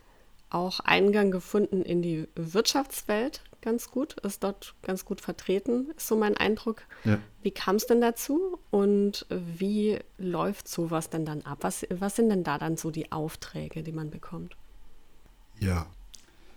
auch 0.51 0.81
Eingang 0.81 1.31
gefunden 1.31 1.83
in 1.83 2.03
die 2.03 2.27
Wirtschaftswelt 2.35 3.43
ganz 3.61 3.91
gut, 3.91 4.15
ist 4.21 4.45
dort 4.45 4.75
ganz 4.83 5.05
gut 5.05 5.21
vertreten, 5.21 5.91
ist 5.97 6.07
so 6.07 6.17
mein 6.17 6.37
Eindruck. 6.37 6.83
Ja. 7.05 7.19
Wie 7.43 7.51
kam 7.51 7.77
es 7.77 7.87
denn 7.87 8.01
dazu 8.01 8.59
und 8.71 9.27
wie 9.29 9.99
läuft 10.17 10.69
sowas 10.69 11.11
denn 11.11 11.25
dann 11.25 11.43
ab? 11.43 11.59
Was, 11.63 11.87
was 11.91 12.17
sind 12.17 12.29
denn 12.29 12.45
da 12.45 12.59
dann 12.59 12.77
so 12.77 12.91
die 12.91 13.13
Aufträge, 13.13 13.83
die 13.83 13.93
man 13.93 14.11
bekommt? 14.11 14.57
Ja, 15.61 15.87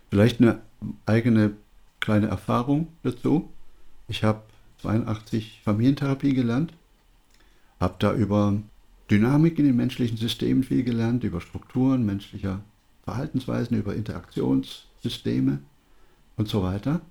vielleicht 0.09 0.39
eine 0.39 0.61
eigene 1.05 1.55
kleine 1.99 2.27
Erfahrung 2.27 2.87
dazu. 3.03 3.49
Ich 4.07 4.23
habe 4.23 4.43
82 4.81 5.61
Familientherapie 5.63 6.33
gelernt, 6.33 6.73
habe 7.79 7.95
da 7.99 8.13
über 8.13 8.57
Dynamik 9.09 9.59
in 9.59 9.65
den 9.65 9.75
menschlichen 9.75 10.17
Systemen 10.17 10.63
viel 10.63 10.83
gelernt, 10.83 11.23
über 11.23 11.41
Strukturen 11.41 12.05
menschlicher 12.05 12.61
Verhaltensweisen, 13.03 13.77
über 13.77 13.95
Interaktionssysteme 13.95 15.59
und 16.37 16.47
so 16.47 16.63
weiter. 16.63 17.01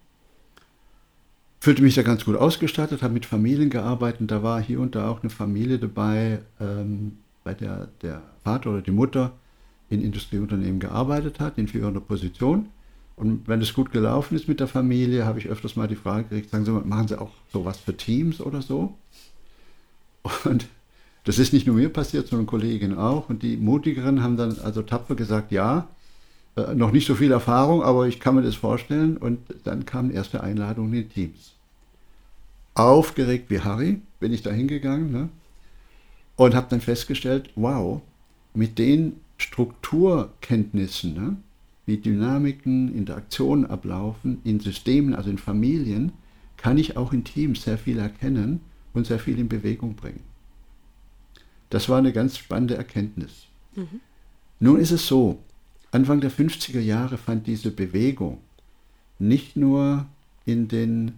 Fühlte 1.60 1.82
mich 1.82 1.94
da 1.94 2.02
ganz 2.02 2.24
gut 2.24 2.36
ausgestattet, 2.36 3.02
habe 3.02 3.12
mit 3.12 3.26
Familien 3.26 3.68
gearbeitet. 3.68 4.30
Da 4.30 4.42
war 4.42 4.62
hier 4.62 4.80
und 4.80 4.94
da 4.94 5.10
auch 5.10 5.20
eine 5.20 5.28
Familie 5.28 5.78
dabei, 5.78 6.40
ähm, 6.58 7.18
bei 7.44 7.52
der 7.52 7.88
der 8.00 8.22
Vater 8.42 8.70
oder 8.70 8.82
die 8.82 8.90
Mutter 8.92 9.32
in 9.90 10.00
Industrieunternehmen 10.00 10.80
gearbeitet 10.80 11.38
hat, 11.38 11.58
in 11.58 11.68
führender 11.68 12.00
Position. 12.00 12.70
Und 13.20 13.46
wenn 13.48 13.60
es 13.60 13.74
gut 13.74 13.92
gelaufen 13.92 14.34
ist 14.34 14.48
mit 14.48 14.60
der 14.60 14.66
Familie, 14.66 15.26
habe 15.26 15.38
ich 15.38 15.48
öfters 15.48 15.76
mal 15.76 15.86
die 15.86 15.94
Frage 15.94 16.22
gekriegt, 16.24 16.48
sagen 16.48 16.64
Sie 16.64 16.70
mal, 16.70 16.84
machen 16.84 17.06
Sie 17.06 17.20
auch 17.20 17.32
sowas 17.52 17.76
für 17.76 17.94
Teams 17.94 18.40
oder 18.40 18.62
so? 18.62 18.96
Und 20.44 20.66
das 21.24 21.38
ist 21.38 21.52
nicht 21.52 21.66
nur 21.66 21.76
mir 21.76 21.90
passiert, 21.90 22.28
sondern 22.28 22.46
Kolleginnen 22.46 22.96
auch. 22.96 23.28
Und 23.28 23.42
die 23.42 23.58
Mutigeren 23.58 24.22
haben 24.22 24.38
dann 24.38 24.58
also 24.60 24.80
tapfer 24.80 25.16
gesagt, 25.16 25.52
ja, 25.52 25.88
äh, 26.56 26.74
noch 26.74 26.92
nicht 26.92 27.06
so 27.06 27.14
viel 27.14 27.30
Erfahrung, 27.30 27.82
aber 27.82 28.08
ich 28.08 28.20
kann 28.20 28.36
mir 28.36 28.42
das 28.42 28.54
vorstellen. 28.54 29.18
Und 29.18 29.40
dann 29.64 29.84
kamen 29.84 30.10
erste 30.10 30.42
Einladungen 30.42 30.94
in 30.94 31.02
die 31.02 31.08
Teams. 31.08 31.52
Aufgeregt 32.72 33.50
wie 33.50 33.60
Harry 33.60 34.00
bin 34.18 34.32
ich 34.32 34.40
da 34.40 34.50
hingegangen 34.50 35.12
ne? 35.12 35.28
und 36.36 36.54
habe 36.54 36.68
dann 36.70 36.80
festgestellt, 36.80 37.50
wow, 37.54 38.00
mit 38.54 38.78
den 38.78 39.20
Strukturkenntnissen, 39.36 41.12
ne, 41.12 41.36
wie 41.90 41.96
Dynamiken, 41.96 42.94
Interaktionen 42.94 43.66
ablaufen, 43.66 44.40
in 44.44 44.60
Systemen, 44.60 45.12
also 45.12 45.28
in 45.28 45.38
Familien, 45.38 46.12
kann 46.56 46.78
ich 46.78 46.96
auch 46.96 47.12
in 47.12 47.24
Teams 47.24 47.64
sehr 47.64 47.78
viel 47.78 47.98
erkennen 47.98 48.60
und 48.94 49.08
sehr 49.08 49.18
viel 49.18 49.40
in 49.40 49.48
Bewegung 49.48 49.96
bringen. 49.96 50.22
Das 51.68 51.88
war 51.88 51.98
eine 51.98 52.12
ganz 52.12 52.38
spannende 52.38 52.76
Erkenntnis. 52.76 53.46
Mhm. 53.74 54.00
Nun 54.60 54.78
ist 54.78 54.92
es 54.92 55.08
so, 55.08 55.40
Anfang 55.90 56.20
der 56.20 56.30
50er 56.30 56.78
Jahre 56.78 57.18
fand 57.18 57.48
diese 57.48 57.72
Bewegung 57.72 58.38
nicht 59.18 59.56
nur 59.56 60.06
in 60.44 60.68
den 60.68 61.12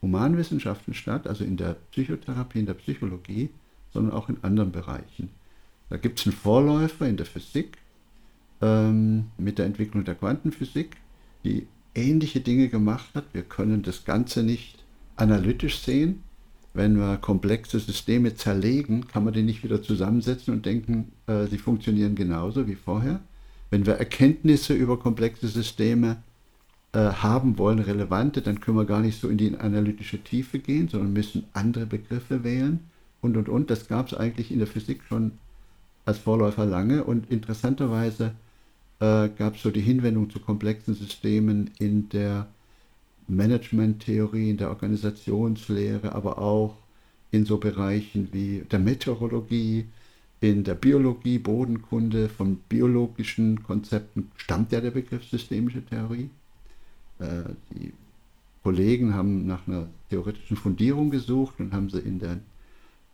Humanwissenschaften 0.00 0.94
statt, 0.94 1.26
also 1.26 1.42
in 1.42 1.56
der 1.56 1.74
Psychotherapie, 1.90 2.60
in 2.60 2.66
der 2.66 2.74
Psychologie, 2.74 3.50
sondern 3.92 4.12
auch 4.12 4.28
in 4.28 4.36
anderen 4.42 4.70
Bereichen. 4.70 5.30
Da 5.90 5.96
gibt 5.96 6.20
es 6.20 6.26
einen 6.26 6.36
Vorläufer 6.36 7.08
in 7.08 7.16
der 7.16 7.26
Physik 7.26 7.78
ähm, 8.60 9.26
mit 9.38 9.58
der 9.58 9.66
Entwicklung 9.66 10.04
der 10.04 10.14
Quantenphysik, 10.14 10.96
die 11.44 11.66
ähnliche 11.94 12.40
Dinge 12.40 12.68
gemacht 12.68 13.10
hat. 13.14 13.24
Wir 13.32 13.42
können 13.42 13.82
das 13.82 14.04
Ganze 14.04 14.42
nicht 14.42 14.84
analytisch 15.16 15.78
sehen, 15.78 16.22
wenn 16.74 16.98
wir 16.98 17.18
komplexe 17.18 17.78
Systeme 17.78 18.34
zerlegen, 18.34 19.06
kann 19.06 19.24
man 19.24 19.32
die 19.32 19.42
nicht 19.42 19.62
wieder 19.62 19.80
zusammensetzen 19.80 20.52
und 20.52 20.66
denken, 20.66 21.12
äh, 21.28 21.46
sie 21.46 21.58
funktionieren 21.58 22.16
genauso 22.16 22.66
wie 22.66 22.74
vorher. 22.74 23.20
Wenn 23.70 23.86
wir 23.86 23.94
Erkenntnisse 23.94 24.74
über 24.74 24.98
komplexe 24.98 25.46
Systeme 25.46 26.16
äh, 26.92 26.98
haben 26.98 27.58
wollen, 27.58 27.78
relevante, 27.78 28.42
dann 28.42 28.60
können 28.60 28.76
wir 28.76 28.86
gar 28.86 29.00
nicht 29.00 29.20
so 29.20 29.28
in 29.28 29.38
die 29.38 29.56
analytische 29.56 30.22
Tiefe 30.22 30.58
gehen, 30.58 30.88
sondern 30.88 31.12
müssen 31.12 31.44
andere 31.52 31.86
Begriffe 31.86 32.42
wählen 32.42 32.80
und 33.20 33.36
und 33.36 33.48
und. 33.48 33.70
Das 33.70 33.86
gab 33.86 34.08
es 34.08 34.14
eigentlich 34.14 34.50
in 34.50 34.58
der 34.58 34.66
Physik 34.66 35.02
schon 35.08 35.32
als 36.04 36.18
Vorläufer 36.18 36.66
lange 36.66 37.04
und 37.04 37.30
interessanterweise 37.30 38.32
äh, 39.00 39.28
gab 39.28 39.56
es 39.56 39.62
so 39.62 39.70
die 39.70 39.80
Hinwendung 39.80 40.30
zu 40.30 40.40
komplexen 40.40 40.94
Systemen 40.94 41.70
in 41.78 42.08
der 42.10 42.46
Managementtheorie, 43.26 44.50
in 44.50 44.56
der 44.58 44.68
Organisationslehre, 44.68 46.12
aber 46.12 46.38
auch 46.38 46.76
in 47.30 47.46
so 47.46 47.58
Bereichen 47.58 48.28
wie 48.32 48.64
der 48.70 48.78
Meteorologie, 48.78 49.86
in 50.40 50.62
der 50.62 50.74
Biologie, 50.74 51.38
Bodenkunde, 51.38 52.28
von 52.28 52.56
biologischen 52.68 53.62
Konzepten 53.62 54.30
stammt 54.36 54.72
ja 54.72 54.80
der 54.80 54.90
Begriff 54.90 55.24
systemische 55.24 55.84
Theorie. 55.84 56.28
Äh, 57.18 57.44
die 57.70 57.92
Kollegen 58.62 59.14
haben 59.14 59.46
nach 59.46 59.66
einer 59.66 59.88
theoretischen 60.10 60.56
Fundierung 60.56 61.10
gesucht 61.10 61.60
und 61.60 61.72
haben 61.72 61.90
sie 61.90 62.00
in 62.00 62.18
den 62.18 62.40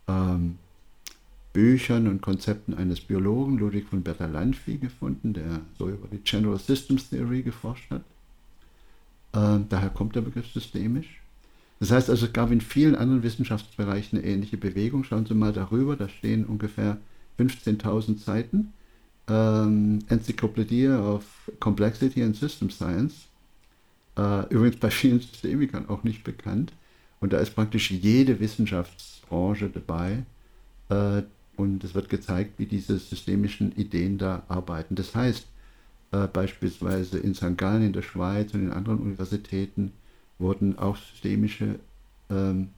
ähm, 0.08 0.58
Büchern 1.52 2.06
und 2.06 2.22
Konzepten 2.22 2.74
eines 2.74 3.00
Biologen, 3.00 3.58
Ludwig 3.58 3.88
von 3.88 4.02
Bertalanffy, 4.02 4.78
gefunden, 4.78 5.32
der 5.32 5.62
so 5.78 5.88
über 5.88 6.06
die 6.08 6.18
General 6.18 6.58
Systems 6.58 7.10
Theory 7.10 7.42
geforscht 7.42 7.90
hat. 7.90 8.02
Äh, 9.32 9.64
daher 9.68 9.90
kommt 9.90 10.14
der 10.14 10.20
Begriff 10.20 10.52
systemisch. 10.52 11.20
Das 11.80 11.90
heißt 11.90 12.10
also, 12.10 12.26
es 12.26 12.32
gab 12.32 12.50
in 12.50 12.60
vielen 12.60 12.94
anderen 12.94 13.22
Wissenschaftsbereichen 13.22 14.18
eine 14.18 14.28
ähnliche 14.28 14.58
Bewegung. 14.58 15.02
Schauen 15.02 15.26
Sie 15.26 15.34
mal 15.34 15.52
darüber, 15.52 15.96
da 15.96 16.08
stehen 16.08 16.44
ungefähr 16.44 16.98
15.000 17.38 18.18
Seiten. 18.18 18.72
Ähm, 19.28 20.00
Encyclopedia 20.08 21.00
of 21.00 21.24
Complexity 21.58 22.22
and 22.22 22.36
System 22.36 22.70
Science. 22.70 23.28
Äh, 24.16 24.46
übrigens 24.50 24.76
bei 24.76 24.90
vielen 24.90 25.20
Systemikern 25.20 25.88
auch 25.88 26.04
nicht 26.04 26.22
bekannt. 26.22 26.72
Und 27.20 27.32
da 27.32 27.38
ist 27.38 27.54
praktisch 27.54 27.90
jede 27.90 28.40
Wissenschaftsbranche 28.40 29.70
dabei. 29.70 30.24
Äh, 30.90 31.22
und 31.60 31.84
es 31.84 31.94
wird 31.94 32.08
gezeigt, 32.08 32.58
wie 32.58 32.64
diese 32.64 32.98
systemischen 32.98 33.72
Ideen 33.72 34.16
da 34.16 34.42
arbeiten. 34.48 34.94
Das 34.94 35.14
heißt, 35.14 35.46
äh, 36.12 36.26
beispielsweise 36.26 37.18
in 37.18 37.34
St. 37.34 37.56
Gallen 37.58 37.82
in 37.82 37.92
der 37.92 38.02
Schweiz 38.02 38.54
und 38.54 38.62
in 38.62 38.72
anderen 38.72 38.98
Universitäten 38.98 39.92
wurden 40.38 40.78
auch 40.78 40.96
systemische 40.96 41.78
ähm, 42.30 42.70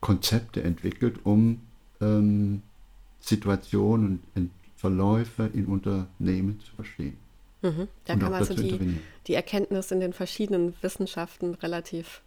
Konzepte 0.00 0.62
entwickelt, 0.62 1.20
um 1.24 1.60
ähm, 2.00 2.62
Situationen 3.20 4.22
und 4.34 4.50
Verläufe 4.76 5.50
in 5.52 5.66
Unternehmen 5.66 6.60
zu 6.60 6.74
verstehen. 6.74 7.18
Mhm. 7.60 7.88
Da 8.06 8.14
und 8.14 8.20
kann 8.20 8.32
man 8.32 8.40
also 8.40 8.54
die, 8.54 8.98
die 9.26 9.34
Erkenntnis 9.34 9.90
in 9.90 10.00
den 10.00 10.14
verschiedenen 10.14 10.74
Wissenschaften 10.80 11.54
relativ 11.54 12.22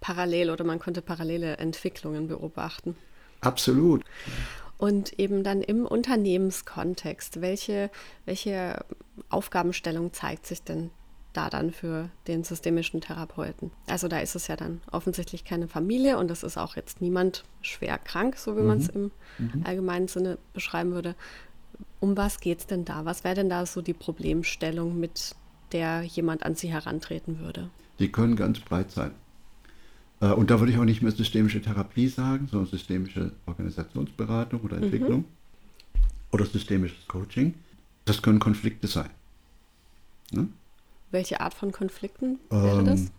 parallel 0.00 0.50
oder 0.50 0.64
man 0.64 0.78
konnte 0.78 1.02
parallele 1.02 1.56
Entwicklungen 1.56 2.28
beobachten. 2.28 2.96
Absolut 3.40 4.04
und 4.82 5.16
eben 5.20 5.44
dann 5.44 5.62
im 5.62 5.86
Unternehmenskontext, 5.86 7.40
welche, 7.40 7.88
welche 8.24 8.84
Aufgabenstellung 9.28 10.12
zeigt 10.12 10.44
sich 10.44 10.64
denn 10.64 10.90
da 11.32 11.48
dann 11.50 11.70
für 11.70 12.10
den 12.26 12.42
systemischen 12.42 13.00
Therapeuten? 13.00 13.70
Also 13.86 14.08
da 14.08 14.18
ist 14.18 14.34
es 14.34 14.48
ja 14.48 14.56
dann 14.56 14.80
offensichtlich 14.90 15.44
keine 15.44 15.68
Familie 15.68 16.18
und 16.18 16.32
es 16.32 16.42
ist 16.42 16.58
auch 16.58 16.74
jetzt 16.74 17.00
niemand 17.00 17.44
schwer 17.60 17.96
krank, 17.96 18.36
so 18.36 18.56
wie 18.56 18.62
mhm. 18.62 18.66
man 18.66 18.78
es 18.78 18.88
im 18.88 19.12
mhm. 19.38 19.62
allgemeinen 19.62 20.08
Sinne 20.08 20.36
beschreiben 20.52 20.90
würde. 20.90 21.14
Um 22.00 22.16
was 22.16 22.40
geht 22.40 22.58
es 22.58 22.66
denn 22.66 22.84
da? 22.84 23.04
Was 23.04 23.22
wäre 23.22 23.36
denn 23.36 23.48
da 23.48 23.66
so 23.66 23.82
die 23.82 23.94
Problemstellung, 23.94 24.98
mit 24.98 25.36
der 25.70 26.02
jemand 26.02 26.42
an 26.42 26.56
Sie 26.56 26.72
herantreten 26.72 27.38
würde? 27.38 27.70
Die 28.00 28.10
können 28.10 28.34
ganz 28.34 28.58
breit 28.58 28.90
sein. 28.90 29.12
Äh, 30.22 30.28
und 30.28 30.50
da 30.50 30.60
würde 30.60 30.72
ich 30.72 30.78
auch 30.78 30.84
nicht 30.84 31.02
mehr 31.02 31.12
systemische 31.12 31.60
Therapie 31.60 32.08
sagen, 32.08 32.48
sondern 32.50 32.70
systemische 32.70 33.32
Organisationsberatung 33.44 34.60
oder 34.60 34.76
mhm. 34.76 34.84
Entwicklung 34.84 35.18
mhm. 35.18 36.00
oder 36.30 36.46
systemisches 36.46 37.06
Coaching. 37.08 37.54
Das 38.06 38.22
können 38.22 38.38
Konflikte 38.38 38.86
sein. 38.86 39.10
Ne? 40.30 40.48
Welche 41.10 41.40
Art 41.40 41.52
von 41.52 41.72
Konflikten 41.72 42.38
wäre 42.48 42.78
ähm, 42.78 42.86
das? 42.86 43.12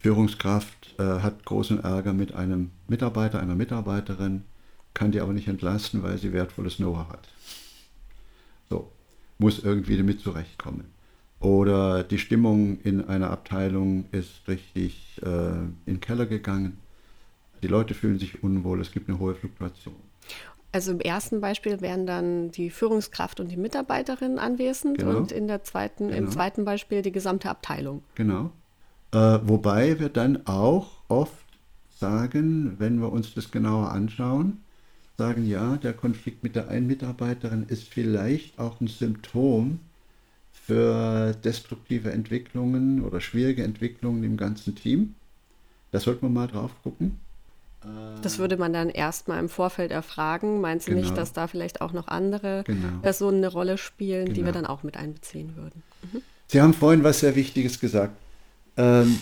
Führungskraft 0.00 0.96
äh, 0.98 1.20
hat 1.20 1.44
großen 1.44 1.84
Ärger 1.84 2.12
mit 2.12 2.34
einem 2.34 2.72
Mitarbeiter, 2.88 3.38
einer 3.38 3.54
Mitarbeiterin, 3.54 4.42
kann 4.94 5.12
die 5.12 5.20
aber 5.20 5.32
nicht 5.32 5.46
entlasten, 5.46 6.02
weil 6.02 6.18
sie 6.18 6.32
wertvolles 6.32 6.76
Know-how 6.76 7.08
hat. 7.08 7.28
So, 8.68 8.90
muss 9.38 9.60
irgendwie 9.60 9.96
damit 9.96 10.20
zurechtkommen. 10.20 10.86
Oder 11.42 12.04
die 12.04 12.18
Stimmung 12.18 12.78
in 12.82 13.04
einer 13.04 13.30
Abteilung 13.30 14.04
ist 14.12 14.46
richtig 14.46 15.20
äh, 15.22 15.26
in 15.26 15.76
den 15.86 16.00
Keller 16.00 16.26
gegangen. 16.26 16.78
Die 17.62 17.66
Leute 17.66 17.94
fühlen 17.94 18.18
sich 18.18 18.42
unwohl, 18.44 18.80
es 18.80 18.92
gibt 18.92 19.08
eine 19.08 19.18
hohe 19.18 19.34
Fluktuation. 19.34 19.94
Also 20.70 20.92
im 20.92 21.00
ersten 21.00 21.40
Beispiel 21.40 21.80
wären 21.80 22.06
dann 22.06 22.50
die 22.50 22.70
Führungskraft 22.70 23.40
und 23.40 23.50
die 23.50 23.56
Mitarbeiterin 23.56 24.38
anwesend 24.38 24.98
genau. 24.98 25.18
und 25.18 25.32
in 25.32 25.48
der 25.48 25.64
zweiten, 25.64 26.08
genau. 26.08 26.18
im 26.18 26.30
zweiten 26.30 26.64
Beispiel 26.64 27.02
die 27.02 27.12
gesamte 27.12 27.50
Abteilung. 27.50 28.02
Genau. 28.14 28.50
Äh, 29.12 29.38
wobei 29.42 30.00
wir 30.00 30.08
dann 30.08 30.46
auch 30.46 31.02
oft 31.08 31.44
sagen, 31.98 32.76
wenn 32.78 33.00
wir 33.00 33.12
uns 33.12 33.34
das 33.34 33.50
genauer 33.50 33.90
anschauen, 33.90 34.62
sagen, 35.18 35.44
ja, 35.46 35.76
der 35.76 35.92
Konflikt 35.92 36.42
mit 36.42 36.56
der 36.56 36.68
einen 36.68 36.86
Mitarbeiterin 36.86 37.66
ist 37.68 37.84
vielleicht 37.88 38.58
auch 38.58 38.80
ein 38.80 38.86
Symptom 38.86 39.80
für 40.64 41.34
destruktive 41.44 42.12
Entwicklungen 42.12 43.04
oder 43.04 43.20
schwierige 43.20 43.64
Entwicklungen 43.64 44.24
im 44.24 44.36
ganzen 44.36 44.74
Team. 44.74 45.14
Da 45.90 46.00
sollte 46.00 46.24
man 46.24 46.32
mal 46.32 46.46
drauf 46.46 46.70
gucken. 46.82 47.18
Das 48.22 48.38
würde 48.38 48.56
man 48.56 48.72
dann 48.72 48.88
erstmal 48.88 49.40
im 49.40 49.48
Vorfeld 49.48 49.90
erfragen. 49.90 50.60
Meinst 50.60 50.86
du 50.86 50.92
genau. 50.92 51.02
nicht, 51.02 51.16
dass 51.16 51.32
da 51.32 51.48
vielleicht 51.48 51.80
auch 51.80 51.92
noch 51.92 52.06
andere 52.06 52.62
genau. 52.64 53.00
Personen 53.02 53.38
eine 53.38 53.48
Rolle 53.48 53.76
spielen, 53.76 54.26
genau. 54.26 54.34
die 54.34 54.44
wir 54.44 54.52
genau. 54.52 54.62
dann 54.62 54.66
auch 54.66 54.84
mit 54.84 54.96
einbeziehen 54.96 55.56
würden? 55.56 55.82
Mhm. 56.12 56.22
Sie 56.46 56.60
haben 56.60 56.74
vorhin 56.74 57.02
was 57.02 57.20
sehr 57.20 57.34
Wichtiges 57.34 57.80
gesagt. 57.80 58.14
Ähm, 58.76 59.18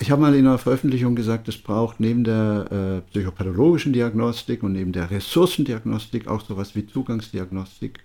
Ich 0.00 0.10
habe 0.10 0.20
mal 0.20 0.34
in 0.34 0.46
einer 0.46 0.58
Veröffentlichung 0.58 1.14
gesagt, 1.14 1.46
es 1.48 1.58
braucht 1.58 2.00
neben 2.00 2.24
der 2.24 3.02
äh, 3.06 3.10
psychopathologischen 3.10 3.92
Diagnostik 3.92 4.62
und 4.62 4.72
neben 4.72 4.92
der 4.92 5.10
Ressourcendiagnostik 5.10 6.26
auch 6.26 6.40
sowas 6.40 6.74
wie 6.74 6.86
Zugangsdiagnostik 6.86 8.00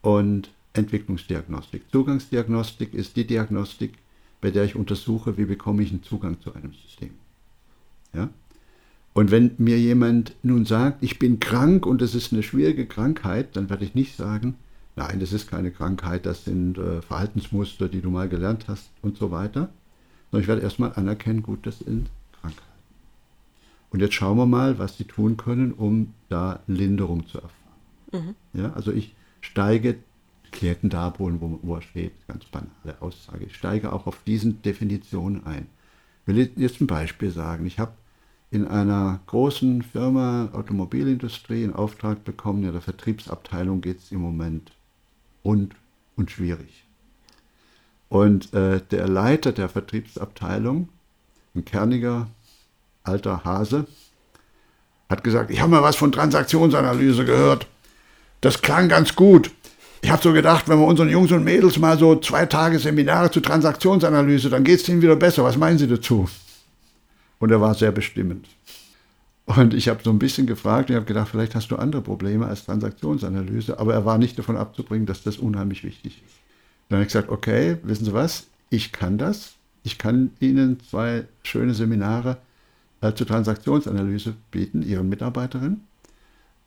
und 0.00 0.48
Entwicklungsdiagnostik. 0.74 1.82
Zugangsdiagnostik 1.90 2.94
ist 2.94 3.16
die 3.16 3.26
Diagnostik, 3.26 3.94
bei 4.40 4.50
der 4.50 4.64
ich 4.64 4.74
untersuche, 4.74 5.36
wie 5.36 5.44
bekomme 5.44 5.82
ich 5.82 5.90
einen 5.90 6.02
Zugang 6.02 6.40
zu 6.40 6.54
einem 6.54 6.72
System. 6.72 7.10
Ja? 8.14 8.30
Und 9.14 9.30
wenn 9.30 9.52
mir 9.58 9.78
jemand 9.78 10.34
nun 10.42 10.64
sagt, 10.64 11.02
ich 11.02 11.18
bin 11.18 11.38
krank 11.38 11.84
und 11.84 12.00
es 12.00 12.14
ist 12.14 12.32
eine 12.32 12.42
schwierige 12.42 12.86
Krankheit, 12.86 13.56
dann 13.56 13.68
werde 13.68 13.84
ich 13.84 13.94
nicht 13.94 14.16
sagen, 14.16 14.56
nein, 14.96 15.20
das 15.20 15.32
ist 15.32 15.50
keine 15.50 15.70
Krankheit, 15.70 16.24
das 16.24 16.44
sind 16.44 16.78
äh, 16.78 17.02
Verhaltensmuster, 17.02 17.88
die 17.88 18.00
du 18.00 18.10
mal 18.10 18.28
gelernt 18.28 18.66
hast 18.68 18.90
und 19.02 19.18
so 19.18 19.30
weiter. 19.30 19.68
Sondern 20.30 20.42
ich 20.42 20.48
werde 20.48 20.62
erstmal 20.62 20.94
anerkennen, 20.94 21.42
gut, 21.42 21.66
das 21.66 21.80
sind 21.80 22.08
Krankheiten. 22.40 22.66
Und 23.90 24.00
jetzt 24.00 24.14
schauen 24.14 24.38
wir 24.38 24.46
mal, 24.46 24.78
was 24.78 24.96
sie 24.96 25.04
tun 25.04 25.36
können, 25.36 25.72
um 25.72 26.14
da 26.30 26.60
Linderung 26.66 27.26
zu 27.26 27.38
erfahren. 27.38 27.52
Mhm. 28.12 28.34
Ja, 28.58 28.72
also 28.72 28.90
ich 28.92 29.14
steige 29.42 29.98
Klienten 30.52 30.90
da 30.90 31.08
abholen, 31.08 31.40
wo, 31.40 31.58
wo 31.62 31.74
er 31.76 31.82
steht, 31.82 32.12
ganz 32.28 32.44
banale 32.44 33.00
Aussage. 33.00 33.44
Ich 33.46 33.56
steige 33.56 33.92
auch 33.92 34.06
auf 34.06 34.22
diesen 34.24 34.62
Definitionen 34.62 35.44
ein. 35.46 35.66
Ich 36.22 36.34
will 36.34 36.52
jetzt 36.56 36.80
ein 36.80 36.86
Beispiel 36.86 37.30
sagen. 37.30 37.66
Ich 37.66 37.78
habe 37.78 37.92
in 38.52 38.68
einer 38.68 39.20
großen 39.26 39.82
Firma, 39.82 40.50
Automobilindustrie, 40.52 41.64
einen 41.64 41.74
Auftrag 41.74 42.22
bekommen, 42.22 42.64
in 42.64 42.72
der 42.72 42.82
Vertriebsabteilung 42.82 43.80
geht 43.80 43.98
es 43.98 44.12
im 44.12 44.20
Moment 44.20 44.72
rund 45.44 45.74
und 46.16 46.30
schwierig. 46.30 46.84
Und 48.10 48.52
äh, 48.52 48.82
der 48.90 49.08
Leiter 49.08 49.52
der 49.52 49.70
Vertriebsabteilung, 49.70 50.90
ein 51.54 51.64
kerniger 51.64 52.28
alter 53.04 53.42
Hase, 53.44 53.86
hat 55.08 55.24
gesagt, 55.24 55.50
ich 55.50 55.60
habe 55.60 55.70
mal 55.70 55.82
was 55.82 55.96
von 55.96 56.12
Transaktionsanalyse 56.12 57.24
gehört. 57.24 57.66
Das 58.42 58.60
klang 58.60 58.90
ganz 58.90 59.16
gut. 59.16 59.50
Ich 60.04 60.10
habe 60.10 60.20
so 60.20 60.32
gedacht, 60.32 60.68
wenn 60.68 60.80
wir 60.80 60.86
unseren 60.86 61.08
Jungs 61.08 61.30
und 61.30 61.44
Mädels 61.44 61.78
mal 61.78 61.96
so 61.96 62.16
zwei 62.16 62.44
Tage 62.44 62.80
Seminare 62.80 63.30
zu 63.30 63.40
Transaktionsanalyse, 63.40 64.50
dann 64.50 64.64
geht 64.64 64.80
es 64.80 64.88
ihnen 64.88 65.00
wieder 65.00 65.14
besser. 65.14 65.44
Was 65.44 65.56
meinen 65.56 65.78
Sie 65.78 65.86
dazu? 65.86 66.28
Und 67.38 67.52
er 67.52 67.60
war 67.60 67.74
sehr 67.74 67.92
bestimmend. 67.92 68.48
Und 69.46 69.74
ich 69.74 69.88
habe 69.88 70.02
so 70.02 70.10
ein 70.10 70.18
bisschen 70.18 70.46
gefragt 70.46 70.90
und 70.90 70.96
habe 70.96 71.06
gedacht, 71.06 71.28
vielleicht 71.30 71.54
hast 71.54 71.70
du 71.70 71.76
andere 71.76 72.02
Probleme 72.02 72.46
als 72.46 72.64
Transaktionsanalyse, 72.64 73.78
aber 73.78 73.94
er 73.94 74.04
war 74.04 74.18
nicht 74.18 74.36
davon 74.38 74.56
abzubringen, 74.56 75.06
dass 75.06 75.22
das 75.22 75.36
unheimlich 75.36 75.84
wichtig 75.84 76.20
ist. 76.26 76.34
Dann 76.88 76.96
habe 76.98 77.06
ich 77.06 77.12
gesagt, 77.12 77.30
okay, 77.30 77.76
wissen 77.84 78.04
Sie 78.04 78.12
was, 78.12 78.46
ich 78.70 78.90
kann 78.90 79.18
das. 79.18 79.54
Ich 79.84 79.98
kann 79.98 80.30
Ihnen 80.40 80.78
zwei 80.88 81.24
schöne 81.44 81.74
Seminare 81.74 82.38
äh, 83.00 83.12
zur 83.14 83.26
Transaktionsanalyse 83.26 84.34
bieten, 84.50 84.82
Ihren 84.82 85.08
Mitarbeiterinnen. 85.08 85.80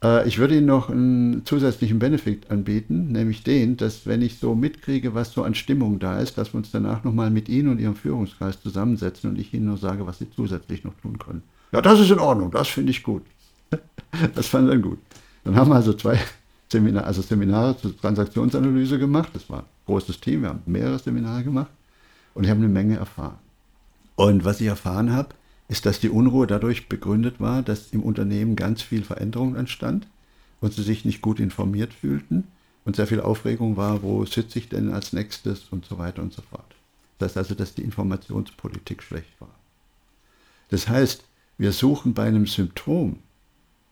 Äh, 0.03 0.27
ich 0.27 0.37
würde 0.37 0.57
Ihnen 0.57 0.65
noch 0.65 0.89
einen 0.89 1.45
zusätzlichen 1.45 1.99
Benefit 1.99 2.51
anbieten, 2.51 3.11
nämlich 3.11 3.43
den, 3.43 3.77
dass 3.77 4.05
wenn 4.05 4.21
ich 4.21 4.37
so 4.37 4.55
mitkriege, 4.55 5.13
was 5.13 5.31
so 5.31 5.43
an 5.43 5.55
Stimmung 5.55 5.99
da 5.99 6.19
ist, 6.19 6.37
dass 6.37 6.53
wir 6.53 6.57
uns 6.57 6.71
danach 6.71 7.03
nochmal 7.03 7.29
mit 7.29 7.49
Ihnen 7.49 7.69
und 7.69 7.79
Ihrem 7.79 7.95
Führungskreis 7.95 8.61
zusammensetzen 8.61 9.29
und 9.29 9.39
ich 9.39 9.53
Ihnen 9.53 9.65
nur 9.65 9.77
sage, 9.77 10.05
was 10.05 10.19
Sie 10.19 10.29
zusätzlich 10.29 10.83
noch 10.83 10.93
tun 11.01 11.17
können. 11.19 11.43
Ja, 11.71 11.81
das 11.81 11.99
ist 11.99 12.11
in 12.11 12.19
Ordnung, 12.19 12.51
das 12.51 12.67
finde 12.67 12.91
ich 12.91 13.03
gut. 13.03 13.23
das 14.35 14.47
fand 14.47 14.69
er 14.69 14.77
gut. 14.77 14.99
Dann 15.43 15.55
haben 15.55 15.69
wir 15.69 15.75
also 15.75 15.93
zwei 15.93 16.19
Seminare, 16.71 17.05
also 17.05 17.21
Seminare 17.21 17.77
zur 17.77 17.97
Transaktionsanalyse 17.97 18.99
gemacht. 18.99 19.29
Das 19.33 19.49
war 19.49 19.59
ein 19.59 19.65
großes 19.85 20.19
Team, 20.19 20.43
wir 20.43 20.49
haben 20.49 20.61
mehrere 20.65 20.99
Seminare 20.99 21.43
gemacht 21.43 21.71
und 22.33 22.43
ich 22.43 22.49
habe 22.49 22.59
eine 22.59 22.69
Menge 22.69 22.97
erfahren. 22.97 23.37
Und 24.15 24.45
was 24.45 24.61
ich 24.61 24.67
erfahren 24.67 25.11
habe, 25.11 25.29
ist, 25.67 25.85
dass 25.85 25.99
die 25.99 26.09
Unruhe 26.09 26.47
dadurch 26.47 26.87
begründet 26.89 27.39
war, 27.39 27.61
dass 27.61 27.91
im 27.91 28.03
Unternehmen 28.03 28.55
ganz 28.55 28.81
viel 28.81 29.03
Veränderung 29.03 29.55
entstand 29.55 30.07
und 30.61 30.73
sie 30.73 30.83
sich 30.83 31.05
nicht 31.05 31.21
gut 31.21 31.39
informiert 31.39 31.93
fühlten 31.93 32.45
und 32.85 32.95
sehr 32.95 33.07
viel 33.07 33.21
Aufregung 33.21 33.77
war, 33.77 34.03
wo 34.03 34.25
sitze 34.25 34.59
ich 34.59 34.69
denn 34.69 34.91
als 34.91 35.13
nächstes 35.13 35.67
und 35.71 35.85
so 35.85 35.97
weiter 35.97 36.21
und 36.21 36.33
so 36.33 36.41
fort. 36.43 36.75
Das 37.17 37.29
heißt 37.29 37.37
also, 37.37 37.55
dass 37.55 37.73
die 37.73 37.81
Informationspolitik 37.81 39.01
schlecht 39.01 39.39
war. 39.39 39.49
Das 40.69 40.87
heißt, 40.87 41.23
wir 41.57 41.71
suchen 41.71 42.13
bei 42.13 42.27
einem 42.27 42.47
Symptom 42.47 43.19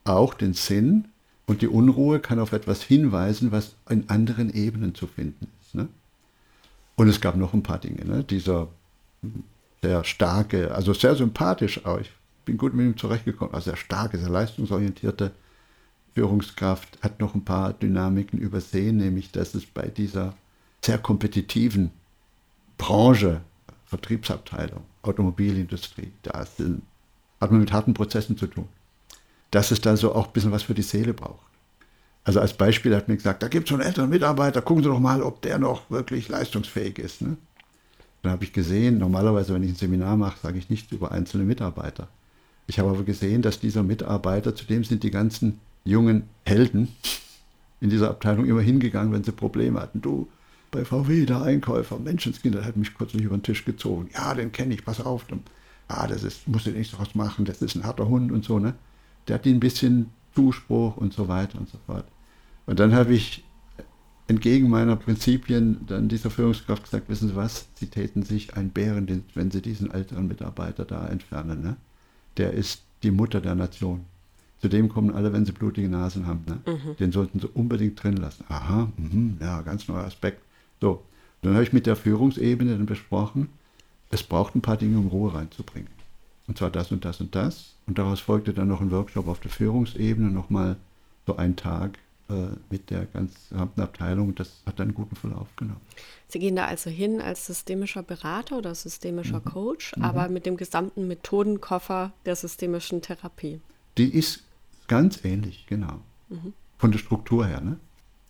auch 0.03 0.33
den 0.33 0.53
Sinn 0.53 1.05
und 1.45 1.61
die 1.61 1.67
Unruhe 1.67 2.19
kann 2.19 2.39
auf 2.39 2.51
etwas 2.51 2.83
hinweisen, 2.83 3.51
was 3.51 3.75
in 3.89 4.09
anderen 4.09 4.53
Ebenen 4.53 4.95
zu 4.95 5.07
finden 5.07 5.47
ist. 5.61 5.75
Ne? 5.75 5.87
Und 6.95 7.07
es 7.07 7.21
gab 7.21 7.35
noch 7.35 7.53
ein 7.53 7.63
paar 7.63 7.79
Dinge. 7.79 8.05
Ne? 8.05 8.23
Dieser 8.23 8.67
sehr 9.83 10.03
starke, 10.05 10.73
also 10.73 10.93
sehr 10.93 11.15
sympathisch 11.15 11.85
auch. 11.85 11.99
Ich 11.99 12.09
bin 12.45 12.57
gut 12.57 12.73
mit 12.73 12.85
ihm 12.85 12.97
zurechtgekommen. 12.97 13.53
Also 13.53 13.71
sehr 13.71 13.77
starke, 13.77 14.17
sehr 14.17 14.29
leistungsorientierte 14.29 15.31
Führungskraft 16.15 16.97
hat 17.01 17.19
noch 17.19 17.35
ein 17.35 17.43
paar 17.43 17.73
Dynamiken 17.73 18.39
übersehen, 18.39 18.97
nämlich 18.97 19.31
dass 19.31 19.53
es 19.55 19.65
bei 19.65 19.87
dieser 19.87 20.35
sehr 20.81 20.97
kompetitiven 20.97 21.91
Branche, 22.77 23.41
Vertriebsabteilung, 23.85 24.83
Automobilindustrie, 25.01 26.13
da 26.23 26.45
sind, 26.45 26.81
hat 27.41 27.51
man 27.51 27.59
mit 27.59 27.73
harten 27.73 27.93
Prozessen 27.93 28.37
zu 28.37 28.47
tun. 28.47 28.69
Dass 29.51 29.71
es 29.71 29.81
da 29.81 29.97
so 29.97 30.15
auch 30.15 30.27
ein 30.27 30.33
bisschen 30.33 30.51
was 30.51 30.63
für 30.63 30.73
die 30.73 30.81
Seele 30.81 31.13
braucht. 31.13 31.45
Also 32.23 32.39
als 32.39 32.53
Beispiel 32.53 32.95
hat 32.95 33.09
mir 33.09 33.17
gesagt, 33.17 33.43
da 33.43 33.49
gibt 33.49 33.65
es 33.65 33.69
so 33.69 33.75
einen 33.75 33.85
älteren 33.85 34.09
Mitarbeiter, 34.09 34.61
gucken 34.61 34.83
Sie 34.83 34.89
doch 34.89 34.99
mal, 34.99 35.21
ob 35.21 35.41
der 35.41 35.59
noch 35.59 35.89
wirklich 35.91 36.29
leistungsfähig 36.29 36.99
ist. 36.99 37.21
Ne? 37.21 37.35
Dann 38.23 38.31
habe 38.31 38.45
ich 38.45 38.53
gesehen, 38.53 38.97
normalerweise, 38.97 39.53
wenn 39.53 39.63
ich 39.63 39.71
ein 39.71 39.75
Seminar 39.75 40.17
mache, 40.17 40.39
sage 40.41 40.57
ich 40.57 40.69
nichts 40.69 40.91
über 40.91 41.11
einzelne 41.11 41.43
Mitarbeiter. 41.43 42.07
Ich 42.67 42.79
habe 42.79 42.89
aber 42.89 43.03
gesehen, 43.03 43.41
dass 43.41 43.59
dieser 43.59 43.83
Mitarbeiter, 43.83 44.55
zudem 44.55 44.85
sind 44.85 45.03
die 45.03 45.11
ganzen 45.11 45.59
jungen 45.83 46.23
Helden 46.45 46.87
in 47.81 47.89
dieser 47.89 48.09
Abteilung 48.09 48.45
immer 48.45 48.61
hingegangen, 48.61 49.11
wenn 49.11 49.25
sie 49.25 49.33
Probleme 49.33 49.81
hatten. 49.81 50.01
Du, 50.01 50.29
bei 50.71 50.85
VW, 50.85 51.25
der 51.25 51.41
Einkäufer, 51.41 51.99
Menschenskind, 51.99 52.55
der 52.55 52.63
hat 52.63 52.77
mich 52.77 52.93
kurz 52.93 53.13
nicht 53.13 53.25
über 53.25 53.37
den 53.37 53.43
Tisch 53.43 53.65
gezogen. 53.65 54.09
Ja, 54.13 54.33
den 54.33 54.53
kenne 54.53 54.73
ich, 54.73 54.85
pass 54.85 55.01
auf. 55.01 55.25
ah, 55.89 56.07
das 56.07 56.23
ist, 56.23 56.47
muss 56.47 56.65
ich 56.65 56.73
nicht 56.73 56.91
so 56.91 56.99
was 56.99 57.15
machen, 57.15 57.43
das 57.43 57.61
ist 57.61 57.75
ein 57.75 57.83
harter 57.83 58.07
Hund 58.07 58.31
und 58.31 58.45
so, 58.45 58.57
ne? 58.57 58.73
Der 59.27 59.35
hat 59.35 59.45
ihn 59.45 59.57
ein 59.57 59.59
bisschen 59.59 60.09
Zuspruch 60.33 60.95
und 60.95 61.13
so 61.13 61.27
weiter 61.27 61.59
und 61.59 61.69
so 61.69 61.77
fort. 61.85 62.05
Und 62.65 62.79
dann 62.79 62.95
habe 62.95 63.13
ich 63.13 63.43
entgegen 64.27 64.69
meiner 64.69 64.95
Prinzipien 64.95 65.85
dann 65.87 66.07
dieser 66.07 66.29
Führungskraft 66.29 66.83
gesagt, 66.83 67.09
wissen 67.09 67.29
Sie 67.29 67.35
was, 67.35 67.67
Sie 67.75 67.87
täten 67.87 68.23
sich 68.23 68.55
einen 68.55 68.69
Bärendienst, 68.69 69.35
wenn 69.35 69.51
Sie 69.51 69.61
diesen 69.61 69.91
älteren 69.91 70.27
Mitarbeiter 70.27 70.85
da 70.85 71.07
entfernen. 71.07 71.61
Ne? 71.61 71.75
Der 72.37 72.53
ist 72.53 72.83
die 73.03 73.11
Mutter 73.11 73.41
der 73.41 73.55
Nation. 73.55 74.05
Zudem 74.63 74.87
kommen 74.87 75.13
alle, 75.13 75.33
wenn 75.33 75.45
sie 75.45 75.51
blutige 75.51 75.89
Nasen 75.89 76.25
haben. 76.25 76.45
Ne? 76.47 76.59
Mhm. 76.65 76.95
Den 76.95 77.11
sollten 77.11 77.39
sie 77.41 77.47
unbedingt 77.47 78.01
drin 78.01 78.15
lassen. 78.15 78.45
Aha, 78.47 78.89
mh, 78.95 79.45
ja, 79.45 79.61
ganz 79.61 79.89
neuer 79.89 80.05
Aspekt. 80.05 80.41
So, 80.79 81.03
dann 81.41 81.53
habe 81.53 81.63
ich 81.63 81.73
mit 81.73 81.85
der 81.85 81.97
Führungsebene 81.97 82.71
dann 82.71 82.85
besprochen, 82.85 83.49
es 84.09 84.23
braucht 84.23 84.55
ein 84.55 84.61
paar 84.61 84.77
Dinge, 84.77 84.97
um 84.97 85.07
Ruhe 85.07 85.33
reinzubringen. 85.33 85.89
Und 86.47 86.57
zwar 86.57 86.69
das 86.69 86.93
und 86.93 87.03
das 87.03 87.19
und 87.19 87.35
das. 87.35 87.75
Und 87.87 87.97
daraus 87.97 88.21
folgte 88.21 88.53
dann 88.53 88.69
noch 88.69 88.79
ein 88.79 88.91
Workshop 88.91 89.27
auf 89.27 89.41
der 89.41 89.51
Führungsebene, 89.51 90.29
nochmal 90.29 90.77
so 91.27 91.35
ein 91.35 91.57
Tag 91.57 91.99
mit 92.69 92.89
der 92.89 93.05
gesamten 93.05 93.81
Abteilung. 93.81 94.33
Das 94.33 94.63
hat 94.65 94.79
einen 94.79 94.93
guten 94.93 95.15
Verlauf 95.15 95.47
genommen. 95.55 95.81
Sie 96.27 96.39
gehen 96.39 96.55
da 96.55 96.65
also 96.65 96.89
hin 96.89 97.21
als 97.21 97.45
systemischer 97.45 98.01
Berater 98.01 98.57
oder 98.57 98.73
systemischer 98.73 99.39
mhm. 99.39 99.45
Coach, 99.45 99.95
mhm. 99.95 100.03
aber 100.03 100.29
mit 100.29 100.45
dem 100.45 100.57
gesamten 100.57 101.07
Methodenkoffer 101.07 102.11
der 102.25 102.35
systemischen 102.35 103.01
Therapie. 103.01 103.59
Die 103.97 104.13
ist 104.13 104.43
ganz 104.87 105.23
ähnlich, 105.23 105.65
genau. 105.67 105.99
Mhm. 106.29 106.53
Von 106.77 106.91
der 106.91 106.99
Struktur 106.99 107.45
her. 107.45 107.61
Ne? 107.61 107.77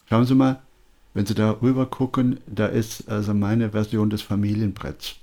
Schauen 0.10 0.26
Sie 0.26 0.36
mal, 0.36 0.62
wenn 1.14 1.26
Sie 1.26 1.36
da 1.36 1.52
rüber 1.62 1.86
gucken, 1.86 2.39
da 2.48 2.66
ist 2.66 3.08
also 3.08 3.34
meine 3.34 3.72
Version 3.72 4.10
des 4.10 4.22
Familienbretts. 4.22 5.16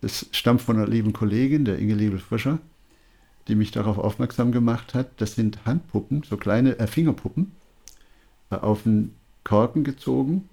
Das 0.00 0.26
stammt 0.32 0.62
von 0.62 0.76
einer 0.76 0.86
lieben 0.86 1.12
Kollegin, 1.12 1.64
der 1.64 1.78
Inge 1.78 1.94
Liebel-Frischer, 1.94 2.58
die 3.48 3.54
mich 3.54 3.70
darauf 3.70 3.98
aufmerksam 3.98 4.52
gemacht 4.52 4.94
hat. 4.94 5.20
Das 5.20 5.34
sind 5.34 5.64
Handpuppen, 5.64 6.22
so 6.22 6.36
kleine 6.36 6.78
äh, 6.78 6.86
Fingerpuppen, 6.86 7.52
auf 8.50 8.82
den 8.82 9.14
Korken 9.44 9.84
gezogen 9.84 10.48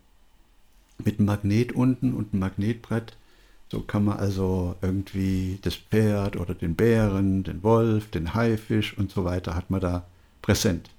mit 1.03 1.19
einem 1.19 1.27
Magnet 1.27 1.73
unten 1.73 2.13
und 2.13 2.33
einem 2.33 2.41
Magnetbrett. 2.41 3.17
So 3.69 3.81
kann 3.81 4.05
man 4.05 4.17
also 4.17 4.75
irgendwie 4.81 5.59
das 5.61 5.75
Pferd 5.75 6.37
oder 6.37 6.53
den 6.53 6.75
Bären, 6.75 7.43
den 7.43 7.63
Wolf, 7.63 8.09
den 8.09 8.33
Haifisch 8.33 8.97
und 8.97 9.11
so 9.11 9.25
weiter 9.25 9.55
hat 9.55 9.69
man 9.69 9.81
da 9.81 10.05
präsent. 10.41 10.89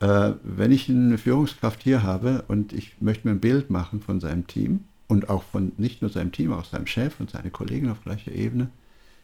Äh, 0.00 0.32
wenn 0.42 0.72
ich 0.72 0.88
eine 0.88 1.18
Führungskraft 1.18 1.82
hier 1.82 2.02
habe 2.02 2.44
und 2.48 2.72
ich 2.72 3.00
möchte 3.00 3.28
mir 3.28 3.34
ein 3.34 3.40
Bild 3.40 3.70
machen 3.70 4.00
von 4.00 4.20
seinem 4.20 4.46
Team 4.46 4.84
und 5.08 5.28
auch 5.28 5.42
von 5.42 5.72
nicht 5.76 6.02
nur 6.02 6.10
seinem 6.10 6.32
Team, 6.32 6.52
auch 6.52 6.64
seinem 6.64 6.86
Chef 6.86 7.20
und 7.20 7.30
seine 7.30 7.50
Kollegen 7.50 7.90
auf 7.90 8.02
gleicher 8.02 8.32
Ebene, 8.32 8.68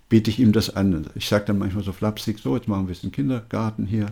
biete 0.08 0.30
ich 0.30 0.38
ihm 0.38 0.52
das 0.52 0.74
an. 0.76 1.06
Ich 1.14 1.28
sage 1.28 1.46
dann 1.46 1.58
manchmal 1.58 1.84
so 1.84 1.92
flapsig, 1.92 2.38
so, 2.38 2.54
jetzt 2.54 2.68
machen 2.68 2.82
wir 2.82 2.84
ein 2.84 2.88
bisschen 2.88 3.12
Kindergarten 3.12 3.86
hier, 3.86 4.06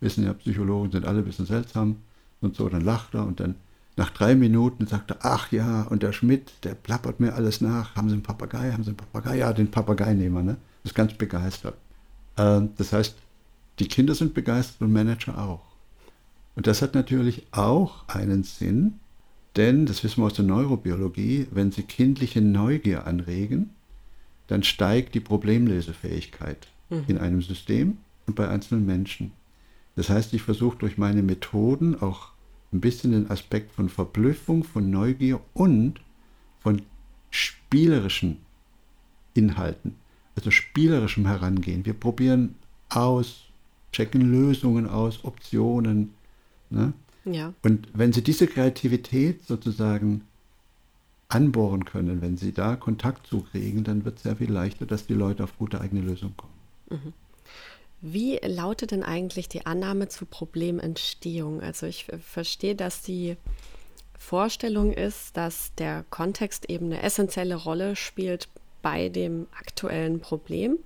wissen 0.00 0.24
ja, 0.24 0.32
Psychologen 0.34 0.90
sind 0.90 1.04
alle 1.04 1.18
ein 1.18 1.24
bisschen 1.24 1.46
seltsam 1.46 1.96
und 2.40 2.56
so, 2.56 2.68
dann 2.68 2.82
lacht 2.82 3.14
er 3.14 3.26
und 3.26 3.40
dann, 3.40 3.54
Nach 3.96 4.10
drei 4.10 4.34
Minuten 4.34 4.86
sagt 4.86 5.10
er, 5.10 5.18
ach 5.22 5.52
ja, 5.52 5.82
und 5.82 6.02
der 6.02 6.12
Schmidt, 6.12 6.52
der 6.62 6.74
plappert 6.74 7.20
mir 7.20 7.34
alles 7.34 7.60
nach. 7.60 7.96
Haben 7.96 8.08
Sie 8.08 8.14
einen 8.14 8.22
Papagei? 8.22 8.72
Haben 8.72 8.84
Sie 8.84 8.90
einen 8.90 8.96
Papagei? 8.96 9.38
Ja, 9.38 9.52
den 9.52 9.70
Papagei 9.70 10.14
nehmen 10.14 10.36
wir, 10.36 10.42
ne? 10.42 10.56
Ist 10.84 10.94
ganz 10.94 11.12
begeistert. 11.12 11.76
Ähm, 12.38 12.70
das 12.78 12.92
heißt, 12.92 13.16
die 13.78 13.88
Kinder 13.88 14.14
sind 14.14 14.32
begeistert 14.32 14.80
und 14.80 14.92
Manager 14.92 15.36
auch. 15.38 15.62
Und 16.56 16.66
das 16.66 16.82
hat 16.82 16.94
natürlich 16.94 17.46
auch 17.50 18.08
einen 18.08 18.44
Sinn, 18.44 19.00
denn, 19.56 19.86
das 19.86 20.04
wissen 20.04 20.22
wir 20.22 20.26
aus 20.26 20.34
der 20.34 20.44
Neurobiologie, 20.44 21.48
wenn 21.50 21.72
Sie 21.72 21.82
kindliche 21.82 22.40
Neugier 22.40 23.06
anregen, 23.06 23.70
dann 24.46 24.62
steigt 24.62 25.14
die 25.14 25.20
Problemlösefähigkeit 25.20 26.68
mhm. 26.88 27.04
in 27.08 27.18
einem 27.18 27.42
System 27.42 27.98
und 28.26 28.36
bei 28.36 28.48
einzelnen 28.48 28.86
Menschen. 28.86 29.32
Das 29.96 30.08
heißt, 30.08 30.32
ich 30.34 30.42
versuche 30.42 30.78
durch 30.78 30.98
meine 30.98 31.22
Methoden 31.22 32.00
auch 32.00 32.30
ein 32.72 32.80
bisschen 32.80 33.12
den 33.12 33.30
Aspekt 33.30 33.72
von 33.72 33.88
Verblüffung, 33.88 34.64
von 34.64 34.90
Neugier 34.90 35.40
und 35.54 36.00
von 36.60 36.82
spielerischen 37.30 38.38
Inhalten, 39.34 39.96
also 40.36 40.50
spielerischem 40.50 41.26
Herangehen. 41.26 41.84
Wir 41.84 41.94
probieren 41.94 42.54
aus, 42.88 43.44
checken 43.92 44.30
Lösungen 44.30 44.88
aus, 44.88 45.24
Optionen. 45.24 46.14
Ne? 46.70 46.92
Ja. 47.24 47.54
Und 47.62 47.88
wenn 47.92 48.12
Sie 48.12 48.22
diese 48.22 48.46
Kreativität 48.46 49.44
sozusagen 49.46 50.22
anbohren 51.28 51.84
können, 51.84 52.22
wenn 52.22 52.36
Sie 52.36 52.52
da 52.52 52.76
Kontakt 52.76 53.26
zukriegen, 53.26 53.84
dann 53.84 54.04
wird 54.04 54.16
es 54.16 54.24
sehr 54.24 54.36
viel 54.36 54.50
leichter, 54.50 54.86
dass 54.86 55.06
die 55.06 55.14
Leute 55.14 55.44
auf 55.44 55.56
gute 55.58 55.80
eigene 55.80 56.02
Lösungen 56.02 56.36
kommen. 56.36 56.52
Mhm. 56.90 57.12
Wie 58.02 58.38
lautet 58.42 58.92
denn 58.92 59.02
eigentlich 59.02 59.48
die 59.48 59.66
Annahme 59.66 60.08
zur 60.08 60.28
Problementstehung? 60.28 61.60
Also 61.60 61.86
ich 61.86 62.06
verstehe, 62.22 62.74
dass 62.74 63.02
die 63.02 63.36
Vorstellung 64.18 64.92
ist, 64.92 65.36
dass 65.36 65.74
der 65.76 66.04
Kontext 66.08 66.70
eben 66.70 66.86
eine 66.86 67.02
essentielle 67.02 67.56
Rolle 67.56 67.96
spielt 67.96 68.48
bei 68.82 69.08
dem 69.08 69.46
aktuellen 69.58 70.20
Problem. 70.20 70.78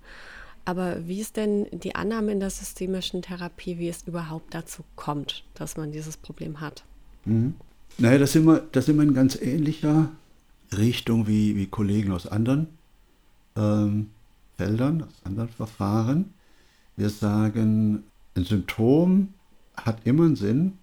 Aber 0.65 1.07
wie 1.07 1.21
ist 1.21 1.37
denn 1.37 1.67
die 1.71 1.95
Annahme 1.95 2.33
in 2.33 2.41
der 2.41 2.51
systemischen 2.51 3.23
Therapie, 3.23 3.79
wie 3.79 3.89
es 3.89 4.03
überhaupt 4.07 4.55
dazu 4.55 4.83
kommt, 4.97 5.45
dass 5.55 5.77
man 5.77 5.93
dieses 5.93 6.17
Problem 6.17 6.61
hat? 6.61 6.85
Mhm. 7.25 7.55
Naja, 7.99 8.19
da 8.19 8.27
sind, 8.27 8.45
wir, 8.47 8.67
da 8.73 8.83
sind 8.83 8.97
wir 8.97 9.05
in 9.05 9.15
ganz 9.15 9.37
ähnlicher 9.41 10.11
Richtung 10.73 11.29
wie, 11.29 11.55
wie 11.55 11.67
Kollegen 11.67 12.13
aus 12.13 12.27
anderen 12.27 12.67
ähm, 13.57 14.11
Feldern, 14.57 15.03
aus 15.03 15.15
anderen 15.25 15.49
Verfahren. 15.51 16.34
Wir 16.97 17.11
sagen, 17.11 18.05
ein 18.37 18.45
Symptom 18.45 19.35
hat 19.77 20.07
immer 20.07 20.25
einen 20.25 20.37
Sinn, 20.37 20.79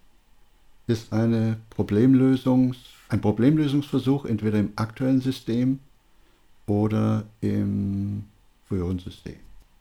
ist 0.87 1.13
eine 1.13 1.57
Problemlösungs, 1.69 2.77
ein 3.09 3.21
Problemlösungsversuch 3.21 4.25
entweder 4.25 4.59
im 4.59 4.73
aktuellen 4.75 5.21
System 5.21 5.79
oder 6.67 7.23
im 7.41 8.25
früheren 8.67 8.99
System. 8.99 9.37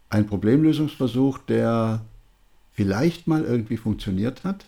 Ein 0.09 0.27
Problemlösungsversuch, 0.27 1.39
der 1.39 2.05
vielleicht 2.73 3.27
mal 3.27 3.45
irgendwie 3.45 3.77
funktioniert 3.77 4.45
hat 4.45 4.67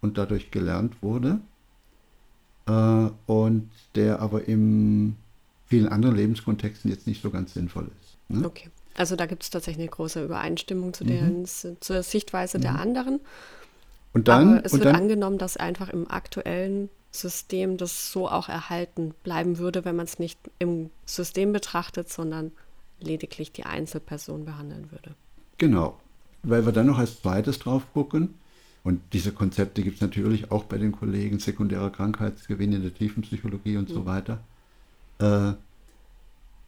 und 0.00 0.18
dadurch 0.18 0.50
gelernt 0.50 1.02
wurde 1.02 1.40
äh, 2.66 3.08
und 3.26 3.70
der 3.94 4.20
aber 4.20 4.46
in 4.48 5.16
vielen 5.66 5.88
anderen 5.88 6.16
Lebenskontexten 6.16 6.90
jetzt 6.90 7.06
nicht 7.06 7.22
so 7.22 7.30
ganz 7.30 7.54
sinnvoll 7.54 7.90
ist. 8.00 8.16
Ne? 8.28 8.46
Okay. 8.46 8.70
Also 8.96 9.16
da 9.16 9.26
gibt 9.26 9.42
es 9.42 9.50
tatsächlich 9.50 9.82
eine 9.82 9.90
große 9.90 10.24
Übereinstimmung 10.24 10.94
zu 10.94 11.04
der, 11.04 11.22
mhm. 11.22 11.46
zur 11.46 12.02
Sichtweise 12.02 12.58
mhm. 12.58 12.62
der 12.62 12.78
anderen. 12.78 13.20
Und 14.12 14.28
dann, 14.28 14.58
Aber 14.58 14.64
es 14.64 14.72
wird 14.72 14.84
dann, 14.84 14.94
angenommen, 14.96 15.38
dass 15.38 15.56
einfach 15.56 15.88
im 15.88 16.08
aktuellen 16.08 16.88
System 17.10 17.76
das 17.76 18.12
so 18.12 18.28
auch 18.28 18.48
erhalten 18.48 19.14
bleiben 19.22 19.58
würde, 19.58 19.84
wenn 19.84 19.96
man 19.96 20.06
es 20.06 20.18
nicht 20.18 20.38
im 20.58 20.90
System 21.04 21.52
betrachtet, 21.52 22.08
sondern 22.08 22.52
lediglich 23.00 23.52
die 23.52 23.64
Einzelperson 23.64 24.44
behandeln 24.44 24.90
würde. 24.90 25.14
Genau, 25.58 25.98
weil 26.42 26.64
wir 26.64 26.72
dann 26.72 26.86
noch 26.86 26.98
als 26.98 27.20
zweites 27.20 27.58
drauf 27.58 27.82
gucken. 27.92 28.34
Und 28.84 29.00
diese 29.12 29.32
Konzepte 29.32 29.82
gibt 29.82 29.96
es 29.96 30.00
natürlich 30.02 30.50
auch 30.50 30.64
bei 30.64 30.76
den 30.76 30.92
Kollegen, 30.92 31.38
sekundärer 31.38 31.90
Krankheitsgewinn 31.90 32.72
in 32.72 32.82
der 32.82 32.94
Tiefenpsychologie 32.94 33.78
und 33.78 33.88
mhm. 33.88 33.94
so 33.94 34.06
weiter. 34.06 34.40
Äh, 35.18 35.54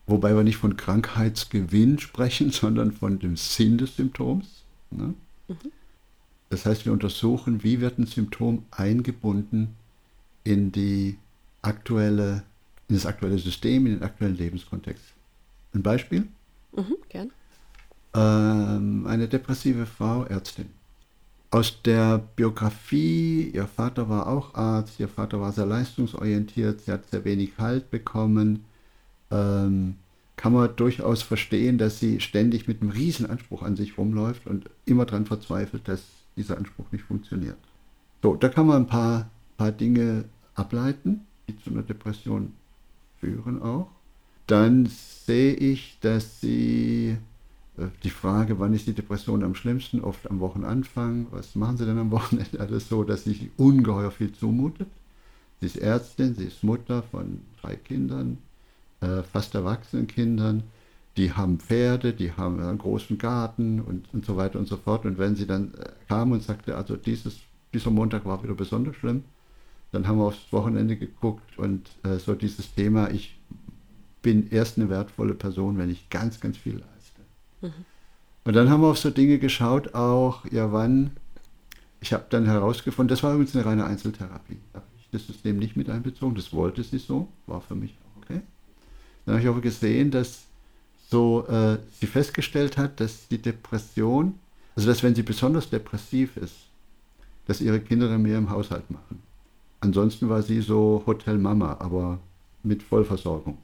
wobei 0.06 0.34
wir 0.34 0.42
nicht 0.42 0.56
von 0.56 0.76
Krankheitsgewinn 0.76 1.98
sprechen, 1.98 2.50
sondern 2.52 2.92
von 2.92 3.18
dem 3.18 3.36
Sinn 3.36 3.78
des 3.78 3.96
Symptoms. 3.96 4.46
Ne? 4.90 5.14
Mhm. 5.48 5.72
Das 6.48 6.64
heißt, 6.64 6.84
wir 6.84 6.92
untersuchen, 6.92 7.62
wie 7.64 7.80
wird 7.80 7.98
ein 7.98 8.06
Symptom 8.06 8.64
eingebunden 8.70 9.74
in 10.44 10.70
die 10.70 11.18
aktuelle, 11.62 12.44
in 12.88 12.94
das 12.94 13.06
aktuelle 13.06 13.38
System, 13.38 13.86
in 13.86 13.94
den 13.94 14.02
aktuellen 14.02 14.36
Lebenskontext. 14.36 15.04
Ein 15.74 15.82
Beispiel? 15.82 16.28
Mhm, 16.72 16.96
gern. 17.08 17.30
Ähm, 18.14 19.06
eine 19.06 19.28
depressive 19.28 19.86
Frau, 19.86 20.24
Ärztin. 20.24 20.70
Aus 21.50 21.82
der 21.82 22.18
Biografie, 22.18 23.50
ihr 23.52 23.66
Vater 23.66 24.08
war 24.08 24.26
auch 24.26 24.54
Arzt, 24.54 24.98
ihr 25.00 25.08
Vater 25.08 25.40
war 25.40 25.52
sehr 25.52 25.66
leistungsorientiert, 25.66 26.82
sie 26.82 26.92
hat 26.92 27.08
sehr 27.08 27.24
wenig 27.24 27.52
Halt 27.58 27.90
bekommen, 27.90 28.64
ähm, 29.30 29.96
kann 30.36 30.52
man 30.52 30.76
durchaus 30.76 31.22
verstehen, 31.22 31.78
dass 31.78 31.98
sie 31.98 32.20
ständig 32.20 32.68
mit 32.68 32.82
einem 32.82 32.90
riesen 32.90 33.26
Anspruch 33.26 33.62
an 33.62 33.76
sich 33.76 33.96
rumläuft 33.96 34.46
und 34.46 34.68
immer 34.84 35.06
daran 35.06 35.26
verzweifelt, 35.26 35.88
dass 35.88 36.02
dieser 36.36 36.58
Anspruch 36.58 36.92
nicht 36.92 37.04
funktioniert. 37.04 37.56
So, 38.22 38.34
da 38.34 38.48
kann 38.48 38.66
man 38.66 38.82
ein 38.82 38.86
paar, 38.86 39.30
paar 39.56 39.72
Dinge 39.72 40.24
ableiten, 40.54 41.22
die 41.48 41.58
zu 41.58 41.70
einer 41.70 41.82
Depression 41.82 42.52
führen 43.18 43.62
auch. 43.62 43.88
Dann 44.46 44.86
sehe 44.86 45.54
ich, 45.54 45.98
dass 46.00 46.40
sie 46.40 47.16
äh, 47.76 47.86
die 48.04 48.10
Frage, 48.10 48.58
wann 48.58 48.74
ist 48.74 48.86
die 48.86 48.92
Depression 48.92 49.42
am 49.42 49.54
schlimmsten, 49.54 50.00
oft 50.00 50.30
am 50.30 50.40
Wochenanfang. 50.40 51.26
Was 51.30 51.54
machen 51.54 51.76
sie 51.76 51.86
denn 51.86 51.98
am 51.98 52.10
Wochenende? 52.10 52.60
Alles 52.60 52.88
so, 52.88 53.04
dass 53.04 53.24
sie 53.24 53.50
ungeheuer 53.56 54.10
viel 54.10 54.32
zumutet. 54.32 54.88
Sie 55.60 55.66
ist 55.66 55.78
Ärztin, 55.78 56.34
sie 56.34 56.44
ist 56.44 56.62
Mutter 56.62 57.02
von 57.02 57.40
drei 57.60 57.76
Kindern, 57.76 58.38
äh, 59.00 59.22
fast 59.22 59.54
erwachsenen 59.54 60.06
Kindern, 60.06 60.64
die 61.16 61.32
haben 61.32 61.58
Pferde, 61.58 62.12
die 62.12 62.32
haben 62.32 62.60
einen 62.60 62.78
großen 62.78 63.18
Garten 63.18 63.80
und, 63.80 64.12
und 64.12 64.24
so 64.24 64.36
weiter 64.36 64.58
und 64.58 64.68
so 64.68 64.76
fort. 64.76 65.04
Und 65.04 65.18
wenn 65.18 65.34
sie 65.34 65.46
dann 65.46 65.72
äh, 65.74 65.88
kam 66.08 66.32
und 66.32 66.42
sagte, 66.42 66.76
also 66.76 66.96
dieses, 66.96 67.38
dieser 67.72 67.90
Montag 67.90 68.24
war 68.24 68.42
wieder 68.42 68.54
besonders 68.54 68.96
schlimm, 68.96 69.24
dann 69.92 70.06
haben 70.06 70.18
wir 70.18 70.24
aufs 70.24 70.52
Wochenende 70.52 70.96
geguckt 70.96 71.58
und 71.58 71.88
äh, 72.02 72.18
so 72.18 72.34
dieses 72.34 72.74
Thema, 72.74 73.10
ich 73.10 73.38
bin 74.20 74.50
erst 74.50 74.76
eine 74.76 74.90
wertvolle 74.90 75.34
Person, 75.34 75.78
wenn 75.78 75.90
ich 75.90 76.10
ganz, 76.10 76.40
ganz 76.40 76.56
viel 76.56 76.74
leiste. 76.74 77.20
Mhm. 77.62 77.84
Und 78.44 78.54
dann 78.54 78.68
haben 78.68 78.82
wir 78.82 78.88
auf 78.88 78.98
so 78.98 79.10
Dinge 79.10 79.38
geschaut, 79.38 79.94
auch, 79.94 80.44
ja, 80.50 80.70
wann, 80.72 81.12
ich 82.00 82.12
habe 82.12 82.26
dann 82.28 82.44
herausgefunden, 82.44 83.08
das 83.08 83.22
war 83.22 83.32
übrigens 83.32 83.56
eine 83.56 83.64
reine 83.64 83.84
Einzeltherapie. 83.86 84.58
Da 84.72 84.80
habe 84.80 84.88
ich 84.98 85.08
das 85.10 85.26
System 85.26 85.58
nicht 85.58 85.76
mit 85.76 85.88
einbezogen, 85.88 86.34
das 86.34 86.52
wollte 86.52 86.82
sie 86.82 86.98
so, 86.98 87.28
war 87.46 87.60
für 87.60 87.74
mich 87.74 87.96
dann 89.26 89.34
habe 89.34 89.42
ich 89.42 89.48
aber 89.48 89.60
gesehen, 89.60 90.10
dass 90.10 90.44
so 91.10 91.46
äh, 91.48 91.78
sie 92.00 92.06
festgestellt 92.06 92.78
hat, 92.78 93.00
dass 93.00 93.28
die 93.28 93.38
Depression, 93.38 94.34
also 94.74 94.88
dass 94.88 95.02
wenn 95.02 95.14
sie 95.14 95.22
besonders 95.22 95.68
depressiv 95.68 96.36
ist, 96.36 96.54
dass 97.46 97.60
ihre 97.60 97.80
Kinder 97.80 98.08
dann 98.08 98.22
mehr 98.22 98.38
im 98.38 98.50
Haushalt 98.50 98.90
machen. 98.90 99.22
Ansonsten 99.80 100.28
war 100.28 100.42
sie 100.42 100.60
so 100.60 101.02
Hotel 101.06 101.38
Mama, 101.38 101.76
aber 101.78 102.18
mit 102.62 102.82
Vollversorgung. 102.82 103.58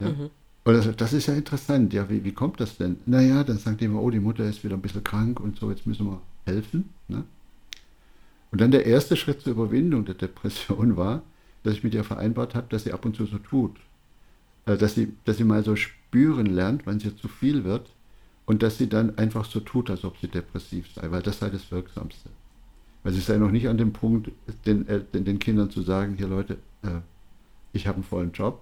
Ja? 0.00 0.08
Mhm. 0.10 0.30
Und 0.64 0.74
das, 0.74 0.96
das, 0.96 1.12
ist 1.12 1.26
ja 1.26 1.34
interessant. 1.34 1.92
Ja, 1.92 2.08
wie, 2.10 2.24
wie 2.24 2.32
kommt 2.32 2.60
das 2.60 2.76
denn? 2.76 2.96
Naja, 3.06 3.44
dann 3.44 3.58
sagt 3.58 3.80
die 3.80 3.84
immer, 3.84 4.02
oh, 4.02 4.10
die 4.10 4.20
Mutter 4.20 4.44
ist 4.44 4.64
wieder 4.64 4.74
ein 4.74 4.82
bisschen 4.82 5.04
krank 5.04 5.38
und 5.40 5.58
so, 5.58 5.70
jetzt 5.70 5.86
müssen 5.86 6.06
wir 6.06 6.20
helfen. 6.44 6.90
Ne? 7.08 7.24
Und 8.50 8.60
dann 8.60 8.70
der 8.70 8.86
erste 8.86 9.16
Schritt 9.16 9.42
zur 9.42 9.52
Überwindung 9.52 10.04
der 10.04 10.14
Depression 10.16 10.96
war, 10.96 11.22
dass 11.62 11.74
ich 11.74 11.84
mit 11.84 11.94
ihr 11.94 12.04
vereinbart 12.04 12.54
habe, 12.54 12.66
dass 12.68 12.84
sie 12.84 12.92
ab 12.92 13.04
und 13.04 13.16
zu 13.16 13.26
so 13.26 13.38
tut, 13.38 13.76
dass 14.66 14.94
sie, 14.94 15.12
dass 15.24 15.36
sie 15.36 15.44
mal 15.44 15.64
so 15.64 15.76
spüren 15.76 16.46
lernt, 16.46 16.86
wenn 16.86 16.98
sie 17.00 17.16
zu 17.16 17.28
viel 17.28 17.64
wird 17.64 17.88
und 18.46 18.62
dass 18.62 18.78
sie 18.78 18.88
dann 18.88 19.16
einfach 19.16 19.44
so 19.44 19.60
tut, 19.60 19.90
als 19.90 20.04
ob 20.04 20.18
sie 20.18 20.28
depressiv 20.28 20.88
sei, 20.92 21.10
weil 21.10 21.22
das 21.22 21.38
sei 21.38 21.50
das 21.50 21.70
Wirksamste. 21.70 22.30
Weil 23.02 23.12
sie 23.12 23.20
sei 23.20 23.36
noch 23.38 23.52
nicht 23.52 23.68
an 23.68 23.78
dem 23.78 23.92
Punkt, 23.92 24.30
den, 24.66 24.86
äh, 24.88 25.00
den, 25.00 25.24
den 25.24 25.38
Kindern 25.38 25.70
zu 25.70 25.82
sagen, 25.82 26.16
hier 26.16 26.26
Leute, 26.26 26.54
äh, 26.82 27.00
ich 27.72 27.86
habe 27.86 27.96
einen 27.96 28.04
vollen 28.04 28.32
Job 28.32 28.60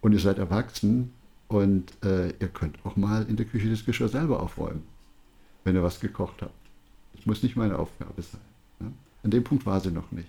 und 0.00 0.12
ihr 0.12 0.18
seid 0.18 0.38
erwachsen 0.38 1.12
und 1.46 1.92
äh, 2.04 2.30
ihr 2.40 2.48
könnt 2.48 2.78
auch 2.84 2.96
mal 2.96 3.24
in 3.28 3.36
der 3.36 3.46
Küche 3.46 3.70
das 3.70 3.84
Geschirr 3.84 4.08
selber 4.08 4.42
aufräumen, 4.42 4.82
wenn 5.62 5.76
ihr 5.76 5.82
was 5.84 6.00
gekocht 6.00 6.42
habt. 6.42 6.52
Das 7.14 7.26
muss 7.26 7.44
nicht 7.44 7.54
meine 7.54 7.78
Aufgabe 7.78 8.20
sein. 8.22 8.40
Ne? 8.80 8.92
An 9.22 9.30
dem 9.30 9.44
Punkt 9.44 9.66
war 9.66 9.80
sie 9.80 9.92
noch 9.92 10.10
nicht. 10.10 10.28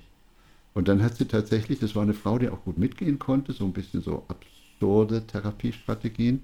Und 0.75 0.87
dann 0.87 1.01
hat 1.01 1.15
sie 1.15 1.25
tatsächlich, 1.25 1.79
das 1.79 1.95
war 1.95 2.03
eine 2.03 2.13
Frau, 2.13 2.37
die 2.37 2.49
auch 2.49 2.63
gut 2.63 2.77
mitgehen 2.77 3.17
konnte, 3.17 3.53
so 3.53 3.65
ein 3.65 3.73
bisschen 3.73 4.01
so 4.01 4.23
absurd 4.27 4.56
absurde 4.77 5.25
Therapiestrategien. 5.25 6.43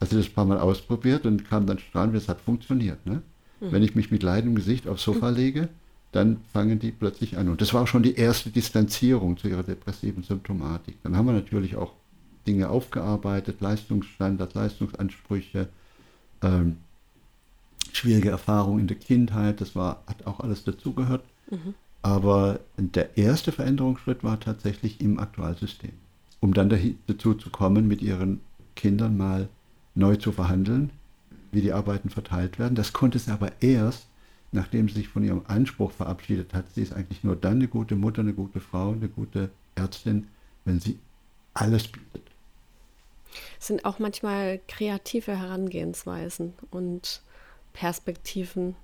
Hast 0.00 0.12
du 0.12 0.16
das 0.16 0.26
ein 0.26 0.32
paar 0.32 0.44
Mal 0.44 0.58
ausprobiert 0.58 1.26
und 1.26 1.48
kam 1.48 1.66
dann 1.66 1.78
strahlend, 1.78 2.14
es 2.14 2.28
hat 2.28 2.40
funktioniert. 2.40 3.04
Ne? 3.06 3.22
Mhm. 3.60 3.72
Wenn 3.72 3.82
ich 3.82 3.94
mich 3.94 4.10
mit 4.10 4.22
Leid 4.22 4.44
im 4.44 4.54
Gesicht 4.54 4.86
aufs 4.86 5.02
Sofa 5.02 5.28
lege, 5.30 5.68
dann 6.12 6.38
fangen 6.52 6.78
die 6.78 6.90
plötzlich 6.90 7.36
an. 7.38 7.48
Und 7.48 7.60
das 7.60 7.72
war 7.74 7.82
auch 7.82 7.86
schon 7.86 8.02
die 8.02 8.14
erste 8.14 8.50
Distanzierung 8.50 9.36
zu 9.36 9.48
ihrer 9.48 9.62
depressiven 9.62 10.22
Symptomatik. 10.22 10.96
Dann 11.02 11.16
haben 11.16 11.26
wir 11.26 11.32
natürlich 11.32 11.76
auch 11.76 11.92
Dinge 12.46 12.68
aufgearbeitet, 12.68 13.60
Leistungsstandards, 13.60 14.54
Leistungsansprüche, 14.54 15.68
ähm, 16.42 16.78
schwierige 17.92 18.30
Erfahrungen 18.30 18.80
in 18.80 18.86
der 18.86 18.96
Kindheit, 18.96 19.60
das 19.60 19.76
war, 19.76 20.02
hat 20.06 20.26
auch 20.26 20.40
alles 20.40 20.64
dazugehört. 20.64 21.22
Mhm. 21.50 21.74
Aber 22.02 22.60
der 22.78 23.18
erste 23.18 23.52
Veränderungsschritt 23.52 24.24
war 24.24 24.40
tatsächlich 24.40 25.00
im 25.02 25.18
Aktualsystem, 25.18 25.92
um 26.40 26.54
dann 26.54 26.96
dazu 27.06 27.34
zu 27.34 27.50
kommen, 27.50 27.86
mit 27.86 28.02
ihren 28.02 28.40
Kindern 28.74 29.16
mal 29.16 29.48
neu 29.94 30.16
zu 30.16 30.32
verhandeln, 30.32 30.90
wie 31.52 31.60
die 31.60 31.72
Arbeiten 31.72 32.10
verteilt 32.10 32.58
werden. 32.58 32.74
Das 32.74 32.92
konnte 32.92 33.18
sie 33.18 33.30
aber 33.30 33.52
erst, 33.60 34.06
nachdem 34.52 34.88
sie 34.88 34.94
sich 34.94 35.08
von 35.08 35.22
ihrem 35.22 35.42
Anspruch 35.46 35.92
verabschiedet 35.92 36.54
hat. 36.54 36.64
Sie 36.74 36.82
ist 36.82 36.92
eigentlich 36.92 37.24
nur 37.24 37.36
dann 37.36 37.56
eine 37.56 37.68
gute 37.68 37.96
Mutter, 37.96 38.22
eine 38.22 38.32
gute 38.32 38.60
Frau, 38.60 38.92
eine 38.92 39.08
gute 39.08 39.50
Ärztin, 39.74 40.28
wenn 40.64 40.80
sie 40.80 40.98
alles 41.54 41.88
bietet. 41.88 42.22
Es 43.60 43.68
sind 43.68 43.84
auch 43.84 43.98
manchmal 43.98 44.60
kreative 44.66 45.38
Herangehensweisen 45.38 46.54
und 46.70 47.22
Perspektiven 47.72 48.74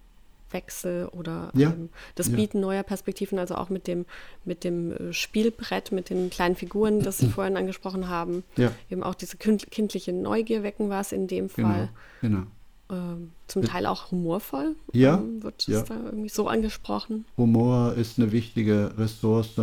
Wechsel 0.57 1.07
oder 1.07 1.51
ja, 1.55 1.71
ähm, 1.71 1.91
das 2.15 2.31
Bieten 2.31 2.59
ja. 2.59 2.63
neuer 2.63 2.83
Perspektiven, 2.83 3.39
also 3.39 3.55
auch 3.57 3.69
mit 3.69 3.87
dem, 3.87 4.07
mit 4.45 4.65
dem 4.65 4.93
äh, 4.93 5.13
Spielbrett, 5.13 5.93
mit 5.93 6.09
den 6.09 6.31
kleinen 6.31 6.57
Figuren, 6.57 7.03
das 7.03 7.19
Sie 7.19 7.29
vorhin 7.37 7.57
angesprochen 7.57 8.09
haben. 8.09 8.43
Ja. 8.57 8.73
Eben 8.91 9.03
auch 9.03 9.15
diese 9.15 9.37
kindliche 9.37 10.13
Neugier 10.13 10.63
wecken 10.63 10.89
war 10.89 11.03
es 11.03 11.13
in 11.13 11.27
dem 11.27 11.49
genau, 11.49 11.69
Fall. 11.69 11.89
Genau. 12.23 12.39
genau. 12.39 12.47
Ähm, 12.89 13.33
zum 13.49 13.63
Teil 13.63 13.85
auch 13.85 14.11
humorvoll. 14.11 14.77
Ja. 14.93 15.17
Ähm, 15.17 15.43
wird 15.43 15.69
es 15.69 15.85
da 15.85 15.95
irgendwie 16.05 16.29
so 16.29 16.49
angesprochen? 16.49 17.25
Humor 17.37 17.95
ist 17.95 18.19
eine 18.19 18.31
wichtige 18.33 18.93
Ressource, 18.97 19.61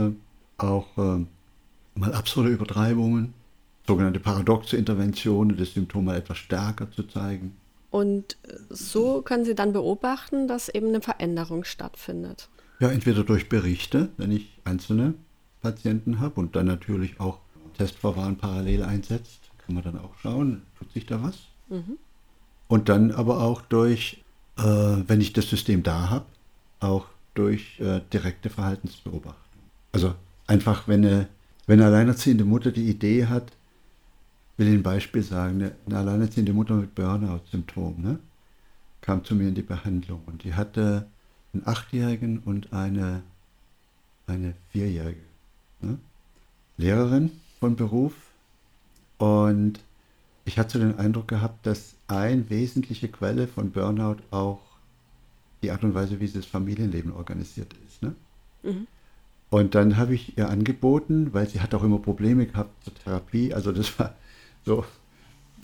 auch 0.58 0.88
ähm, 0.98 1.28
mal 1.96 2.14
absurde 2.14 2.50
Übertreibungen, 2.50 3.34
sogenannte 3.88 4.20
paradoxe 4.20 4.76
Interventionen, 4.76 5.58
das 5.58 5.74
Symptom 5.74 6.06
mal 6.06 6.18
etwas 6.18 6.38
stärker 6.38 6.92
zu 6.92 7.04
zeigen. 7.04 7.56
Und 7.94 8.38
so 8.72 9.22
können 9.22 9.46
Sie 9.46 9.54
dann 9.54 9.72
beobachten, 9.72 10.48
dass 10.48 10.68
eben 10.68 10.88
eine 10.88 11.02
Veränderung 11.02 11.64
stattfindet. 11.64 12.50
Ja, 12.80 12.90
entweder 12.90 13.24
durch 13.24 13.50
Berichte, 13.50 14.10
wenn 14.18 14.32
ich 14.32 14.50
einzelne 14.64 15.14
Patienten 15.62 16.20
habe 16.20 16.40
und 16.40 16.56
dann 16.56 16.66
natürlich 16.66 17.20
auch 17.20 17.38
Testverfahren 17.78 18.38
parallel 18.38 18.82
einsetzt, 18.82 19.42
kann 19.64 19.76
man 19.76 19.84
dann 19.84 20.00
auch 20.00 20.18
schauen, 20.24 20.64
tut 20.80 20.92
sich 20.92 21.06
da 21.06 21.22
was. 21.22 21.38
Mhm. 21.70 22.00
Und 22.68 22.90
dann 22.90 23.12
aber 23.12 23.44
auch 23.44 23.62
durch, 23.62 24.24
äh, 24.58 24.64
wenn 24.64 25.22
ich 25.22 25.34
das 25.34 25.48
System 25.52 25.84
da 25.84 26.10
habe, 26.10 26.26
auch 26.80 27.06
durch 27.36 27.80
äh, 27.80 28.02
direkte 28.12 28.50
Verhaltensbeobachtung. 28.50 29.62
Also 29.92 30.16
einfach, 30.48 30.88
wenn 30.88 31.06
eine, 31.06 31.28
wenn 31.68 31.80
eine 31.80 31.90
alleinerziehende 31.90 32.44
Mutter 32.44 32.72
die 32.72 32.90
Idee 32.90 33.28
hat, 33.28 33.52
will 34.58 34.68
Ihnen 34.68 34.80
ein 34.80 34.84
Beispiel 34.84 35.24
sagen. 35.24 35.62
Eine, 35.62 35.76
eine 35.86 35.98
alleinerziehende 35.98 36.54
Mutter 36.54 36.76
mit 36.76 36.96
Burnout-Symptom 36.96 38.02
ne, 38.02 38.20
kam 39.02 39.24
zu 39.24 39.36
mir 39.36 39.48
in 39.48 39.56
die 39.56 39.62
Behandlung 39.62 40.22
und 40.26 40.44
die 40.44 40.54
hatte 40.54 41.08
einen 41.54 41.68
Achtjährigen 41.68 42.40
und 42.40 42.74
eine, 42.74 43.24
eine 44.28 44.54
Vierjährige. 44.72 45.22
Ne? 45.82 45.98
Lehrerin 46.78 47.32
von 47.60 47.76
Beruf 47.76 48.14
und 49.18 49.80
ich 50.46 50.60
hatte 50.60 50.80
den 50.80 50.98
Eindruck 50.98 51.28
gehabt, 51.28 51.66
dass 51.66 51.96
eine 52.08 52.50
wesentliche 52.50 53.08
Quelle 53.08 53.48
von 53.48 53.72
Burnout 53.72 54.18
auch 54.32 54.60
die 55.62 55.72
Art 55.72 55.84
und 55.84 55.94
Weise, 55.94 56.20
wie 56.20 56.28
sie 56.28 56.40
das 56.40 56.46
Familienleben 56.46 57.14
organisiert 57.14 57.74
ist. 57.88 58.04
Ne? 58.04 58.16
Mhm. 58.64 58.88
Und 59.50 59.76
dann 59.76 59.98
habe 59.98 60.16
ich 60.16 60.38
ihr 60.38 60.50
angeboten, 60.50 61.34
weil 61.34 61.48
sie 61.48 61.62
hat 61.62 61.74
auch 61.76 61.84
immer 61.84 62.00
Probleme 62.00 62.48
gehabt 62.48 62.84
zur 62.84 62.94
Therapie. 62.96 63.54
Also 63.54 63.72
das 63.72 63.98
war 64.00 64.16
so, 64.66 64.86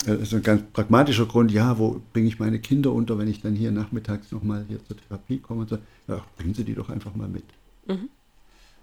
das 0.06 0.22
ist 0.22 0.34
ein 0.34 0.44
ganz 0.44 0.64
pragmatischer 0.74 1.26
Grund, 1.26 1.52
ja, 1.52 1.78
wo 1.78 2.02
bringe 2.14 2.28
ich 2.28 2.40
meine 2.40 2.60
Kinder 2.60 2.92
unter, 2.92 3.18
wenn 3.18 3.28
ich 3.28 3.42
dann 3.42 3.56
hier 3.56 3.72
nachmittags 3.72 4.32
nochmal 4.32 4.66
hier 4.68 4.84
zur 4.86 4.98
Therapie 4.98 5.40
komme 5.40 5.62
und 5.62 5.70
so. 5.70 5.78
Ja, 6.08 6.24
bringen 6.38 6.54
Sie 6.54 6.64
die 6.64 6.76
doch 6.76 6.90
einfach 6.90 7.16
mal 7.16 7.28
mit. 7.28 7.44
Mhm. 7.88 8.10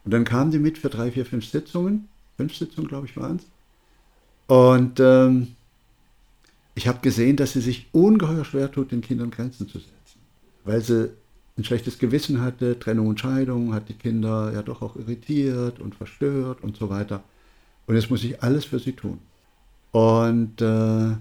Und 0.05 0.12
dann 0.12 0.25
kamen 0.25 0.51
die 0.51 0.59
mit 0.59 0.79
für 0.79 0.89
drei, 0.89 1.11
vier, 1.11 1.27
fünf 1.27 1.47
Sitzungen. 1.47 2.09
Fünf 2.37 2.55
Sitzungen, 2.55 2.89
glaube 2.89 3.07
ich, 3.07 3.17
waren 3.17 3.37
es. 3.37 3.47
Und 4.47 5.01
ähm, 5.01 5.49
ich 6.75 6.87
habe 6.87 7.01
gesehen, 7.01 7.37
dass 7.37 7.55
sie 7.55 7.61
sich 7.61 7.87
ungeheuer 7.93 8.45
schwer 8.45 8.71
tut, 8.71 8.93
den 8.93 9.01
Kindern 9.01 9.31
Grenzen 9.31 9.67
zu 9.67 9.79
setzen. 9.79 10.21
Weil 10.64 10.83
sie 10.83 11.11
ein 11.57 11.64
schlechtes 11.64 11.99
Gewissen 11.99 12.43
hatte, 12.43 12.79
Trennung 12.79 13.07
und 13.09 13.19
Scheidung, 13.19 13.73
hat 13.73 13.89
die 13.89 13.95
Kinder 13.95 14.53
ja 14.53 14.62
doch 14.62 14.83
auch 14.83 14.95
irritiert 14.97 15.81
und 15.81 15.95
verstört 15.95 16.62
und 16.62 16.77
so 16.77 16.91
weiter. 16.91 17.25
Und 17.87 17.95
jetzt 17.95 18.11
muss 18.11 18.23
ich 18.23 18.43
alles 18.43 18.67
für 18.67 18.79
sie 18.79 18.93
tun. 18.93 19.19
Und 19.97 20.61
äh, 20.61 21.16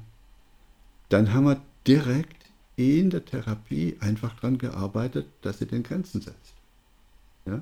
dann 1.07 1.33
haben 1.33 1.45
wir 1.45 1.61
direkt 1.87 2.45
in 2.75 3.09
der 3.09 3.23
Therapie 3.23 3.95
einfach 4.01 4.35
daran 4.35 4.57
gearbeitet, 4.57 5.27
dass 5.43 5.59
sie 5.59 5.65
den 5.65 5.81
Grenzen 5.81 6.19
setzt. 6.19 6.55
Ja? 7.45 7.61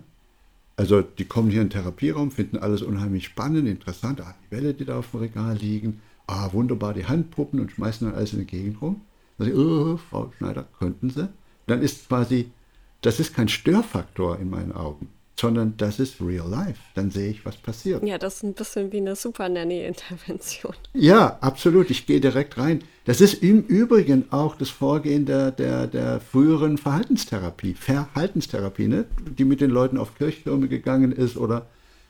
Also 0.75 1.03
die 1.03 1.25
kommen 1.25 1.51
hier 1.51 1.61
in 1.61 1.67
den 1.67 1.73
Therapieraum, 1.73 2.31
finden 2.31 2.57
alles 2.57 2.81
unheimlich 2.81 3.25
spannend, 3.25 3.67
interessant. 3.67 4.21
Ah, 4.21 4.33
die 4.43 4.55
Welle, 4.55 4.73
die 4.73 4.85
da 4.85 4.97
auf 4.97 5.11
dem 5.11 5.19
Regal 5.19 5.55
liegen. 5.55 6.01
Ah, 6.25 6.51
wunderbar, 6.51 6.95
die 6.95 7.05
Handpuppen 7.05 7.59
und 7.59 7.71
schmeißen 7.71 8.07
dann 8.07 8.15
alles 8.15 8.33
in 8.33 8.39
die 8.39 8.47
Gegend 8.47 8.81
rum. 8.81 9.01
Ich, 9.37 9.53
oh, 9.53 9.97
Frau 9.97 10.31
Schneider, 10.35 10.65
könnten 10.79 11.11
Sie? 11.11 11.29
Dann 11.67 11.83
ist 11.83 12.07
quasi, 12.07 12.49
das 13.01 13.19
ist 13.19 13.35
kein 13.35 13.49
Störfaktor 13.49 14.39
in 14.39 14.49
meinen 14.49 14.71
Augen 14.71 15.09
sondern 15.39 15.73
das 15.77 15.99
ist 15.99 16.21
real 16.21 16.49
life. 16.49 16.79
Dann 16.95 17.11
sehe 17.11 17.29
ich, 17.29 17.45
was 17.45 17.57
passiert. 17.57 18.03
Ja, 18.03 18.17
das 18.17 18.35
ist 18.35 18.43
ein 18.43 18.53
bisschen 18.53 18.91
wie 18.91 18.97
eine 18.97 19.15
Super 19.15 19.49
Nanny-Intervention. 19.49 20.73
Ja, 20.93 21.37
absolut. 21.41 21.89
Ich 21.89 22.05
gehe 22.05 22.21
direkt 22.21 22.57
rein. 22.57 22.83
Das 23.05 23.19
ist 23.19 23.41
im 23.43 23.63
Übrigen 23.63 24.25
auch 24.31 24.55
das 24.55 24.69
Vorgehen 24.69 25.25
der, 25.25 25.51
der, 25.51 25.87
der 25.87 26.19
früheren 26.19 26.77
Verhaltenstherapie, 26.77 27.73
Verhaltenstherapie, 27.73 28.87
ne? 28.87 29.05
die 29.37 29.43
mit 29.43 29.59
den 29.59 29.71
Leuten 29.71 29.97
auf 29.97 30.15
Kirchtürme 30.15 30.67
gegangen 30.67 31.11
ist 31.11 31.35
oder 31.35 31.67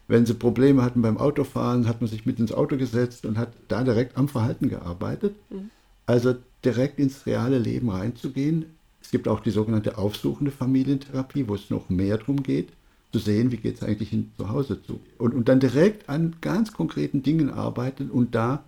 wenn 0.07 0.25
sie 0.25 0.33
Probleme 0.33 0.83
hatten 0.83 1.01
beim 1.01 1.17
Autofahren, 1.17 1.87
hat 1.87 2.01
man 2.01 2.09
sich 2.09 2.25
mit 2.25 2.37
ins 2.37 2.51
Auto 2.51 2.77
gesetzt 2.77 3.25
und 3.25 3.37
hat 3.37 3.53
da 3.69 3.83
direkt 3.83 4.17
am 4.17 4.27
Verhalten 4.27 4.69
gearbeitet. 4.69 5.35
Mhm. 5.49 5.69
Also 6.05 6.35
direkt 6.65 6.99
ins 6.99 7.25
reale 7.25 7.57
Leben 7.57 7.89
reinzugehen. 7.89 8.65
Es 9.01 9.11
gibt 9.11 9.27
auch 9.27 9.39
die 9.39 9.51
sogenannte 9.51 9.97
aufsuchende 9.97 10.51
Familientherapie, 10.51 11.47
wo 11.47 11.55
es 11.55 11.69
noch 11.69 11.89
mehr 11.89 12.17
darum 12.17 12.43
geht, 12.43 12.69
zu 13.13 13.19
sehen, 13.19 13.51
wie 13.51 13.57
geht 13.57 13.75
es 13.75 13.83
eigentlich 13.83 14.11
in, 14.11 14.31
zu 14.37 14.49
Hause 14.49 14.81
zu. 14.81 14.99
Und, 15.19 15.33
und 15.35 15.47
dann 15.47 15.59
direkt 15.59 16.09
an 16.09 16.35
ganz 16.41 16.73
konkreten 16.73 17.21
Dingen 17.21 17.51
arbeiten 17.51 18.09
und 18.09 18.33
da 18.33 18.63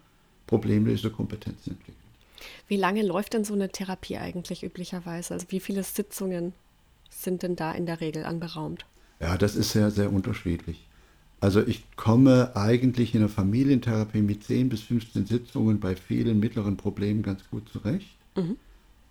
Problemlösekompetenzen 0.47 1.73
entwickeln. 1.73 1.95
Wie 2.67 2.77
lange 2.77 3.03
läuft 3.03 3.33
denn 3.33 3.43
so 3.43 3.55
eine 3.55 3.69
Therapie 3.69 4.17
eigentlich 4.17 4.63
üblicherweise? 4.63 5.33
Also 5.33 5.47
wie 5.49 5.59
viele 5.59 5.83
Sitzungen 5.83 6.53
sind 7.09 7.41
denn 7.41 7.55
da 7.55 7.71
in 7.71 7.87
der 7.87 8.01
Regel 8.01 8.23
anberaumt? 8.23 8.85
Ja, 9.19 9.35
das 9.35 9.55
ist 9.55 9.71
sehr, 9.71 9.89
sehr 9.89 10.13
unterschiedlich. 10.13 10.87
Also 11.41 11.65
ich 11.65 11.83
komme 11.95 12.55
eigentlich 12.55 13.15
in 13.15 13.21
der 13.21 13.29
Familientherapie 13.29 14.21
mit 14.21 14.43
10 14.43 14.69
bis 14.69 14.81
15 14.81 15.25
Sitzungen 15.25 15.79
bei 15.79 15.95
vielen 15.95 16.39
mittleren 16.39 16.77
Problemen 16.77 17.23
ganz 17.23 17.41
gut 17.49 17.67
zurecht. 17.69 18.15
Mhm. 18.35 18.57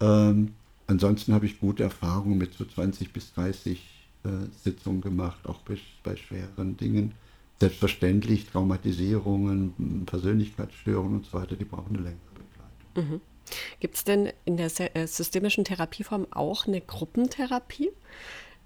Ähm, 0.00 0.52
ansonsten 0.86 1.32
habe 1.32 1.46
ich 1.46 1.58
gute 1.58 1.82
Erfahrungen 1.82 2.38
mit 2.38 2.54
so 2.54 2.64
20 2.64 3.12
bis 3.12 3.34
30 3.34 3.93
Sitzungen 4.62 5.00
gemacht, 5.00 5.46
auch 5.46 5.58
bei, 5.58 5.76
bei 6.02 6.16
schweren 6.16 6.76
Dingen. 6.76 7.12
Selbstverständlich 7.60 8.46
Traumatisierungen, 8.46 10.04
Persönlichkeitsstörungen 10.06 11.18
und 11.18 11.26
so 11.26 11.38
weiter, 11.38 11.56
die 11.56 11.64
brauchen 11.64 11.96
eine 11.96 12.04
längere 12.04 12.18
Begleitung. 12.34 13.14
Mhm. 13.14 13.20
Gibt 13.78 13.96
es 13.96 14.04
denn 14.04 14.32
in 14.44 14.56
der 14.56 14.70
äh, 14.96 15.06
systemischen 15.06 15.64
Therapieform 15.64 16.26
auch 16.30 16.66
eine 16.66 16.80
Gruppentherapie? 16.80 17.90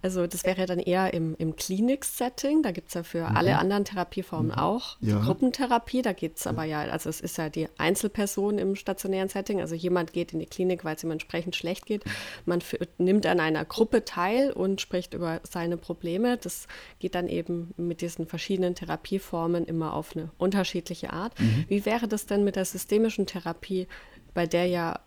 Also 0.01 0.26
das 0.26 0.44
wäre 0.44 0.66
dann 0.66 0.78
eher 0.78 1.12
im, 1.12 1.34
im 1.38 1.57
Klinik-Setting. 1.57 2.62
Da 2.62 2.70
gibt 2.70 2.88
es 2.88 2.94
ja 2.94 3.03
für 3.03 3.28
mhm. 3.28 3.36
alle 3.36 3.59
anderen 3.59 3.84
Therapieformen 3.84 4.53
mhm. 4.53 4.59
auch 4.59 4.96
ja. 5.01 5.18
Gruppentherapie. 5.18 6.03
Da 6.03 6.12
geht 6.12 6.38
es 6.38 6.46
aber 6.46 6.64
ja, 6.64 6.80
also 6.82 7.11
es 7.11 7.20
ist 7.20 7.36
ja 7.38 7.49
die 7.49 7.68
Einzelperson 7.78 8.59
im 8.59 8.76
stationären 8.76 9.28
Setting. 9.28 9.61
Also 9.61 9.74
jemand 9.74 10.12
geht 10.12 10.32
in 10.32 10.38
die 10.38 10.46
Klinik, 10.46 10.84
weil 10.84 10.96
es 10.96 11.03
ihm 11.03 11.11
entsprechend 11.11 11.57
schlecht 11.57 11.86
geht. 11.86 12.05
Man 12.46 12.62
nimmt 12.99 13.26
an 13.26 13.40
einer 13.40 13.64
Gruppe 13.64 14.05
teil 14.05 14.53
und 14.53 14.80
spricht 14.80 15.14
über 15.14 15.40
seine 15.42 15.76
Probleme. 15.76 16.36
Das 16.36 16.68
geht 17.01 17.14
dann 17.14 17.28
eben 17.28 17.74
mit 17.76 18.01
diesen 18.01 18.26
verschiedenen 18.26 18.74
Therapieformen 18.74 19.64
immer 19.64 19.94
auf 19.94 20.14
eine 20.14 20.30
unterschiedliche 20.38 21.12
Art. 21.12 21.38
Mhm. 21.40 21.64
Wie 21.68 21.84
wäre 21.84 22.07
das 22.07 22.26
denn 22.26 22.44
mit 22.44 22.57
der 22.57 22.64
systemischen 22.64 23.26
Therapie, 23.26 23.88
bei 24.32 24.46
der 24.46 24.66
ja 24.66 25.01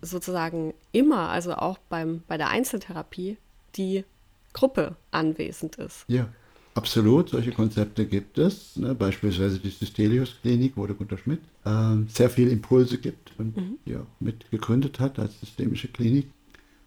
sozusagen 0.00 0.74
immer, 0.90 1.30
also 1.30 1.54
auch 1.54 1.78
beim, 1.88 2.22
bei 2.26 2.36
der 2.36 2.48
Einzeltherapie, 2.48 3.38
die 3.76 4.04
Gruppe 4.52 4.96
anwesend 5.10 5.76
ist. 5.76 6.04
Ja, 6.08 6.28
absolut. 6.74 7.30
Solche 7.30 7.52
Konzepte 7.52 8.06
gibt 8.06 8.38
es. 8.38 8.76
Ne? 8.76 8.94
Beispielsweise 8.94 9.58
die 9.58 9.70
Systelius-Klinik, 9.70 10.72
wo 10.76 10.86
der 10.86 10.96
Gunter 10.96 11.18
Schmidt 11.18 11.40
äh, 11.64 11.96
sehr 12.08 12.30
viele 12.30 12.50
Impulse 12.50 12.98
gibt 12.98 13.32
und 13.38 13.56
mhm. 13.56 13.78
die 13.86 13.96
auch 13.96 14.06
mit 14.20 14.50
gegründet 14.50 15.00
hat 15.00 15.18
als 15.18 15.38
systemische 15.40 15.88
Klinik. 15.88 16.26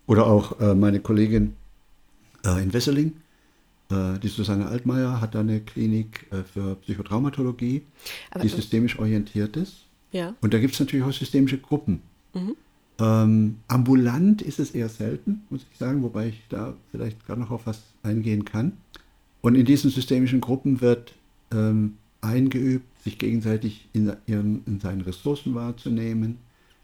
Oder 0.08 0.28
auch 0.28 0.60
äh, 0.60 0.76
meine 0.76 1.00
Kollegin 1.00 1.56
äh, 2.46 2.62
in 2.62 2.74
Wesseling. 2.74 3.14
Äh, 3.90 4.20
die 4.20 4.28
Susanne 4.28 4.68
Altmaier 4.68 5.20
hat 5.22 5.36
da 5.36 5.40
eine 5.40 5.62
Klinik 5.62 6.28
äh, 6.32 6.44
für 6.44 6.76
Psychotraumatologie, 6.76 7.84
Aber- 8.32 8.44
die 8.44 8.50
systemisch 8.50 9.00
orientiert 9.00 9.58
ist. 9.58 9.86
Ja. 10.12 10.34
Und 10.42 10.54
da 10.54 10.60
gibt 10.60 10.74
es 10.74 10.80
natürlich 10.80 11.06
auch 11.06 11.12
systemische 11.12 11.58
Gruppen. 11.58 12.02
Ähm, 13.00 13.58
ambulant 13.68 14.42
ist 14.42 14.60
es 14.60 14.72
eher 14.72 14.90
selten, 14.90 15.44
muss 15.50 15.66
ich 15.70 15.78
sagen, 15.78 16.02
wobei 16.02 16.30
ich 16.30 16.42
da 16.50 16.74
vielleicht 16.92 17.26
gerade 17.26 17.42
noch 17.42 17.52
auf 17.52 17.66
was 17.66 17.82
eingehen 18.04 18.46
kann. 18.46 18.74
Und 19.42 19.56
in 19.56 19.66
diesen 19.66 19.92
systemischen 19.92 20.42
Gruppen 20.42 20.82
wird 20.82 21.14
ähm, 21.52 21.98
eingeübt, 22.22 22.86
sich 23.04 23.18
gegenseitig 23.18 23.88
in, 23.94 24.12
ihren, 24.26 24.64
in 24.66 24.80
seinen 24.80 25.02
Ressourcen 25.02 25.56
wahrzunehmen, 25.56 26.38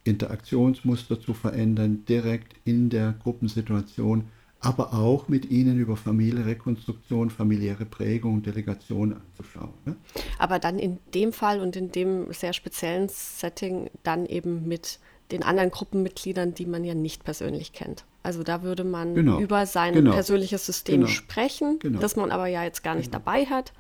Interaktionsmuster 0.04 1.20
zu 1.20 1.34
verändern, 1.34 2.04
direkt 2.08 2.56
in 2.66 2.90
der 2.90 3.14
Gruppensituation, 3.24 4.26
aber 4.60 4.94
auch 4.94 5.28
mit 5.28 5.50
ihnen 5.50 5.80
über 5.80 5.98
Familie, 5.98 6.46
Rekonstruktion, 6.46 7.32
familiäre 7.32 7.86
Prägung, 7.86 8.44
Delegation 8.44 9.14
anzuschauen. 9.14 9.74
Ne? 9.86 9.96
Aber 10.38 10.60
dann 10.60 10.78
in 10.78 11.00
dem 11.16 11.34
Fall 11.34 11.62
und 11.62 11.76
in 11.76 11.92
dem 11.92 12.32
sehr 12.32 12.54
speziellen 12.54 13.10
Setting 13.10 13.90
dann 14.04 14.28
eben 14.28 14.68
mit 14.68 15.00
den 15.32 15.44
anderen 15.44 15.72
Gruppenmitgliedern, 15.72 16.54
die 16.54 16.66
man 16.66 16.84
ja 16.84 16.94
nicht 16.94 17.24
persönlich 17.24 17.74
kennt. 17.74 18.06
Also 18.24 18.44
da 18.44 18.62
würde 18.64 18.84
man 18.84 19.16
Genau, 19.16 19.40
über 19.40 19.66
sein 19.66 19.94
genau, 19.94 20.12
persönliches 20.12 20.66
System 20.66 21.02
genau, 21.02 21.08
sprechen, 21.08 21.80
genau. 21.80 22.00
das 22.00 22.16
man 22.16 22.32
aber 22.32 22.48
ja 22.48 22.64
jetzt 22.64 22.84
gar 22.84 22.96
nicht 22.96 23.14
dabei 23.14 23.46
hat, 23.46 23.74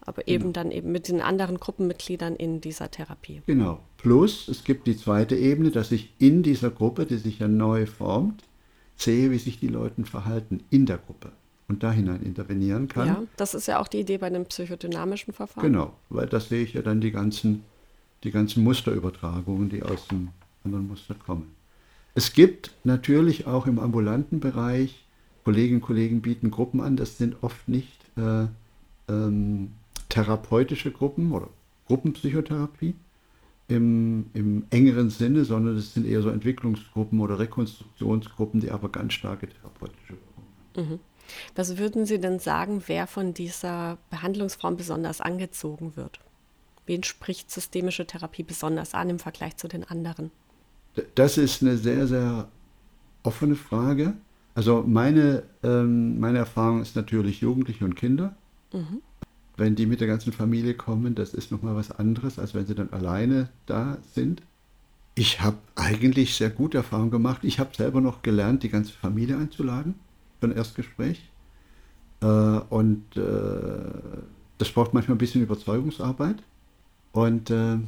aber 0.00 0.26
eben 0.28 0.52
dann 0.52 0.70
eben 0.70 0.90
mit 0.92 1.08
den 1.08 1.20
anderen 1.20 1.58
Gruppenmitgliedern 1.58 2.34
in 2.36 2.60
dieser 2.60 2.90
Therapie. 2.90 3.42
Genau. 3.46 3.80
Plus, 3.98 4.48
es 4.48 4.64
gibt 4.64 4.86
die 4.86 4.96
zweite 4.96 5.36
Ebene, 5.36 5.70
dass 5.70 5.92
ich 5.92 6.12
in 6.18 6.42
dieser 6.42 6.70
Gruppe, 6.70 7.06
die 7.06 7.18
sich 7.18 7.38
ja 7.38 7.48
neu 7.48 7.86
formt, 7.86 8.42
sehe, 8.96 9.30
wie 9.30 9.38
sich 9.38 9.60
die 9.60 9.68
Leute 9.68 10.04
verhalten 10.04 10.64
in 10.70 10.86
der 10.86 10.98
Gruppe 10.98 11.32
und 11.68 11.82
da 11.82 11.92
hinein 11.92 12.22
intervenieren 12.22 12.88
kann. 12.88 13.06
Ja, 13.08 13.22
das 13.36 13.54
ist 13.54 13.66
ja 13.66 13.80
auch 13.80 13.88
die 13.88 14.00
Idee 14.00 14.18
bei 14.18 14.26
einem 14.26 14.44
psychodynamischen 14.44 15.32
Verfahren. 15.32 15.64
Genau, 15.64 15.92
weil 16.08 16.26
da 16.26 16.40
sehe 16.40 16.62
ich 16.62 16.74
ja 16.74 16.82
dann 16.82 17.00
die 17.00 17.12
ganzen, 17.12 17.64
die 18.24 18.30
ganzen 18.30 18.64
Musterübertragungen, 18.64 19.68
die 19.68 19.82
aus 19.82 20.08
dem 20.08 20.28
anderen 20.64 20.88
Muster 20.88 21.14
kommen. 21.14 21.54
Es 22.14 22.32
gibt 22.32 22.72
natürlich 22.84 23.46
auch 23.46 23.66
im 23.66 23.78
ambulanten 23.78 24.40
Bereich, 24.40 25.06
Kolleginnen 25.44 25.80
und 25.80 25.86
Kollegen 25.86 26.22
bieten 26.22 26.50
Gruppen 26.50 26.80
an, 26.80 26.96
das 26.96 27.18
sind 27.18 27.42
oft 27.42 27.68
nicht 27.68 27.98
äh, 28.16 28.46
ähm, 29.08 29.72
therapeutische 30.08 30.92
Gruppen 30.92 31.32
oder 31.32 31.48
Gruppenpsychotherapie 31.86 32.94
im, 33.68 34.26
im 34.34 34.66
engeren 34.70 35.10
Sinne, 35.10 35.44
sondern 35.44 35.76
es 35.76 35.94
sind 35.94 36.06
eher 36.06 36.22
so 36.22 36.28
Entwicklungsgruppen 36.28 37.20
oder 37.20 37.38
Rekonstruktionsgruppen, 37.38 38.60
die 38.60 38.70
aber 38.70 38.90
ganz 38.90 39.14
starke 39.14 39.48
therapeutische 39.48 40.12
Wirkung 40.12 40.44
haben. 40.76 41.00
Was 41.54 41.78
würden 41.78 42.06
Sie 42.06 42.18
denn 42.18 42.38
sagen, 42.38 42.82
wer 42.86 43.06
von 43.06 43.34
dieser 43.34 43.98
Behandlungsform 44.10 44.76
besonders 44.76 45.20
angezogen 45.20 45.96
wird? 45.96 46.20
Wen 46.86 47.02
spricht 47.04 47.50
systemische 47.50 48.06
Therapie 48.06 48.42
besonders 48.42 48.94
an 48.94 49.10
im 49.10 49.18
Vergleich 49.18 49.56
zu 49.56 49.68
den 49.68 49.84
anderen? 49.84 50.30
Das 51.14 51.38
ist 51.38 51.62
eine 51.62 51.76
sehr, 51.76 52.06
sehr 52.06 52.48
offene 53.22 53.54
Frage. 53.54 54.14
Also 54.54 54.84
meine, 54.86 55.44
ähm, 55.62 56.20
meine 56.20 56.38
Erfahrung 56.38 56.82
ist 56.82 56.96
natürlich 56.96 57.40
Jugendliche 57.40 57.84
und 57.84 57.94
Kinder. 57.94 58.34
Wenn 59.56 59.74
die 59.74 59.86
mit 59.86 60.00
der 60.00 60.08
ganzen 60.08 60.32
Familie 60.32 60.74
kommen, 60.74 61.14
das 61.14 61.34
ist 61.34 61.52
nochmal 61.52 61.76
was 61.76 61.90
anderes, 61.90 62.38
als 62.38 62.54
wenn 62.54 62.66
sie 62.66 62.74
dann 62.74 62.90
alleine 62.90 63.48
da 63.66 63.98
sind. 64.14 64.42
Ich 65.14 65.40
habe 65.40 65.58
eigentlich 65.74 66.34
sehr 66.34 66.50
gute 66.50 66.78
Erfahrungen 66.78 67.10
gemacht. 67.10 67.40
Ich 67.42 67.58
habe 67.58 67.74
selber 67.74 68.00
noch 68.00 68.22
gelernt, 68.22 68.62
die 68.62 68.70
ganze 68.70 68.92
Familie 68.92 69.36
einzuladen 69.36 69.94
für 70.40 70.46
ein 70.46 70.56
Erstgespräch. 70.56 71.30
Äh, 72.22 72.26
und 72.26 73.16
äh, 73.16 73.20
das 74.58 74.70
braucht 74.70 74.94
manchmal 74.94 75.16
ein 75.16 75.18
bisschen 75.18 75.42
Überzeugungsarbeit. 75.42 76.36
Und 77.12 77.50
äh, 77.50 77.78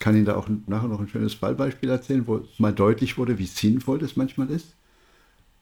kann 0.00 0.14
Ihnen 0.14 0.24
da 0.24 0.36
auch 0.36 0.48
nachher 0.66 0.88
noch 0.88 1.00
ein 1.00 1.08
schönes 1.08 1.34
Fallbeispiel 1.34 1.88
erzählen, 1.90 2.26
wo 2.26 2.36
es 2.36 2.58
mal 2.58 2.72
deutlich 2.72 3.18
wurde, 3.18 3.38
wie 3.38 3.46
sinnvoll 3.46 3.98
das 3.98 4.16
manchmal 4.16 4.50
ist. 4.50 4.74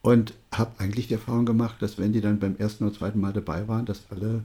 Und 0.03 0.35
habe 0.53 0.79
eigentlich 0.79 1.09
die 1.09 1.15
Erfahrung 1.15 1.47
gemacht, 1.47 1.77
dass 1.81 1.99
wenn 1.99 2.13
die 2.13 2.21
dann 2.21 2.39
beim 2.39 2.57
ersten 2.57 2.85
oder 2.85 2.95
zweiten 2.95 3.21
Mal 3.21 3.33
dabei 3.33 3.67
waren, 3.67 3.87
dass 3.87 4.11
alle 4.11 4.45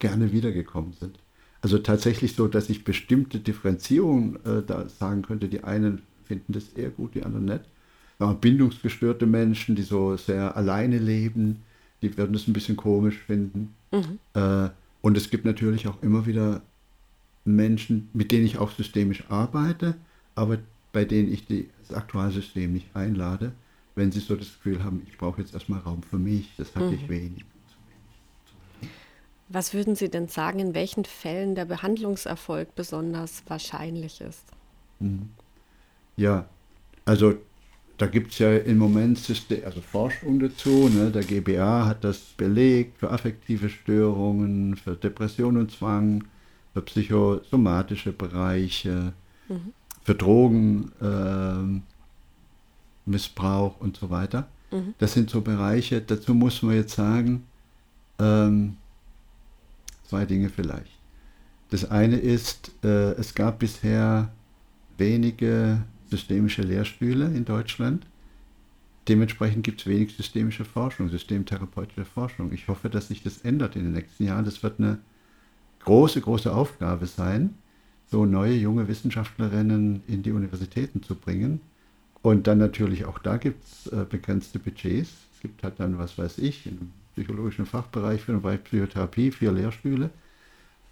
gerne 0.00 0.32
wiedergekommen 0.32 0.92
sind. 0.92 1.18
Also 1.60 1.78
tatsächlich 1.78 2.34
so, 2.34 2.46
dass 2.46 2.68
ich 2.68 2.84
bestimmte 2.84 3.38
Differenzierungen 3.38 4.36
äh, 4.44 4.62
da 4.66 4.88
sagen 4.88 5.22
könnte. 5.22 5.48
Die 5.48 5.64
einen 5.64 6.02
finden 6.24 6.52
das 6.52 6.68
eher 6.74 6.90
gut, 6.90 7.14
die 7.14 7.24
anderen 7.24 7.46
nicht. 7.46 7.62
Ja, 8.20 8.32
bindungsgestörte 8.32 9.26
Menschen, 9.26 9.76
die 9.76 9.82
so 9.82 10.16
sehr 10.16 10.56
alleine 10.56 10.98
leben, 10.98 11.62
die 12.02 12.16
würden 12.16 12.32
das 12.32 12.46
ein 12.46 12.52
bisschen 12.52 12.76
komisch 12.76 13.18
finden. 13.18 13.74
Äh, 14.34 14.70
und 15.00 15.16
es 15.16 15.30
gibt 15.30 15.44
natürlich 15.44 15.88
auch 15.88 16.02
immer 16.02 16.26
wieder 16.26 16.60
Menschen, 17.54 18.08
mit 18.12 18.32
denen 18.32 18.46
ich 18.46 18.58
auch 18.58 18.70
systemisch 18.70 19.24
arbeite, 19.28 19.96
aber 20.34 20.58
bei 20.92 21.04
denen 21.04 21.32
ich 21.32 21.46
die, 21.46 21.68
das 21.86 21.96
Aktualsystem 21.96 22.72
nicht 22.72 22.94
einlade, 22.94 23.52
wenn 23.94 24.12
sie 24.12 24.20
so 24.20 24.36
das 24.36 24.46
Gefühl 24.46 24.82
haben, 24.84 25.02
ich 25.08 25.18
brauche 25.18 25.40
jetzt 25.40 25.54
erstmal 25.54 25.80
Raum 25.80 26.02
für 26.02 26.18
mich, 26.18 26.50
das 26.56 26.74
hatte 26.74 26.94
ich 26.94 27.08
wenig. 27.08 27.44
Was 29.48 29.72
würden 29.72 29.94
Sie 29.94 30.10
denn 30.10 30.28
sagen, 30.28 30.58
in 30.58 30.74
welchen 30.74 31.06
Fällen 31.06 31.54
der 31.54 31.64
Behandlungserfolg 31.64 32.74
besonders 32.74 33.42
wahrscheinlich 33.46 34.20
ist? 34.20 34.44
Ja, 36.16 36.46
also 37.06 37.34
da 37.96 38.06
gibt 38.06 38.32
es 38.32 38.38
ja 38.38 38.56
im 38.56 38.78
Moment 38.78 39.18
System, 39.18 39.64
also 39.64 39.80
Forschung 39.80 40.38
dazu. 40.38 40.88
Ne? 40.88 41.10
Der 41.10 41.24
GBA 41.24 41.86
hat 41.86 42.04
das 42.04 42.18
belegt 42.36 42.98
für 42.98 43.10
affektive 43.10 43.68
Störungen, 43.68 44.76
für 44.76 44.94
Depression 44.94 45.56
und 45.56 45.72
Zwang, 45.72 46.24
für 46.78 46.82
psychosomatische 46.82 48.12
Bereiche, 48.12 49.12
für 50.04 50.14
Drogenmissbrauch 50.14 51.60
ähm, 51.60 51.82
Missbrauch 53.04 53.80
und 53.80 53.96
so 53.96 54.10
weiter. 54.10 54.48
Das 54.98 55.14
sind 55.14 55.30
so 55.30 55.40
Bereiche, 55.40 56.02
dazu 56.02 56.34
muss 56.34 56.62
man 56.62 56.74
jetzt 56.74 56.94
sagen, 56.94 57.44
ähm, 58.18 58.76
zwei 60.06 60.26
Dinge 60.26 60.50
vielleicht. 60.50 60.92
Das 61.70 61.90
eine 61.90 62.16
ist, 62.16 62.70
äh, 62.84 63.12
es 63.12 63.34
gab 63.34 63.60
bisher 63.60 64.30
wenige 64.98 65.82
systemische 66.10 66.62
Lehrstühle 66.62 67.26
in 67.26 67.46
Deutschland. 67.46 68.06
Dementsprechend 69.08 69.64
gibt 69.64 69.80
es 69.80 69.86
wenig 69.86 70.14
systemische 70.14 70.66
Forschung, 70.66 71.08
systemtherapeutische 71.08 72.04
Forschung. 72.04 72.52
Ich 72.52 72.68
hoffe, 72.68 72.90
dass 72.90 73.08
sich 73.08 73.22
das 73.22 73.38
ändert 73.38 73.74
in 73.74 73.84
den 73.84 73.92
nächsten 73.92 74.24
Jahren. 74.24 74.44
Das 74.44 74.62
wird 74.62 74.78
eine 74.78 74.98
große, 75.88 76.20
große 76.20 76.54
Aufgabe 76.54 77.06
sein, 77.06 77.54
so 78.10 78.26
neue 78.26 78.52
junge 78.52 78.88
Wissenschaftlerinnen 78.88 80.02
in 80.06 80.22
die 80.22 80.32
Universitäten 80.32 81.02
zu 81.02 81.14
bringen. 81.14 81.62
Und 82.20 82.46
dann 82.46 82.58
natürlich 82.58 83.06
auch 83.06 83.18
da 83.18 83.38
gibt 83.38 83.64
es 83.64 83.86
äh, 83.90 84.04
begrenzte 84.04 84.58
Budgets. 84.58 85.10
Es 85.34 85.40
gibt 85.40 85.62
halt 85.62 85.80
dann, 85.80 85.96
was 85.98 86.18
weiß 86.18 86.38
ich, 86.38 86.66
im 86.66 86.90
psychologischen 87.14 87.64
Fachbereich 87.64 88.20
für 88.20 88.32
den 88.32 88.42
Bereich 88.42 88.64
Psychotherapie 88.64 89.30
vier 89.30 89.50
Lehrstühle. 89.50 90.10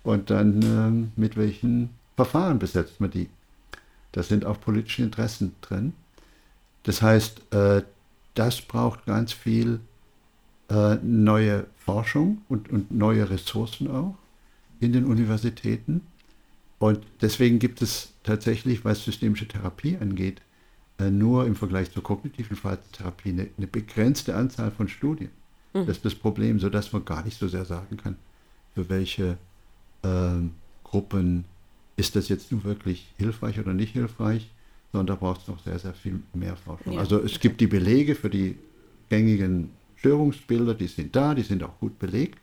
Und 0.02 0.30
dann 0.30 0.62
ähm, 0.62 1.12
mit 1.16 1.36
welchen 1.36 1.90
Verfahren 2.16 2.58
besetzt 2.58 2.98
man 2.98 3.10
die? 3.10 3.28
Da 4.12 4.22
sind 4.22 4.46
auch 4.46 4.58
politische 4.58 5.02
Interessen 5.02 5.54
drin. 5.60 5.92
Das 6.84 7.02
heißt, 7.02 7.52
äh, 7.52 7.82
das 8.32 8.62
braucht 8.62 9.04
ganz 9.04 9.34
viel 9.34 9.80
äh, 10.70 10.94
neue 11.02 11.66
Forschung 11.76 12.38
und, 12.48 12.70
und 12.70 12.92
neue 12.92 13.28
Ressourcen 13.28 13.90
auch 13.90 14.14
in 14.80 14.92
den 14.92 15.04
Universitäten. 15.04 16.02
Und 16.78 17.00
deswegen 17.20 17.58
gibt 17.58 17.80
es 17.82 18.12
tatsächlich, 18.22 18.84
was 18.84 19.04
systemische 19.04 19.48
Therapie 19.48 19.96
angeht, 19.96 20.42
äh, 20.98 21.10
nur 21.10 21.46
im 21.46 21.56
Vergleich 21.56 21.90
zur 21.90 22.02
kognitiven 22.02 22.56
Verhaltenstherapie 22.56 23.30
eine, 23.30 23.48
eine 23.56 23.66
begrenzte 23.66 24.34
Anzahl 24.34 24.70
von 24.70 24.88
Studien. 24.88 25.30
Das 25.84 25.96
ist 25.96 26.04
das 26.04 26.14
Problem, 26.14 26.58
sodass 26.58 26.92
man 26.92 27.04
gar 27.04 27.22
nicht 27.22 27.38
so 27.38 27.48
sehr 27.48 27.66
sagen 27.66 27.98
kann, 27.98 28.16
für 28.74 28.88
welche 28.88 29.36
ähm, 30.02 30.52
Gruppen 30.84 31.44
ist 31.96 32.16
das 32.16 32.28
jetzt 32.28 32.52
nun 32.52 32.64
wirklich 32.64 33.06
hilfreich 33.18 33.58
oder 33.58 33.74
nicht 33.74 33.92
hilfreich, 33.92 34.50
sondern 34.92 35.06
da 35.08 35.14
braucht 35.16 35.42
es 35.42 35.48
noch 35.48 35.62
sehr, 35.62 35.78
sehr 35.78 35.94
viel 35.94 36.22
mehr 36.32 36.56
Forschung. 36.56 36.94
Ja, 36.94 37.00
also 37.00 37.20
es 37.22 37.40
gibt 37.40 37.60
die 37.60 37.66
Belege 37.66 38.14
für 38.14 38.30
die 38.30 38.56
gängigen 39.08 39.70
Störungsbilder, 39.96 40.74
die 40.74 40.86
sind 40.86 41.14
da, 41.14 41.34
die 41.34 41.42
sind 41.42 41.62
auch 41.62 41.78
gut 41.78 41.98
belegt, 41.98 42.38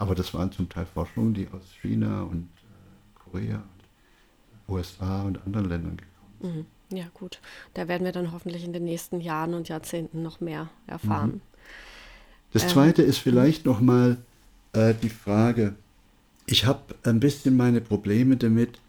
aber 0.00 0.16
das 0.16 0.34
waren 0.34 0.52
zum 0.52 0.68
Teil 0.68 0.86
Forschungen, 0.86 1.34
die 1.34 1.48
aus 1.48 1.62
China 1.80 2.22
und 2.24 2.48
äh, 2.64 3.20
Korea 3.20 3.58
und 3.58 4.74
USA 4.74 5.22
und 5.22 5.44
anderen 5.46 5.68
Ländern 5.68 5.96
gekommen 5.98 6.34
sind. 6.40 6.56
Mhm. 6.56 6.66
Ja, 6.92 7.06
gut. 7.14 7.40
Da 7.74 7.86
werden 7.88 8.04
wir 8.04 8.12
dann 8.12 8.32
hoffentlich 8.32 8.64
in 8.64 8.72
den 8.72 8.84
nächsten 8.84 9.20
Jahren 9.20 9.54
und 9.54 9.68
Jahrzehnten 9.68 10.22
noch 10.22 10.40
mehr 10.40 10.70
erfahren. 10.86 11.40
Das 12.52 12.64
Ähm, 12.64 12.68
zweite 12.68 13.02
ist 13.02 13.18
vielleicht 13.18 13.64
nochmal 13.66 14.18
äh, 14.72 14.94
die 14.94 15.10
Frage, 15.10 15.74
ich 16.46 16.66
habe 16.66 16.96
ein 17.04 17.20
bisschen 17.20 17.56
meine 17.56 17.80
Probleme 17.80 18.36
damit 18.36 18.80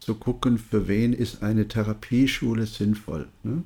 zu 0.00 0.16
gucken, 0.16 0.58
für 0.58 0.88
wen 0.88 1.12
ist 1.12 1.42
eine 1.42 1.68
Therapieschule 1.68 2.66
sinnvoll. 2.66 3.28
Ne? 3.44 3.64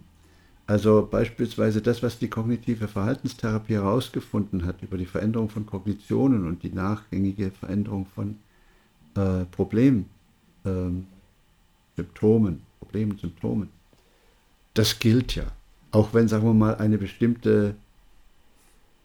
Also 0.71 1.05
beispielsweise 1.11 1.83
das, 1.83 2.01
was 2.01 2.21
die 2.21 2.31
kognitive 2.31 2.87
Verhaltenstherapie 2.87 3.75
herausgefunden 3.75 4.65
hat 4.65 4.85
über 4.85 4.99
die 4.99 5.05
Veränderung 5.05 5.49
von 5.49 5.67
Kognitionen 5.67 6.47
und 6.47 6.63
die 6.63 6.71
nachgängige 6.71 7.51
Veränderung 7.51 8.07
von 8.15 8.37
äh, 9.17 9.47
Problemsymptomen, 9.47 10.07
ähm, 10.65 11.07
Symptomen, 11.97 12.63
Problemen, 12.79 13.19
Symptomen. 13.19 13.69
Das 14.75 15.01
gilt 15.01 15.35
ja. 15.35 15.47
Auch 15.91 16.15
wenn, 16.15 16.29
sagen 16.29 16.47
wir 16.47 16.55
mal, 16.55 16.77
eine 16.77 16.99
bestimmte 16.99 17.75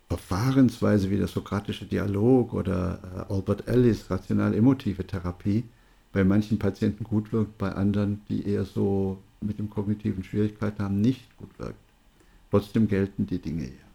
Verfahrensweise 0.07 1.09
wie 1.09 1.17
der 1.17 1.27
sokratische 1.27 1.85
Dialog 1.85 2.53
oder 2.53 2.99
äh, 3.27 3.33
Albert 3.33 3.67
Ellis 3.67 4.11
rational-emotive 4.11 5.07
Therapie 5.07 5.63
bei 6.13 6.23
manchen 6.23 6.59
Patienten 6.59 7.03
gut 7.03 7.33
wirkt, 7.33 7.57
bei 7.57 7.71
anderen, 7.71 8.21
die 8.29 8.47
eher 8.47 8.65
so 8.65 9.17
mit 9.41 9.59
dem 9.59 9.69
kognitiven 9.69 10.23
Schwierigkeiten 10.23 10.83
haben, 10.83 11.01
nicht 11.01 11.37
gut 11.37 11.57
wirkt. 11.57 11.75
Trotzdem 12.51 12.87
gelten 12.87 13.27
die 13.27 13.39
Dinge 13.39 13.63
hier. 13.63 13.85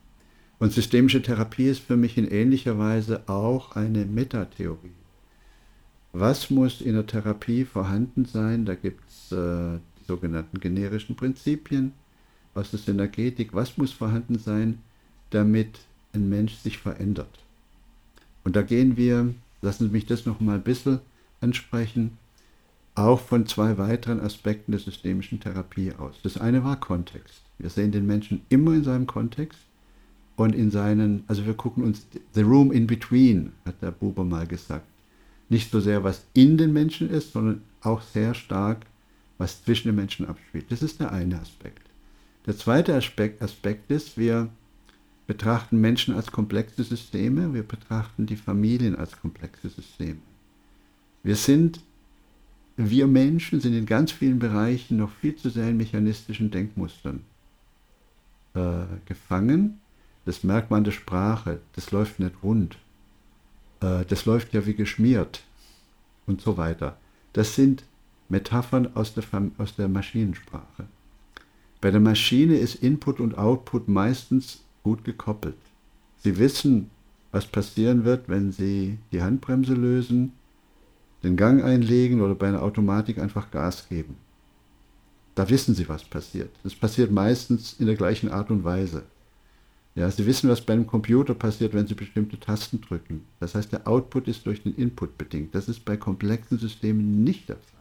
Und 0.59 0.73
systemische 0.73 1.23
Therapie 1.23 1.69
ist 1.69 1.81
für 1.81 1.97
mich 1.97 2.19
in 2.19 2.31
ähnlicher 2.31 2.79
Weise 2.79 3.23
auch 3.29 3.77
eine 3.77 4.05
Metatheorie. 4.05 4.93
Was 6.13 6.51
muss 6.51 6.81
in 6.81 6.95
der 6.95 7.07
Therapie 7.07 7.65
vorhanden 7.65 8.27
sein? 8.27 8.67
Da 8.67 8.75
gibt 8.75 9.09
es 9.09 9.33
äh, 9.33 9.79
die 10.01 10.05
sogenannten 10.07 10.61
generischen 10.61 11.17
Prinzipien 11.17 11.93
aus 12.55 12.71
der 12.71 12.81
Synergetik. 12.81 13.55
Was 13.55 13.79
muss 13.79 13.93
vorhanden 13.93 14.39
sein, 14.39 14.81
damit 15.31 15.79
ein 16.13 16.29
Mensch 16.29 16.55
sich 16.57 16.79
verändert? 16.79 17.39
Und 18.45 18.57
da 18.57 18.63
gehen 18.63 18.97
wir, 18.97 19.33
lassen 19.63 19.87
Sie 19.87 19.93
mich 19.93 20.07
das 20.07 20.27
noch 20.27 20.41
mal 20.41 20.57
ein 20.57 20.63
bisschen 20.63 21.01
ansprechen, 21.41 22.19
auch 23.01 23.21
von 23.21 23.47
zwei 23.47 23.79
weiteren 23.79 24.21
Aspekten 24.21 24.73
der 24.73 24.81
systemischen 24.81 25.41
Therapie 25.41 25.93
aus. 25.93 26.17
Das 26.23 26.37
eine 26.37 26.65
war 26.65 26.79
Kontext. 26.79 27.43
Wir 27.59 27.71
sehen 27.71 27.93
den 27.93 28.07
Menschen 28.07 28.43
immer 28.49 28.75
in 28.75 28.85
seinem 28.85 29.07
Kontext 29.07 29.61
und 30.37 30.55
in 30.55 30.71
seinen, 30.71 31.25
also 31.27 31.47
wir 31.47 31.55
gucken 31.55 31.85
uns 31.85 32.07
the 32.35 32.43
room 32.43 32.73
in 32.73 32.87
between, 32.87 33.53
hat 33.65 33.83
der 33.83 33.91
Buber 33.91 34.25
mal 34.25 34.47
gesagt 34.47 34.87
nicht 35.51 35.71
so 35.71 35.81
sehr, 35.81 36.03
was 36.03 36.25
in 36.33 36.57
den 36.57 36.73
Menschen 36.73 37.11
ist, 37.11 37.33
sondern 37.33 37.63
auch 37.83 38.01
sehr 38.01 38.35
stark, 38.35 38.87
was 39.37 39.63
zwischen 39.65 39.89
den 39.89 39.97
Menschen 39.97 40.27
abspielt. 40.27 40.67
Das 40.71 40.83
ist 40.83 41.01
der 41.01 41.13
eine 41.13 41.41
Aspekt. 41.41 41.83
Der 42.47 42.57
zweite 42.57 42.95
Aspekt, 42.95 43.43
Aspekt 43.43 43.91
ist, 43.91 44.17
wir 44.17 44.49
betrachten 45.27 45.81
Menschen 45.81 46.15
als 46.15 46.31
komplexe 46.31 46.85
Systeme, 46.85 47.53
wir 47.53 47.65
betrachten 47.65 48.27
die 48.27 48.37
Familien 48.37 48.97
als 48.97 49.21
komplexe 49.21 49.69
Systeme. 49.69 50.21
Wir 51.23 51.37
sind, 51.37 51.81
wir 52.89 53.07
Menschen 53.07 53.61
sind 53.61 53.75
in 53.75 53.87
ganz 53.87 54.13
vielen 54.13 54.39
Bereichen 54.39 54.97
noch 54.97 55.11
viel 55.11 55.37
zu 55.37 55.51
sehr 55.51 55.69
in 55.69 55.77
mechanistischen 55.77 56.51
Denkmustern 56.51 57.25
äh, 58.55 58.85
gefangen. 59.07 59.81
Das 60.25 60.45
merkt 60.45 60.71
man 60.71 60.79
an 60.79 60.85
der 60.85 60.93
Sprache, 60.93 61.61
das 61.75 61.91
läuft 61.91 62.21
nicht 62.21 62.35
rund 62.43 62.77
äh, 63.81 64.05
das 64.07 64.27
läuft 64.27 64.53
ja 64.53 64.65
wie 64.67 64.75
geschmiert 64.75 65.43
und 66.27 66.41
so 66.41 66.57
weiter. 66.57 66.97
Das 67.33 67.55
sind 67.55 67.85
Metaphern 68.29 68.95
aus 68.95 69.15
der, 69.15 69.25
aus 69.59 69.75
der 69.75 69.89
Maschinensprache. 69.89 70.87
Bei 71.81 71.91
der 71.91 72.01
Maschine 72.01 72.57
ist 72.57 72.77
Input 72.77 73.21
und 73.21 73.39
Output 73.39 73.89
meistens 73.89 74.63
gut 74.83 75.05
gekoppelt. 75.05 75.57
Sie 76.23 76.39
wissen, 76.39 76.91
was 77.33 77.47
passieren 77.47 78.05
wird, 78.05 78.29
wenn 78.29 78.53
Sie 78.53 78.99
die 79.13 79.23
Handbremse 79.23 79.75
lösen, 79.75 80.33
den 81.23 81.37
Gang 81.37 81.63
einlegen 81.63 82.21
oder 82.21 82.35
bei 82.35 82.49
einer 82.49 82.63
Automatik 82.63 83.19
einfach 83.19 83.51
Gas 83.51 83.89
geben. 83.89 84.17
Da 85.35 85.49
wissen 85.49 85.75
Sie, 85.75 85.89
was 85.89 86.05
passiert. 86.05 86.51
Das 86.63 86.75
passiert 86.75 87.11
meistens 87.11 87.77
in 87.79 87.87
der 87.87 87.95
gleichen 87.95 88.31
Art 88.31 88.51
und 88.51 88.65
Weise. 88.65 89.05
Ja, 89.95 90.11
Sie 90.11 90.27
wissen, 90.27 90.49
was 90.49 90.61
bei 90.61 90.73
einem 90.73 90.87
Computer 90.87 91.35
passiert, 91.35 91.75
wenn 91.75 91.87
Sie 91.87 91.95
bestimmte 91.95 92.39
Tasten 92.39 92.81
drücken. 92.81 93.25
Das 93.39 93.55
heißt, 93.55 93.73
der 93.73 93.89
Output 93.89 94.29
ist 94.29 94.47
durch 94.47 94.63
den 94.63 94.75
Input 94.77 95.19
bedingt. 95.19 95.55
Das 95.55 95.69
ist 95.69 95.85
bei 95.85 95.97
komplexen 95.97 96.59
Systemen 96.59 97.25
nicht 97.25 97.49
der 97.49 97.57
Fall. 97.57 97.81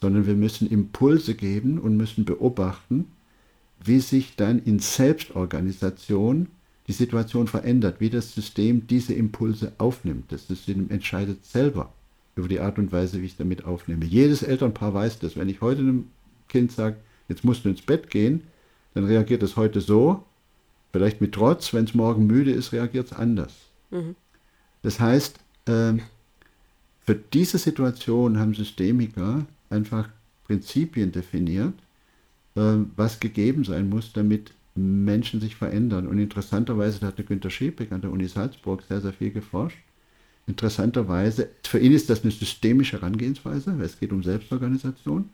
Sondern 0.00 0.26
wir 0.26 0.34
müssen 0.34 0.68
Impulse 0.70 1.34
geben 1.34 1.78
und 1.78 1.96
müssen 1.96 2.24
beobachten, 2.24 3.06
wie 3.84 4.00
sich 4.00 4.36
dann 4.36 4.62
in 4.62 4.78
Selbstorganisation 4.78 6.48
die 6.86 6.92
Situation 6.92 7.46
verändert, 7.46 8.00
wie 8.00 8.10
das 8.10 8.34
System 8.34 8.86
diese 8.86 9.14
Impulse 9.14 9.72
aufnimmt. 9.78 10.32
Das 10.32 10.46
System 10.48 10.90
entscheidet 10.90 11.44
selber 11.44 11.92
über 12.34 12.48
die 12.48 12.60
Art 12.60 12.78
und 12.78 12.92
Weise, 12.92 13.20
wie 13.20 13.26
ich 13.26 13.36
damit 13.36 13.64
aufnehme. 13.64 14.04
Jedes 14.04 14.42
Elternpaar 14.42 14.94
weiß 14.94 15.18
das. 15.18 15.36
Wenn 15.36 15.48
ich 15.48 15.60
heute 15.60 15.80
einem 15.80 16.08
Kind 16.48 16.72
sage, 16.72 16.96
jetzt 17.28 17.44
musst 17.44 17.64
du 17.64 17.68
ins 17.68 17.82
Bett 17.82 18.10
gehen, 18.10 18.42
dann 18.94 19.04
reagiert 19.04 19.42
es 19.42 19.56
heute 19.56 19.80
so, 19.80 20.24
Vielleicht 20.92 21.22
mit 21.22 21.32
Trotz, 21.32 21.72
wenn 21.72 21.84
es 21.84 21.94
morgen 21.94 22.26
müde 22.26 22.52
ist, 22.52 22.72
reagiert 22.72 23.06
es 23.06 23.12
anders. 23.12 23.54
Mhm. 23.90 24.14
Das 24.82 25.00
heißt, 25.00 25.38
äh, 25.66 25.94
für 27.00 27.14
diese 27.14 27.58
Situation 27.58 28.38
haben 28.38 28.54
Systemiker 28.54 29.46
einfach 29.70 30.10
Prinzipien 30.44 31.10
definiert, 31.10 31.74
äh, 32.56 32.76
was 32.94 33.20
gegeben 33.20 33.64
sein 33.64 33.88
muss, 33.88 34.12
damit 34.12 34.52
Menschen 34.74 35.40
sich 35.40 35.56
verändern. 35.56 36.06
Und 36.06 36.18
interessanterweise 36.18 37.00
da 37.00 37.08
hat 37.08 37.18
der 37.18 37.24
Günter 37.24 37.50
Schäpig 37.50 37.90
an 37.92 38.02
der 38.02 38.10
Uni 38.10 38.28
Salzburg 38.28 38.82
sehr, 38.86 39.00
sehr 39.00 39.12
viel 39.12 39.30
geforscht. 39.30 39.78
Interessanterweise, 40.46 41.48
für 41.62 41.78
ihn 41.78 41.92
ist 41.92 42.10
das 42.10 42.22
eine 42.22 42.32
systemische 42.32 42.96
Herangehensweise, 43.00 43.78
weil 43.78 43.86
es 43.86 43.98
geht 43.98 44.12
um 44.12 44.22
Selbstorganisation. 44.22 45.30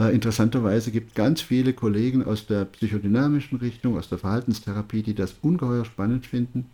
Äh, 0.00 0.14
interessanterweise 0.14 0.90
gibt 0.90 1.10
es 1.10 1.14
ganz 1.14 1.42
viele 1.42 1.72
Kollegen 1.72 2.24
aus 2.24 2.46
der 2.46 2.64
psychodynamischen 2.64 3.58
Richtung, 3.58 3.96
aus 3.96 4.08
der 4.08 4.18
Verhaltenstherapie, 4.18 5.02
die 5.02 5.14
das 5.14 5.34
ungeheuer 5.42 5.84
spannend 5.84 6.26
finden 6.26 6.66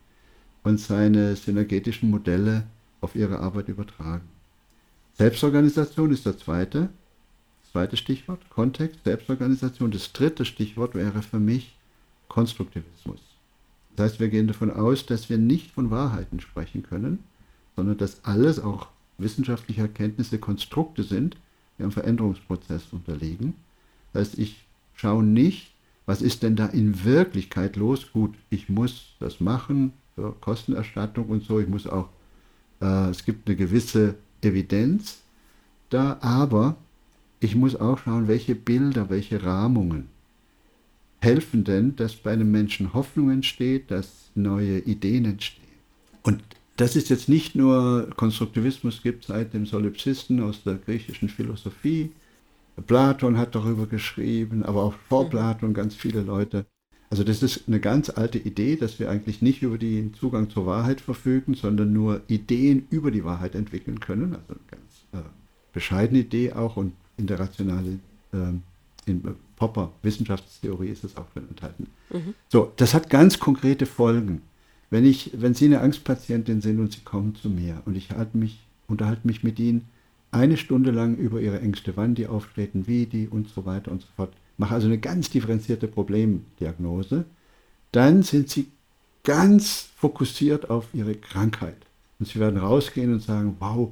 und 0.63 0.79
seine 0.79 1.37
synergetischen 1.37 2.11
Modelle 2.11 2.65
auf 3.01 3.15
ihre 3.15 3.41
Arbeit 3.41 3.69
übertragen. 3.69 4.29
Selbstorganisation 5.15 6.13
ist 6.13 6.25
der 6.25 6.39
zweite, 6.39 6.89
zweite 7.73 7.97
Stichwort, 7.97 8.41
Kontext, 8.51 9.05
Selbstorganisation. 9.05 9.91
Das 9.91 10.13
dritte 10.13 10.45
Stichwort 10.45 10.95
wäre 10.95 11.23
für 11.23 11.41
mich 11.41 11.77
Konstruktivismus. 12.29 13.21
Das 14.01 14.13
heißt, 14.13 14.21
wir 14.21 14.31
gehen 14.31 14.47
davon 14.47 14.71
aus, 14.71 15.05
dass 15.05 15.29
wir 15.29 15.37
nicht 15.37 15.73
von 15.73 15.91
Wahrheiten 15.91 16.41
sprechen 16.41 16.83
können, 16.83 17.19
sondern 17.77 17.99
dass 17.99 18.25
alles, 18.25 18.59
auch 18.59 18.89
wissenschaftliche 19.19 19.83
Erkenntnisse, 19.83 20.39
Konstrukte 20.39 21.03
sind, 21.03 21.37
die 21.77 21.83
einem 21.83 21.93
Veränderungsprozess 21.93 22.85
unterliegen. 22.93 23.53
Das 24.15 24.29
heißt, 24.29 24.39
ich 24.39 24.65
schaue 24.95 25.23
nicht, 25.23 25.75
was 26.07 26.23
ist 26.23 26.43
denn 26.43 26.57
da 26.57 26.65
in 26.65 27.05
Wirklichkeit 27.05 27.77
los. 27.77 28.11
Gut, 28.11 28.37
ich 28.49 28.71
muss 28.71 29.17
das 29.21 29.39
machen 29.39 29.93
für 30.15 30.35
Kostenerstattung 30.41 31.27
und 31.27 31.45
so. 31.45 31.61
Ich 31.61 31.69
muss 31.69 31.87
auch, 31.87 32.09
äh, 32.81 33.11
es 33.11 33.27
gibt 33.27 33.49
eine 33.49 33.57
gewisse 33.57 34.15
Evidenz 34.41 35.19
da, 35.91 36.17
aber 36.23 36.77
ich 37.39 37.55
muss 37.55 37.77
auch 37.77 37.99
schauen, 37.99 38.29
welche 38.29 38.55
Bilder, 38.55 39.11
welche 39.11 39.43
Rahmungen 39.43 40.09
helfen 41.21 41.65
denn, 41.65 41.97
dass 41.97 42.17
bei 42.17 42.33
einem 42.33 42.51
Menschen 42.51 42.95
Hoffnung 42.95 43.31
entsteht, 43.31 43.91
dass 43.91 44.31
neue 44.35 44.79
Ideen 44.79 45.25
entstehen. 45.25 45.61
Und 46.23 46.43
das 46.77 46.97
ist 46.97 47.11
jetzt 47.11 47.29
nicht 47.29 47.55
nur 47.55 48.09
Konstruktivismus 48.17 49.03
gibt 49.03 49.25
seit 49.25 49.53
dem 49.53 49.67
Solipsisten 49.67 50.41
aus 50.41 50.63
der 50.65 50.77
griechischen 50.77 51.29
Philosophie. 51.29 52.11
Platon 52.87 53.37
hat 53.37 53.55
darüber 53.55 53.87
geschrieben, 53.87 54.63
aber 54.63 54.83
auch 54.83 54.95
vor 55.09 55.27
mhm. 55.27 55.31
Platon 55.31 55.75
ganz 55.75 55.95
viele 55.95 56.23
Leute. 56.23 56.65
Also 57.11 57.25
das 57.25 57.43
ist 57.43 57.65
eine 57.67 57.81
ganz 57.81 58.09
alte 58.09 58.39
Idee, 58.39 58.77
dass 58.77 58.99
wir 59.01 59.11
eigentlich 59.11 59.43
nicht 59.43 59.63
über 59.63 59.79
den 59.79 60.15
Zugang 60.15 60.49
zur 60.49 60.65
Wahrheit 60.65 61.01
verfügen, 61.01 61.55
sondern 61.55 61.93
nur 61.93 62.23
Ideen 62.29 62.87
über 62.89 63.11
die 63.11 63.25
Wahrheit 63.25 63.57
entwickeln 63.57 64.01
können. 64.01 64.35
Also 64.35 64.55
eine 64.55 64.61
ganz 64.71 65.25
äh, 65.25 65.29
bescheidene 65.73 66.21
Idee 66.21 66.53
auch 66.53 66.77
und 66.77 66.93
in 67.17 67.27
der 67.27 67.41
rationalen, 67.41 68.01
äh, 68.33 69.11
in 69.11 69.23
Popper 69.61 69.93
Wissenschaftstheorie 70.03 70.89
ist 70.89 71.05
es 71.05 71.19
auch 71.19 71.29
drin 71.35 71.47
enthalten. 71.51 71.87
Mhm. 72.11 72.35
So, 72.49 72.73
das 72.77 72.95
hat 72.95 73.11
ganz 73.11 73.39
konkrete 73.39 73.85
Folgen. 73.85 74.41
Wenn, 74.89 75.05
ich, 75.05 75.33
wenn 75.35 75.55
Sie 75.55 75.67
eine 75.67 75.83
Angstpatientin 75.83 76.63
sind 76.63 76.81
und 76.81 76.93
Sie 76.93 77.03
kommen 77.03 77.37
zu 77.37 77.51
mir 77.51 77.83
und 77.85 77.95
ich 77.95 78.11
halte 78.11 78.39
mich, 78.39 78.59
unterhalte 78.89 79.27
mich 79.27 79.45
mit 79.45 79.59
Ihnen 79.59 79.85
eine 80.33 80.57
Stunde 80.57 80.91
lang 80.93 81.15
über 81.17 81.41
Ihre 81.41 81.61
Ängste, 81.61 81.93
wann 81.97 82.15
die 82.15 82.27
auftreten, 82.27 82.87
wie 82.87 83.05
die 83.05 83.29
und 83.29 83.51
so 83.51 83.67
weiter 83.67 83.93
und 83.93 84.01
so 84.01 84.09
fort, 84.17 84.33
mache 84.57 84.75
also 84.75 84.87
eine 84.87 84.99
ganz 84.99 85.29
differenzierte 85.29 85.89
Problemdiagnose, 85.89 87.27
dann 87.93 88.23
sind 88.23 88.49
Sie 88.49 88.69
ganz 89.25 89.91
fokussiert 89.95 90.71
auf 90.71 90.89
Ihre 90.95 91.15
Krankheit. 91.15 91.77
Und 92.19 92.29
Sie 92.29 92.41
werden 92.41 92.59
rausgehen 92.59 93.13
und 93.13 93.21
sagen, 93.21 93.57
wow, 93.59 93.91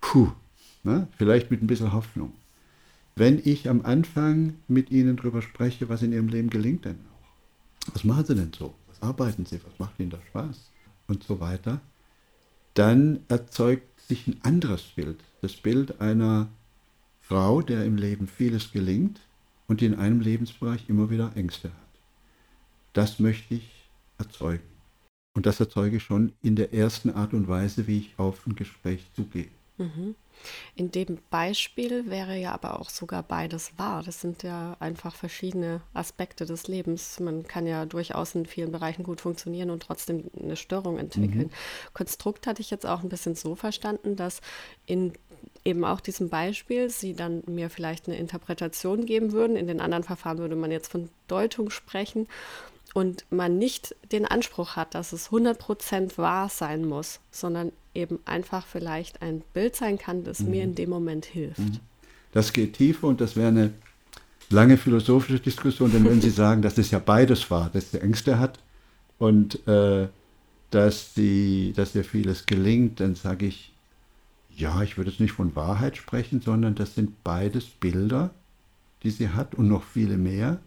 puh, 0.00 0.28
ne? 0.82 1.08
vielleicht 1.18 1.50
mit 1.50 1.62
ein 1.62 1.66
bisschen 1.66 1.92
Hoffnung. 1.92 2.32
Wenn 3.16 3.40
ich 3.44 3.68
am 3.68 3.82
Anfang 3.82 4.54
mit 4.68 4.90
Ihnen 4.90 5.16
darüber 5.16 5.42
spreche, 5.42 5.88
was 5.88 6.02
in 6.02 6.12
Ihrem 6.12 6.28
Leben 6.28 6.50
gelingt 6.50 6.84
denn 6.84 6.98
auch, 7.12 7.92
was 7.94 8.04
machen 8.04 8.24
Sie 8.24 8.34
denn 8.34 8.52
so? 8.56 8.74
arbeiten 9.00 9.46
Sie, 9.46 9.60
was 9.64 9.78
macht 9.78 9.98
Ihnen 9.98 10.10
da 10.10 10.18
Spaß 10.28 10.70
und 11.08 11.24
so 11.24 11.40
weiter, 11.40 11.80
dann 12.74 13.20
erzeugt 13.28 14.00
sich 14.00 14.26
ein 14.26 14.40
anderes 14.42 14.82
Bild. 14.82 15.20
Das 15.40 15.56
Bild 15.56 16.00
einer 16.00 16.48
Frau, 17.20 17.62
der 17.62 17.84
im 17.84 17.96
Leben 17.96 18.26
vieles 18.26 18.72
gelingt 18.72 19.20
und 19.66 19.80
die 19.80 19.86
in 19.86 19.94
einem 19.94 20.20
Lebensbereich 20.20 20.88
immer 20.88 21.10
wieder 21.10 21.32
Ängste 21.36 21.68
hat. 21.68 21.74
Das 22.92 23.18
möchte 23.18 23.54
ich 23.54 23.70
erzeugen. 24.18 24.64
Und 25.34 25.46
das 25.46 25.60
erzeuge 25.60 25.98
ich 25.98 26.02
schon 26.02 26.32
in 26.42 26.56
der 26.56 26.74
ersten 26.74 27.10
Art 27.10 27.32
und 27.32 27.46
Weise, 27.46 27.86
wie 27.86 27.98
ich 27.98 28.18
auf 28.18 28.46
ein 28.46 28.56
Gespräch 28.56 29.06
zugehe. 29.14 29.48
Mhm. 29.80 30.14
In 30.74 30.90
dem 30.90 31.18
Beispiel 31.28 32.08
wäre 32.08 32.36
ja 32.36 32.52
aber 32.52 32.80
auch 32.80 32.88
sogar 32.88 33.22
beides 33.22 33.72
wahr. 33.76 34.02
Das 34.02 34.20
sind 34.20 34.42
ja 34.42 34.76
einfach 34.80 35.14
verschiedene 35.14 35.82
Aspekte 35.92 36.46
des 36.46 36.66
Lebens. 36.66 37.20
Man 37.20 37.46
kann 37.46 37.66
ja 37.66 37.84
durchaus 37.84 38.34
in 38.34 38.46
vielen 38.46 38.72
Bereichen 38.72 39.02
gut 39.02 39.20
funktionieren 39.20 39.70
und 39.70 39.82
trotzdem 39.82 40.30
eine 40.40 40.56
Störung 40.56 40.98
entwickeln. 40.98 41.48
Mhm. 41.48 41.92
Konstrukt 41.92 42.46
hatte 42.46 42.62
ich 42.62 42.70
jetzt 42.70 42.86
auch 42.86 43.02
ein 43.02 43.08
bisschen 43.08 43.34
so 43.34 43.54
verstanden, 43.54 44.16
dass 44.16 44.40
in 44.86 45.12
eben 45.64 45.84
auch 45.84 46.00
diesem 46.00 46.28
Beispiel 46.28 46.90
Sie 46.90 47.14
dann 47.14 47.42
mir 47.46 47.70
vielleicht 47.70 48.08
eine 48.08 48.16
Interpretation 48.16 49.04
geben 49.04 49.32
würden. 49.32 49.56
In 49.56 49.66
den 49.66 49.80
anderen 49.80 50.04
Verfahren 50.04 50.38
würde 50.38 50.56
man 50.56 50.70
jetzt 50.70 50.90
von 50.90 51.10
Deutung 51.28 51.70
sprechen 51.70 52.28
und 52.94 53.24
man 53.30 53.58
nicht 53.58 53.94
den 54.10 54.26
Anspruch 54.26 54.76
hat, 54.76 54.94
dass 54.94 55.12
es 55.12 55.30
100% 55.30 56.18
wahr 56.18 56.48
sein 56.48 56.84
muss, 56.84 57.20
sondern 57.30 57.72
eben 57.94 58.18
einfach 58.24 58.66
vielleicht 58.66 59.22
ein 59.22 59.42
Bild 59.52 59.76
sein 59.76 59.98
kann, 59.98 60.24
das 60.24 60.40
mhm. 60.40 60.50
mir 60.50 60.64
in 60.64 60.74
dem 60.74 60.90
Moment 60.90 61.24
hilft. 61.24 61.58
Mhm. 61.58 61.78
Das 62.32 62.52
geht 62.52 62.74
tiefer 62.74 63.08
und 63.08 63.20
das 63.20 63.36
wäre 63.36 63.48
eine 63.48 63.72
lange 64.50 64.76
philosophische 64.76 65.40
Diskussion, 65.40 65.92
denn 65.92 66.04
wenn 66.04 66.20
Sie 66.20 66.30
sagen, 66.44 66.62
dass 66.62 66.78
es 66.78 66.90
ja 66.90 66.98
beides 66.98 67.50
war, 67.50 67.70
dass 67.70 67.90
sie 67.90 68.00
Ängste 68.00 68.38
hat 68.38 68.58
und 69.18 69.66
äh, 69.66 70.08
dass, 70.70 71.14
die, 71.14 71.72
dass 71.74 71.94
ihr 71.94 72.04
vieles 72.04 72.46
gelingt, 72.46 73.00
dann 73.00 73.14
sage 73.16 73.46
ich, 73.46 73.72
ja, 74.56 74.82
ich 74.82 74.96
würde 74.96 75.10
jetzt 75.10 75.20
nicht 75.20 75.32
von 75.32 75.56
Wahrheit 75.56 75.96
sprechen, 75.96 76.40
sondern 76.40 76.74
das 76.74 76.94
sind 76.94 77.24
beides 77.24 77.66
Bilder, 77.66 78.30
die 79.02 79.10
sie 79.10 79.30
hat 79.30 79.54
und 79.54 79.68
noch 79.68 79.82
viele 79.82 80.16
mehr. 80.16 80.60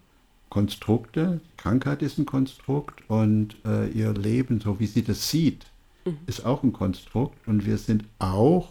Konstrukte. 0.50 1.42
Krankheit 1.58 2.04
ist 2.04 2.20
ein 2.20 2.28
Konstrukt 2.28 3.02
und 3.08 3.56
äh, 3.66 3.90
ihr 3.90 4.14
Leben, 4.14 4.60
so 4.60 4.80
wie 4.80 4.86
sie 4.86 5.04
das 5.04 5.30
sieht, 5.30 5.66
mhm. 6.06 6.18
ist 6.28 6.46
auch 6.46 6.64
ein 6.64 6.74
Konstrukt. 6.74 7.48
Und 7.48 7.66
wir 7.66 7.78
sind 7.78 8.06
auch, 8.20 8.70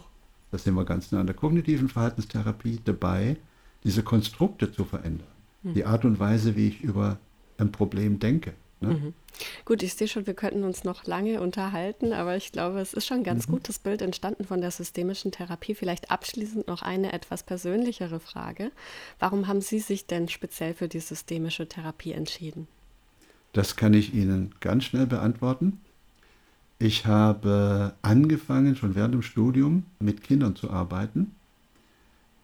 das 0.51 0.63
sind 0.63 0.75
wir 0.75 0.85
ganz 0.85 1.11
nah 1.11 1.19
an 1.19 1.27
der 1.27 1.35
kognitiven 1.35 1.89
Verhaltenstherapie, 1.89 2.79
dabei, 2.83 3.37
diese 3.83 4.03
Konstrukte 4.03 4.71
zu 4.71 4.85
verändern. 4.85 5.27
Mhm. 5.63 5.73
Die 5.73 5.85
Art 5.85 6.05
und 6.05 6.19
Weise, 6.19 6.55
wie 6.55 6.67
ich 6.67 6.81
über 6.81 7.17
ein 7.57 7.71
Problem 7.71 8.19
denke. 8.19 8.53
Ne? 8.81 8.89
Mhm. 8.89 9.13
Gut, 9.65 9.81
ich 9.81 9.95
sehe 9.95 10.07
schon, 10.07 10.27
wir 10.27 10.33
könnten 10.35 10.63
uns 10.63 10.83
noch 10.83 11.05
lange 11.05 11.41
unterhalten, 11.41 12.13
aber 12.13 12.35
ich 12.35 12.51
glaube, 12.51 12.79
es 12.79 12.93
ist 12.93 13.07
schon 13.07 13.17
ein 13.17 13.23
ganz 13.23 13.47
mhm. 13.47 13.53
gutes 13.53 13.79
Bild 13.79 14.01
entstanden 14.01 14.45
von 14.45 14.61
der 14.61 14.71
systemischen 14.71 15.31
Therapie. 15.31 15.73
Vielleicht 15.73 16.11
abschließend 16.11 16.67
noch 16.67 16.81
eine 16.81 17.13
etwas 17.13 17.43
persönlichere 17.43 18.19
Frage. 18.19 18.71
Warum 19.19 19.47
haben 19.47 19.61
Sie 19.61 19.79
sich 19.79 20.05
denn 20.05 20.27
speziell 20.27 20.73
für 20.73 20.87
die 20.87 20.99
systemische 20.99 21.67
Therapie 21.67 22.11
entschieden? 22.11 22.67
Das 23.53 23.75
kann 23.75 23.93
ich 23.93 24.13
Ihnen 24.13 24.53
ganz 24.59 24.85
schnell 24.85 25.07
beantworten. 25.07 25.79
Ich 26.83 27.05
habe 27.05 27.93
angefangen, 28.01 28.75
schon 28.75 28.93
während 28.93 29.13
dem 29.13 29.21
Studium 29.21 29.85
mit 30.01 30.21
Kindern 30.21 30.57
zu 30.57 30.69
arbeiten, 30.69 31.31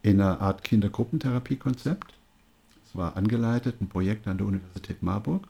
in 0.02 0.22
einer 0.22 0.40
Art 0.40 0.64
Kindergruppentherapiekonzept. 0.64 2.14
Es 2.86 2.96
war 2.96 3.18
angeleitet, 3.18 3.82
ein 3.82 3.90
Projekt 3.90 4.30
an 4.30 4.38
der 4.38 4.48
Universität 4.48 5.04
Marburg. 5.04 5.46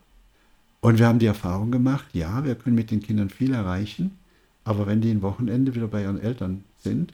Und 0.81 0.97
wir 0.97 1.05
haben 1.05 1.19
die 1.19 1.27
Erfahrung 1.27 1.69
gemacht, 1.69 2.07
ja, 2.13 2.43
wir 2.43 2.55
können 2.55 2.75
mit 2.75 2.89
den 2.89 3.03
Kindern 3.03 3.29
viel 3.29 3.53
erreichen, 3.53 4.17
aber 4.63 4.87
wenn 4.87 5.01
die 5.01 5.11
ein 5.11 5.21
Wochenende 5.21 5.75
wieder 5.75 5.87
bei 5.87 6.01
ihren 6.01 6.19
Eltern 6.19 6.63
sind, 6.79 7.13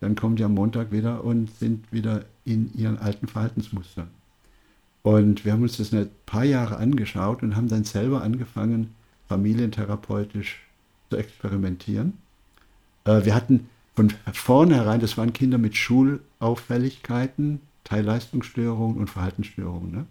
dann 0.00 0.16
kommen 0.16 0.36
die 0.36 0.44
am 0.44 0.52
Montag 0.52 0.92
wieder 0.92 1.24
und 1.24 1.50
sind 1.56 1.90
wieder 1.90 2.26
in 2.44 2.70
ihren 2.74 2.98
alten 2.98 3.28
Verhaltensmustern. 3.28 4.08
Und 5.02 5.46
wir 5.46 5.54
haben 5.54 5.62
uns 5.62 5.78
das 5.78 5.94
ein 5.94 6.10
paar 6.26 6.44
Jahre 6.44 6.76
angeschaut 6.76 7.42
und 7.42 7.56
haben 7.56 7.68
dann 7.68 7.84
selber 7.84 8.22
angefangen, 8.22 8.94
familientherapeutisch 9.26 10.63
zu 11.14 11.20
experimentieren. 11.20 12.14
Äh, 13.04 13.24
wir 13.24 13.34
hatten 13.34 13.68
von 13.94 14.12
vornherein, 14.32 15.00
das 15.00 15.16
waren 15.16 15.32
Kinder 15.32 15.58
mit 15.58 15.76
Schulauffälligkeiten, 15.76 17.60
Teilleistungsstörungen 17.84 18.98
und 18.98 19.08
Verhaltensstörungen. 19.08 19.92
Ne? 19.92 20.06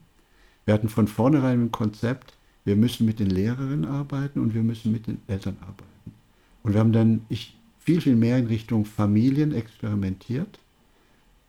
Wir 0.65 0.73
hatten 0.73 0.89
von 0.89 1.07
vornherein 1.07 1.65
ein 1.65 1.71
Konzept, 1.71 2.33
wir 2.63 2.77
müssen 2.77 3.05
mit 3.05 3.19
den 3.19 3.29
Lehrerinnen 3.29 3.85
arbeiten 3.85 4.39
und 4.39 4.53
wir 4.53 4.63
müssen 4.63 4.93
mit 4.93 5.07
den 5.07 5.21
Eltern 5.27 5.57
arbeiten. 5.61 5.83
Und 6.63 6.73
wir 6.73 6.79
haben 6.79 6.93
dann 6.93 7.25
ich, 7.27 7.57
viel, 7.79 7.99
viel 7.99 8.15
mehr 8.15 8.37
in 8.37 8.47
Richtung 8.47 8.85
Familien 8.85 9.53
experimentiert 9.53 10.59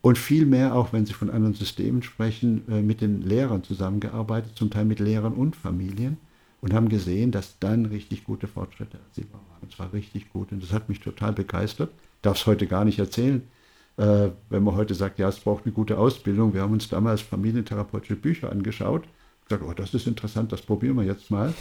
und 0.00 0.18
viel 0.18 0.44
mehr, 0.44 0.74
auch 0.74 0.92
wenn 0.92 1.06
Sie 1.06 1.12
von 1.12 1.30
anderen 1.30 1.54
Systemen 1.54 2.02
sprechen, 2.02 2.64
äh, 2.68 2.82
mit 2.82 3.00
den 3.00 3.22
Lehrern 3.22 3.62
zusammengearbeitet, 3.62 4.56
zum 4.56 4.70
Teil 4.70 4.86
mit 4.86 4.98
Lehrern 4.98 5.34
und 5.34 5.54
Familien 5.54 6.16
und 6.64 6.72
haben 6.72 6.88
gesehen, 6.88 7.30
dass 7.30 7.58
dann 7.58 7.84
richtig 7.84 8.24
gute 8.24 8.48
Fortschritte 8.48 8.96
erzielbar 8.96 9.42
waren. 9.50 9.60
Und 9.60 9.72
zwar 9.72 9.92
richtig 9.92 10.32
gut. 10.32 10.50
Und 10.50 10.62
das 10.62 10.72
hat 10.72 10.88
mich 10.88 11.00
total 11.00 11.34
begeistert. 11.34 11.90
Darf 12.22 12.38
es 12.38 12.46
heute 12.46 12.66
gar 12.66 12.86
nicht 12.86 12.98
erzählen. 12.98 13.42
Äh, 13.98 14.30
wenn 14.48 14.64
man 14.64 14.74
heute 14.74 14.94
sagt, 14.94 15.18
ja, 15.18 15.28
es 15.28 15.40
braucht 15.40 15.66
eine 15.66 15.74
gute 15.74 15.98
Ausbildung. 15.98 16.54
Wir 16.54 16.62
haben 16.62 16.72
uns 16.72 16.88
damals 16.88 17.20
familientherapeutische 17.20 18.16
Bücher 18.16 18.50
angeschaut 18.50 19.04
gesagt, 19.46 19.62
oh, 19.62 19.74
das 19.74 19.92
ist 19.92 20.06
interessant, 20.06 20.52
das 20.52 20.62
probieren 20.62 20.96
wir 20.96 21.04
jetzt 21.04 21.30
mal. 21.30 21.52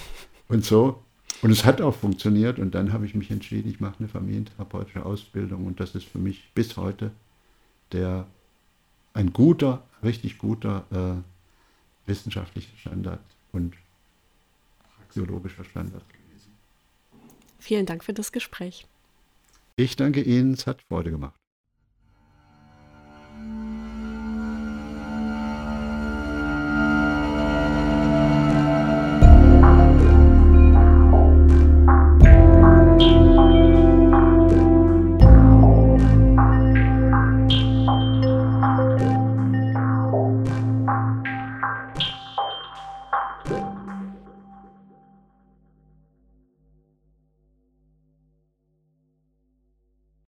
Und 0.47 0.63
so. 0.63 1.03
Und 1.41 1.51
es 1.51 1.65
hat 1.65 1.81
auch 1.81 1.95
funktioniert. 1.95 2.57
Und 2.57 2.73
dann 2.73 2.93
habe 2.93 3.05
ich 3.05 3.13
mich 3.13 3.29
entschieden, 3.29 3.69
ich 3.69 3.81
mache 3.81 3.95
eine 3.99 4.07
familientherapeutische 4.07 5.05
Ausbildung. 5.05 5.65
Und 5.65 5.81
das 5.81 5.95
ist 5.95 6.05
für 6.05 6.19
mich 6.19 6.49
bis 6.55 6.77
heute 6.77 7.11
der 7.91 8.25
ein 9.13 9.33
guter, 9.33 9.83
richtig 10.01 10.37
guter 10.37 10.85
äh, 10.91 12.09
wissenschaftlicher 12.09 12.75
Standard 12.77 13.19
und 13.51 13.73
praxiologischer 15.13 15.63
Standard 15.63 16.03
gewesen. 16.09 16.57
Vielen 17.59 17.85
Dank 17.85 18.03
für 18.03 18.13
das 18.13 18.31
Gespräch. 18.31 18.85
Ich 19.75 19.95
danke 19.95 20.21
Ihnen, 20.21 20.53
es 20.53 20.67
hat 20.67 20.81
Freude 20.83 21.11
gemacht. 21.11 21.39